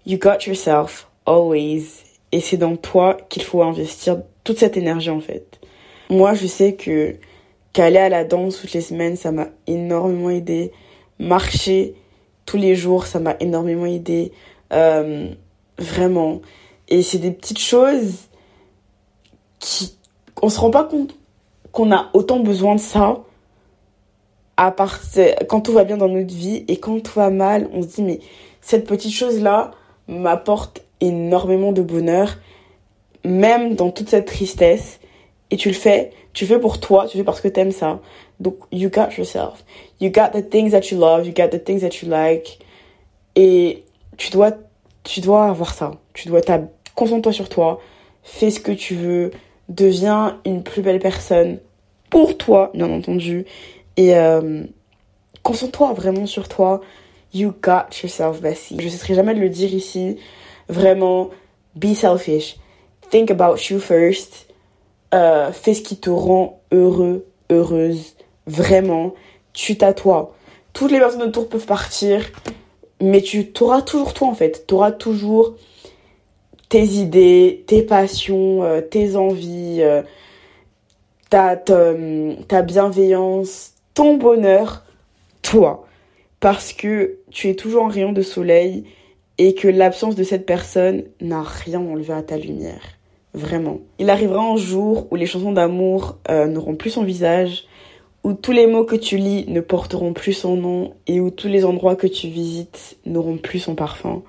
You 0.05 0.19
got 0.19 0.45
yourself, 0.45 1.09
always. 1.25 1.83
Et 2.31 2.39
c'est 2.39 2.57
dans 2.57 2.75
toi 2.75 3.17
qu'il 3.29 3.43
faut 3.43 3.63
investir 3.63 4.21
toute 4.43 4.59
cette 4.59 4.77
énergie 4.77 5.09
en 5.09 5.19
fait. 5.19 5.59
Moi, 6.09 6.35
je 6.35 6.45
sais 6.45 6.75
que 6.75 7.15
qu'aller 7.73 7.97
à 7.97 8.09
la 8.09 8.23
danse 8.23 8.61
toutes 8.61 8.73
les 8.73 8.81
semaines, 8.81 9.15
ça 9.15 9.31
m'a 9.31 9.47
énormément 9.67 10.29
aidé. 10.29 10.71
Marcher 11.17 11.95
tous 12.45 12.57
les 12.57 12.75
jours, 12.75 13.07
ça 13.07 13.19
m'a 13.19 13.35
énormément 13.39 13.85
aidé. 13.85 14.31
Euh, 14.71 15.27
vraiment. 15.77 16.41
Et 16.87 17.01
c'est 17.01 17.17
des 17.17 17.31
petites 17.31 17.59
choses 17.59 18.27
qui... 19.59 19.97
On 20.41 20.49
se 20.49 20.59
rend 20.59 20.69
pas 20.69 20.83
compte 20.83 21.17
qu'on 21.75 21.91
a 21.91 22.09
autant 22.13 22.39
besoin 22.39 22.75
de 22.75 22.79
ça 22.79 23.19
à 24.55 24.71
part 24.71 25.01
quand 25.49 25.59
tout 25.59 25.73
va 25.73 25.83
bien 25.83 25.97
dans 25.97 26.07
notre 26.07 26.33
vie 26.33 26.63
et 26.69 26.77
quand 26.77 27.01
tout 27.01 27.11
va 27.19 27.29
mal, 27.29 27.67
on 27.73 27.81
se 27.81 27.87
dit 27.87 28.01
mais 28.01 28.19
cette 28.61 28.87
petite 28.87 29.11
chose 29.11 29.41
là 29.41 29.71
m'apporte 30.07 30.83
énormément 31.01 31.73
de 31.73 31.81
bonheur 31.81 32.37
même 33.25 33.75
dans 33.75 33.89
toute 33.89 34.09
cette 34.09 34.25
tristesse 34.25 35.01
et 35.51 35.57
tu 35.57 35.67
le 35.67 35.75
fais, 35.75 36.11
tu 36.31 36.45
fais 36.45 36.59
pour 36.59 36.79
toi, 36.79 37.07
tu 37.07 37.17
fais 37.17 37.25
parce 37.25 37.41
que 37.41 37.49
t'aimes 37.49 37.71
ça. 37.71 37.99
Donc 38.39 38.55
you 38.71 38.89
got 38.89 39.09
yourself. 39.17 39.65
You 39.99 40.11
got 40.11 40.29
the 40.29 40.49
things 40.49 40.71
that 40.71 40.91
you 40.91 40.97
love, 40.97 41.27
you 41.27 41.33
got 41.33 41.49
the 41.49 41.61
things 41.61 41.81
that 41.81 42.01
you 42.01 42.09
like 42.09 42.59
et 43.35 43.83
tu 44.15 44.31
dois 44.31 44.51
tu 45.03 45.19
dois 45.19 45.47
avoir 45.47 45.73
ça. 45.73 45.91
Tu 46.13 46.29
dois 46.29 46.39
concentre-toi 46.95 47.33
sur 47.33 47.49
toi, 47.49 47.81
fais 48.23 48.49
ce 48.49 48.61
que 48.61 48.71
tu 48.71 48.95
veux, 48.95 49.31
deviens 49.67 50.39
une 50.45 50.63
plus 50.63 50.81
belle 50.81 50.99
personne 50.99 51.59
pour 52.15 52.37
toi, 52.37 52.71
bien 52.73 52.89
entendu 52.89 53.45
et 53.97 54.15
euh, 54.15 54.63
concentre-toi 55.43 55.91
vraiment 55.91 56.25
sur 56.25 56.47
toi. 56.47 56.79
You 57.33 57.53
got 57.61 57.87
yourself, 58.01 58.39
Bessie. 58.39 58.77
Je 58.79 58.85
ne 58.85 58.89
cesserai 58.89 59.15
jamais 59.15 59.33
de 59.33 59.41
le 59.41 59.49
dire 59.49 59.73
ici. 59.73 60.15
Vraiment, 60.69 61.29
be 61.75 61.93
selfish. 61.93 62.55
Think 63.09 63.31
about 63.31 63.57
you 63.69 63.79
first. 63.79 64.47
Euh, 65.13 65.51
fais 65.51 65.73
ce 65.73 65.81
qui 65.81 65.97
te 65.97 66.09
rend 66.09 66.61
heureux, 66.71 67.25
heureuse. 67.49 68.15
Vraiment, 68.47 69.13
tu 69.51 69.75
t'as-toi. 69.77 70.33
Toutes 70.71 70.91
les 70.91 70.99
personnes 70.99 71.23
autour 71.23 71.49
peuvent 71.49 71.65
partir, 71.65 72.21
mais 73.01 73.19
tu 73.19 73.51
auras 73.59 73.81
toujours 73.81 74.13
toi 74.13 74.29
en 74.29 74.35
fait. 74.35 74.63
Tu 74.65 74.73
auras 74.73 74.93
toujours 74.93 75.55
tes 76.69 76.85
idées, 76.85 77.65
tes 77.67 77.81
passions, 77.81 78.63
euh, 78.63 78.79
tes 78.79 79.17
envies, 79.17 79.81
ta, 81.29 81.55
ta 81.55 82.61
bienveillance, 82.61 83.73
ton 83.93 84.17
bonheur, 84.17 84.83
toi. 85.41 85.85
Parce 86.39 86.73
que 86.73 87.17
tu 87.31 87.49
es 87.49 87.55
toujours 87.55 87.85
un 87.85 87.89
rayon 87.89 88.11
de 88.11 88.21
soleil 88.21 88.83
et 89.37 89.53
que 89.53 89.67
l'absence 89.67 90.15
de 90.15 90.23
cette 90.23 90.45
personne 90.45 91.03
n'a 91.21 91.41
rien 91.41 91.79
enlevé 91.79 92.13
à 92.13 92.21
ta 92.21 92.37
lumière. 92.37 92.81
Vraiment. 93.33 93.79
Il 93.99 94.09
arrivera 94.09 94.41
un 94.41 94.55
jour 94.55 95.07
où 95.11 95.15
les 95.15 95.25
chansons 95.25 95.51
d'amour 95.51 96.17
euh, 96.29 96.45
n'auront 96.47 96.75
plus 96.75 96.91
son 96.91 97.03
visage, 97.03 97.65
où 98.23 98.33
tous 98.33 98.53
les 98.53 98.65
mots 98.65 98.85
que 98.85 98.95
tu 98.95 99.17
lis 99.17 99.45
ne 99.49 99.59
porteront 99.59 100.13
plus 100.13 100.33
son 100.33 100.55
nom 100.55 100.93
et 101.05 101.19
où 101.19 101.31
tous 101.31 101.49
les 101.49 101.65
endroits 101.65 101.95
que 101.95 102.07
tu 102.07 102.27
visites 102.27 102.97
n'auront 103.05 103.37
plus 103.37 103.59
son 103.59 103.75
parfum. 103.75 104.23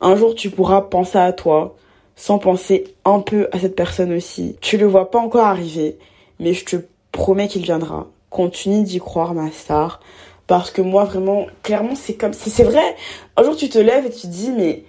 Un 0.00 0.14
jour, 0.14 0.34
tu 0.34 0.50
pourras 0.50 0.82
penser 0.82 1.18
à 1.18 1.32
toi 1.32 1.76
sans 2.18 2.38
penser 2.38 2.84
un 3.04 3.20
peu 3.20 3.48
à 3.52 3.60
cette 3.60 3.76
personne 3.76 4.12
aussi. 4.12 4.56
Tu 4.60 4.76
le 4.76 4.86
vois 4.86 5.10
pas 5.10 5.20
encore 5.20 5.46
arriver, 5.46 5.96
mais 6.40 6.52
je 6.52 6.64
te 6.64 6.76
promets 7.12 7.48
qu'il 7.48 7.62
viendra 7.62 8.08
continue 8.30 8.82
d'y 8.82 8.98
croire, 8.98 9.34
ma 9.34 9.50
star. 9.50 10.00
Parce 10.46 10.70
que 10.70 10.82
moi, 10.82 11.04
vraiment, 11.04 11.46
clairement, 11.62 11.94
c'est 11.94 12.14
comme, 12.14 12.32
c'est 12.32 12.64
vrai. 12.64 12.96
Un 13.36 13.42
jour, 13.42 13.56
tu 13.56 13.68
te 13.68 13.78
lèves 13.78 14.06
et 14.06 14.10
tu 14.10 14.26
dis, 14.26 14.50
mais, 14.50 14.84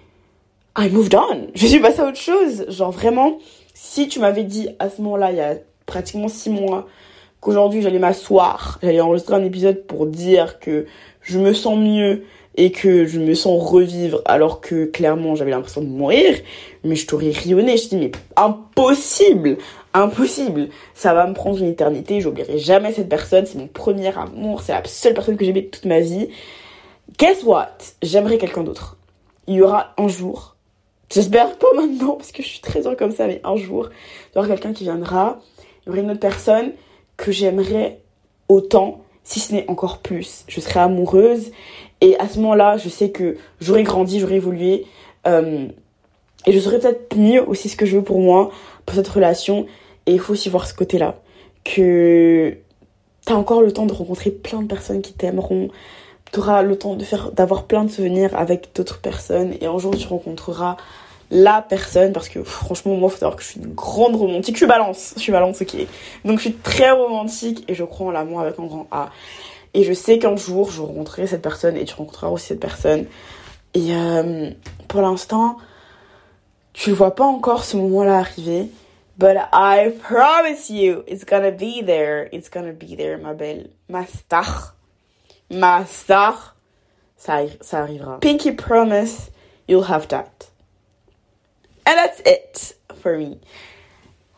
I 0.78 0.90
moved 0.90 1.16
on. 1.16 1.48
Je 1.54 1.68
suis 1.68 1.80
passée 1.80 2.02
à 2.02 2.08
autre 2.08 2.18
chose. 2.18 2.66
Genre, 2.70 2.92
vraiment, 2.92 3.38
si 3.74 4.08
tu 4.08 4.20
m'avais 4.20 4.44
dit 4.44 4.70
à 4.80 4.90
ce 4.90 5.02
moment-là, 5.02 5.32
il 5.32 5.38
y 5.38 5.42
a 5.42 5.56
pratiquement 5.86 6.28
six 6.28 6.50
mois, 6.50 6.88
qu'aujourd'hui, 7.42 7.82
j'allais 7.82 8.00
m'asseoir, 8.00 8.80
j'allais 8.82 9.02
enregistrer 9.02 9.36
un 9.36 9.44
épisode 9.44 9.86
pour 9.86 10.06
dire 10.06 10.60
que 10.60 10.86
je 11.22 11.40
me 11.40 11.54
sens 11.54 11.78
mieux 11.78 12.24
et 12.56 12.72
que 12.72 13.06
je 13.06 13.20
me 13.20 13.34
sens 13.36 13.62
revivre 13.62 14.22
alors 14.26 14.60
que 14.60 14.86
clairement 14.86 15.36
j'avais 15.36 15.52
l'impression 15.52 15.82
de 15.82 15.88
mourir, 15.88 16.36
mais 16.84 16.96
je 16.96 17.08
t'aurais 17.08 17.30
rionné, 17.30 17.78
je 17.78 17.90
dis 17.90 17.98
mais 17.98 18.12
impossible 18.36 19.58
impossible. 19.94 20.70
Ça 20.94 21.14
va 21.14 21.28
me 21.28 21.34
prendre 21.34 21.60
une 21.60 21.68
éternité, 21.68 22.22
j'oublierai 22.22 22.60
jamais 22.60 22.94
cette 22.94 23.10
personne, 23.10 23.46
c'est 23.46 23.58
mon 23.58 23.68
premier 23.68 24.16
amour, 24.18 24.62
c'est 24.62 24.74
la 24.74 24.84
seule 24.86 25.14
personne 25.14 25.38
que 25.38 25.44
j'ai 25.44 25.52
aimée 25.52 25.68
toute 25.68 25.86
ma 25.86 26.00
vie. 26.00 26.30
Guess 27.18 27.44
what? 27.44 27.78
J'aimerais 28.02 28.38
quelqu'un 28.38 28.64
d'autre. 28.64 28.98
Il 29.48 29.56
y 29.56 29.62
aura 29.62 29.94
un 29.98 30.08
jour, 30.08 30.56
j'espère 31.12 31.58
pas 31.58 31.74
maintenant 31.76 32.14
parce 32.14 32.32
que 32.32 32.44
je 32.44 32.48
suis 32.48 32.60
très 32.60 32.86
heureux 32.86 32.96
comme 32.96 33.12
ça, 33.12 33.26
mais 33.26 33.42
un 33.44 33.56
jour, 33.56 33.90
il 34.32 34.36
y 34.36 34.40
aura 34.40 34.48
quelqu'un 34.48 34.74
qui 34.74 34.84
viendra, 34.84 35.40
il 35.86 35.90
y 35.90 35.92
aura 35.92 36.00
une 36.00 36.12
autre 36.12 36.20
personne 36.20 36.74
que 37.18 37.32
j'aimerais 37.32 38.02
autant, 38.48 39.04
si 39.24 39.40
ce 39.40 39.54
n'est 39.54 39.70
encore 39.70 40.00
plus. 40.00 40.46
Je 40.48 40.62
serai 40.62 40.82
amoureuse 40.82 41.52
et 42.02 42.18
à 42.20 42.28
ce 42.28 42.40
moment-là, 42.40 42.78
je 42.78 42.90
sais 42.90 43.10
que 43.12 43.38
j'aurai 43.60 43.84
grandi, 43.84 44.20
j'aurai 44.20 44.36
évolué. 44.36 44.86
Euh, 45.28 45.68
et 46.46 46.52
je 46.52 46.60
saurais 46.60 46.80
peut-être 46.80 47.18
mieux 47.18 47.44
aussi 47.48 47.68
ce 47.70 47.76
que 47.76 47.86
je 47.86 47.98
veux 47.98 48.04
pour 48.04 48.20
moi, 48.20 48.52
pour 48.86 48.96
cette 48.96 49.08
relation. 49.08 49.66
Et 50.06 50.14
il 50.14 50.20
faut 50.20 50.34
aussi 50.34 50.50
voir 50.50 50.66
ce 50.66 50.74
côté-là. 50.74 51.16
Que 51.66 52.58
t'as 53.26 53.36
encore 53.36 53.62
le 53.62 53.72
temps 53.72 53.86
de 53.86 53.94
rencontrer 53.94 54.32
plein 54.32 54.62
de 54.62 54.68
personnes 54.68 55.02
qui 55.02 55.14
t'aimeront. 55.14 55.70
T'auras 56.32 56.62
le 56.62 56.78
temps 56.78 56.96
de 56.96 57.04
faire, 57.04 57.32
d'avoir 57.32 57.66
plein 57.66 57.84
de 57.84 57.92
souvenirs 57.92 58.36
avec 58.38 58.70
d'autres 58.76 59.02
personnes. 59.02 59.54
Et 59.60 59.66
un 59.66 59.78
jour, 59.78 59.96
tu 59.98 60.08
rencontreras 60.08 60.78
la 61.32 61.62
personne. 61.62 62.14
Parce 62.14 62.30
que 62.30 62.44
franchement, 62.44 62.96
moi, 62.96 63.10
faut 63.10 63.18
savoir 63.18 63.36
que 63.36 63.44
je 63.44 63.50
suis 63.50 63.60
une 63.60 63.74
grande 63.74 64.16
romantique. 64.16 64.56
Je 64.56 64.60
suis 64.60 64.68
balance. 64.68 65.14
Je 65.18 65.22
suis 65.22 65.34
balance, 65.34 65.62
ok. 65.62 65.76
Donc, 66.24 66.38
je 66.38 66.44
suis 66.44 66.54
très 66.54 66.92
romantique 66.92 67.66
et 67.68 67.76
je 67.76 67.84
crois 67.84 68.08
en 68.08 68.12
l'amour 68.12 68.40
avec 68.40 68.58
un 68.58 68.66
grand 68.66 68.88
A. 68.90 69.10
Et 69.74 69.84
je 69.84 69.94
sais 69.94 70.20
qu'un 70.20 70.36
jour, 70.36 70.72
je 70.72 70.82
rencontrerai 70.82 71.28
cette 71.28 71.42
personne 71.42 71.78
et 71.78 71.86
tu 71.86 71.94
rencontreras 71.94 72.32
aussi 72.32 72.48
cette 72.48 72.60
personne. 72.60 73.06
Et 73.74 73.96
euh, 73.96 74.52
pour 74.88 75.02
l'instant, 75.02 75.58
tu 76.74 76.90
le 76.90 76.96
vois 76.96 77.16
pas 77.16 77.26
encore 77.26 77.64
ce 77.64 77.78
moment-là 77.78 78.18
arriver. 78.18 78.70
But 79.18 79.36
I 79.52 79.92
promise 80.02 80.70
you, 80.70 81.04
it's 81.06 81.26
gonna 81.26 81.52
be 81.52 81.86
there. 81.86 82.30
It's 82.32 82.50
gonna 82.50 82.72
be 82.72 82.96
there, 82.96 83.18
ma 83.18 83.34
belle. 83.34 83.70
Ma 83.90 84.06
star. 84.06 84.76
Ma 85.52 85.86
star. 85.86 86.56
Ça, 87.18 87.40
ça 87.60 87.82
arrivera. 87.82 88.20
Pinky 88.22 88.54
promise, 88.54 89.30
you'll 89.68 89.92
have 89.92 90.08
that. 90.08 90.50
And 91.86 91.96
that's 91.96 92.22
it 92.26 92.78
for 93.02 93.18
me. 93.18 93.40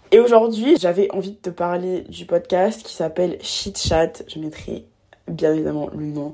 Et 0.09 0.19
aujourd'hui, 0.19 0.77
j'avais 0.77 1.09
envie 1.11 1.31
de 1.31 1.37
te 1.37 1.49
parler 1.51 2.01
du 2.01 2.25
podcast 2.25 2.83
qui 2.83 2.93
s'appelle 2.93 3.37
Shit 3.41 3.77
Chat. 3.77 4.23
Je 4.27 4.39
mettrai 4.39 4.85
bien 5.27 5.53
évidemment 5.53 5.89
le 5.95 6.05
nom 6.05 6.33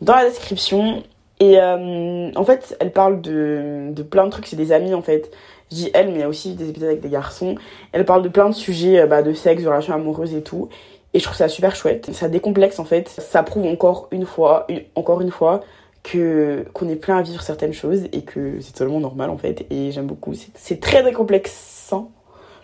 dans 0.00 0.14
la 0.14 0.24
description. 0.28 1.02
Et 1.40 1.60
euh, 1.60 2.30
en 2.34 2.44
fait, 2.44 2.76
elle 2.80 2.92
parle 2.92 3.20
de, 3.20 3.90
de 3.90 4.02
plein 4.02 4.26
de 4.26 4.30
trucs, 4.30 4.46
c'est 4.46 4.56
des 4.56 4.72
amis 4.72 4.94
en 4.94 5.02
fait. 5.02 5.30
Je 5.70 5.76
dis 5.76 5.90
elle, 5.94 6.08
mais 6.08 6.14
il 6.14 6.20
y 6.20 6.24
a 6.24 6.28
aussi 6.28 6.54
des 6.54 6.68
épisodes 6.68 6.88
avec 6.88 7.00
des 7.00 7.10
garçons. 7.10 7.54
Elle 7.92 8.04
parle 8.04 8.22
de 8.22 8.28
plein 8.28 8.48
de 8.48 8.54
sujets, 8.54 9.00
euh, 9.00 9.06
bah, 9.06 9.22
de 9.22 9.32
sexe, 9.32 9.62
de 9.62 9.68
relations 9.68 9.94
amoureuses 9.94 10.34
et 10.34 10.42
tout. 10.42 10.68
Et 11.14 11.20
je 11.20 11.24
trouve 11.24 11.36
ça 11.36 11.48
super 11.48 11.76
chouette. 11.76 12.10
Ça 12.12 12.28
décomplexe 12.28 12.78
en 12.78 12.84
fait. 12.84 13.08
Ça 13.08 13.42
prouve 13.42 13.66
encore 13.66 14.08
une 14.10 14.26
fois, 14.26 14.66
encore 14.94 15.20
une 15.20 15.30
fois, 15.30 15.60
que 16.02 16.66
qu'on 16.72 16.88
est 16.88 16.96
plein 16.96 17.18
à 17.18 17.22
vivre 17.22 17.42
certaines 17.42 17.72
choses 17.72 18.04
et 18.12 18.22
que 18.22 18.60
c'est 18.60 18.72
totalement 18.72 19.00
normal 19.00 19.30
en 19.30 19.38
fait. 19.38 19.66
Et 19.70 19.92
j'aime 19.92 20.06
beaucoup. 20.06 20.32
C'est 20.54 20.80
très 20.80 21.02
décomplexant. 21.02 22.10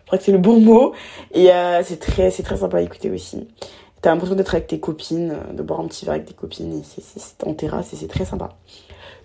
Je 0.00 0.06
crois 0.06 0.18
que 0.18 0.24
c'est 0.24 0.32
le 0.32 0.38
bon 0.38 0.60
mot. 0.60 0.92
Et 1.32 1.50
euh, 1.50 1.82
c'est 1.84 1.98
très, 1.98 2.30
c'est 2.30 2.42
très 2.42 2.58
sympa 2.58 2.78
à 2.78 2.80
écouter 2.80 3.10
aussi 3.10 3.48
t'as 4.04 4.10
l'impression 4.10 4.36
d'être 4.36 4.54
avec 4.54 4.66
tes 4.66 4.78
copines, 4.78 5.34
de 5.54 5.62
boire 5.62 5.80
un 5.80 5.86
petit 5.86 6.04
verre 6.04 6.14
avec 6.14 6.26
tes 6.26 6.34
copines, 6.34 6.78
et 6.78 6.82
c'est 6.84 7.46
en 7.46 7.54
terrasse 7.54 7.94
et 7.94 7.96
c'est 7.96 8.06
très 8.06 8.26
sympa. 8.26 8.50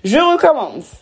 Je 0.05 0.17
recommence 0.17 1.01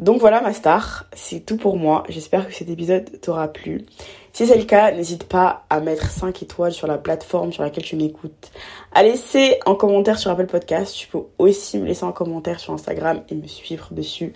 donc 0.00 0.18
voilà 0.18 0.40
ma 0.40 0.52
star, 0.52 1.06
c'est 1.12 1.46
tout 1.46 1.56
pour 1.56 1.76
moi. 1.76 2.02
J'espère 2.08 2.48
que 2.48 2.52
cet 2.52 2.68
épisode 2.68 3.20
t'aura 3.20 3.46
plu. 3.46 3.86
Si 4.32 4.44
c'est 4.44 4.58
le 4.58 4.64
cas, 4.64 4.90
n'hésite 4.90 5.22
pas 5.22 5.64
à 5.70 5.78
mettre 5.78 6.10
5 6.10 6.42
étoiles 6.42 6.72
sur 6.72 6.88
la 6.88 6.98
plateforme 6.98 7.52
sur 7.52 7.62
laquelle 7.62 7.84
tu 7.84 7.94
m'écoutes. 7.94 8.50
À 8.92 9.04
laisser 9.04 9.60
un 9.66 9.76
commentaire 9.76 10.18
sur 10.18 10.32
Apple 10.32 10.46
Podcast. 10.46 10.96
Tu 10.96 11.06
peux 11.06 11.20
aussi 11.38 11.78
me 11.78 11.86
laisser 11.86 12.02
un 12.02 12.10
commentaire 12.10 12.58
sur 12.58 12.72
Instagram 12.72 13.22
et 13.28 13.36
me 13.36 13.46
suivre 13.46 13.90
dessus. 13.92 14.32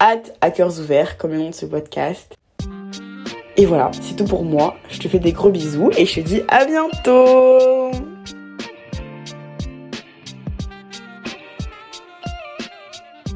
Hâte 0.00 0.36
à 0.40 0.50
cœurs 0.50 0.80
ouverts 0.80 1.18
comme 1.18 1.30
le 1.30 1.38
nom 1.38 1.50
de 1.50 1.54
ce 1.54 1.66
podcast. 1.66 2.34
Et 3.56 3.64
voilà, 3.64 3.92
c'est 4.02 4.16
tout 4.16 4.24
pour 4.24 4.42
moi. 4.42 4.74
Je 4.88 4.98
te 4.98 5.06
fais 5.06 5.20
des 5.20 5.30
gros 5.30 5.50
bisous 5.50 5.92
et 5.96 6.04
je 6.04 6.16
te 6.16 6.26
dis 6.26 6.42
à 6.48 6.64
bientôt 6.64 7.92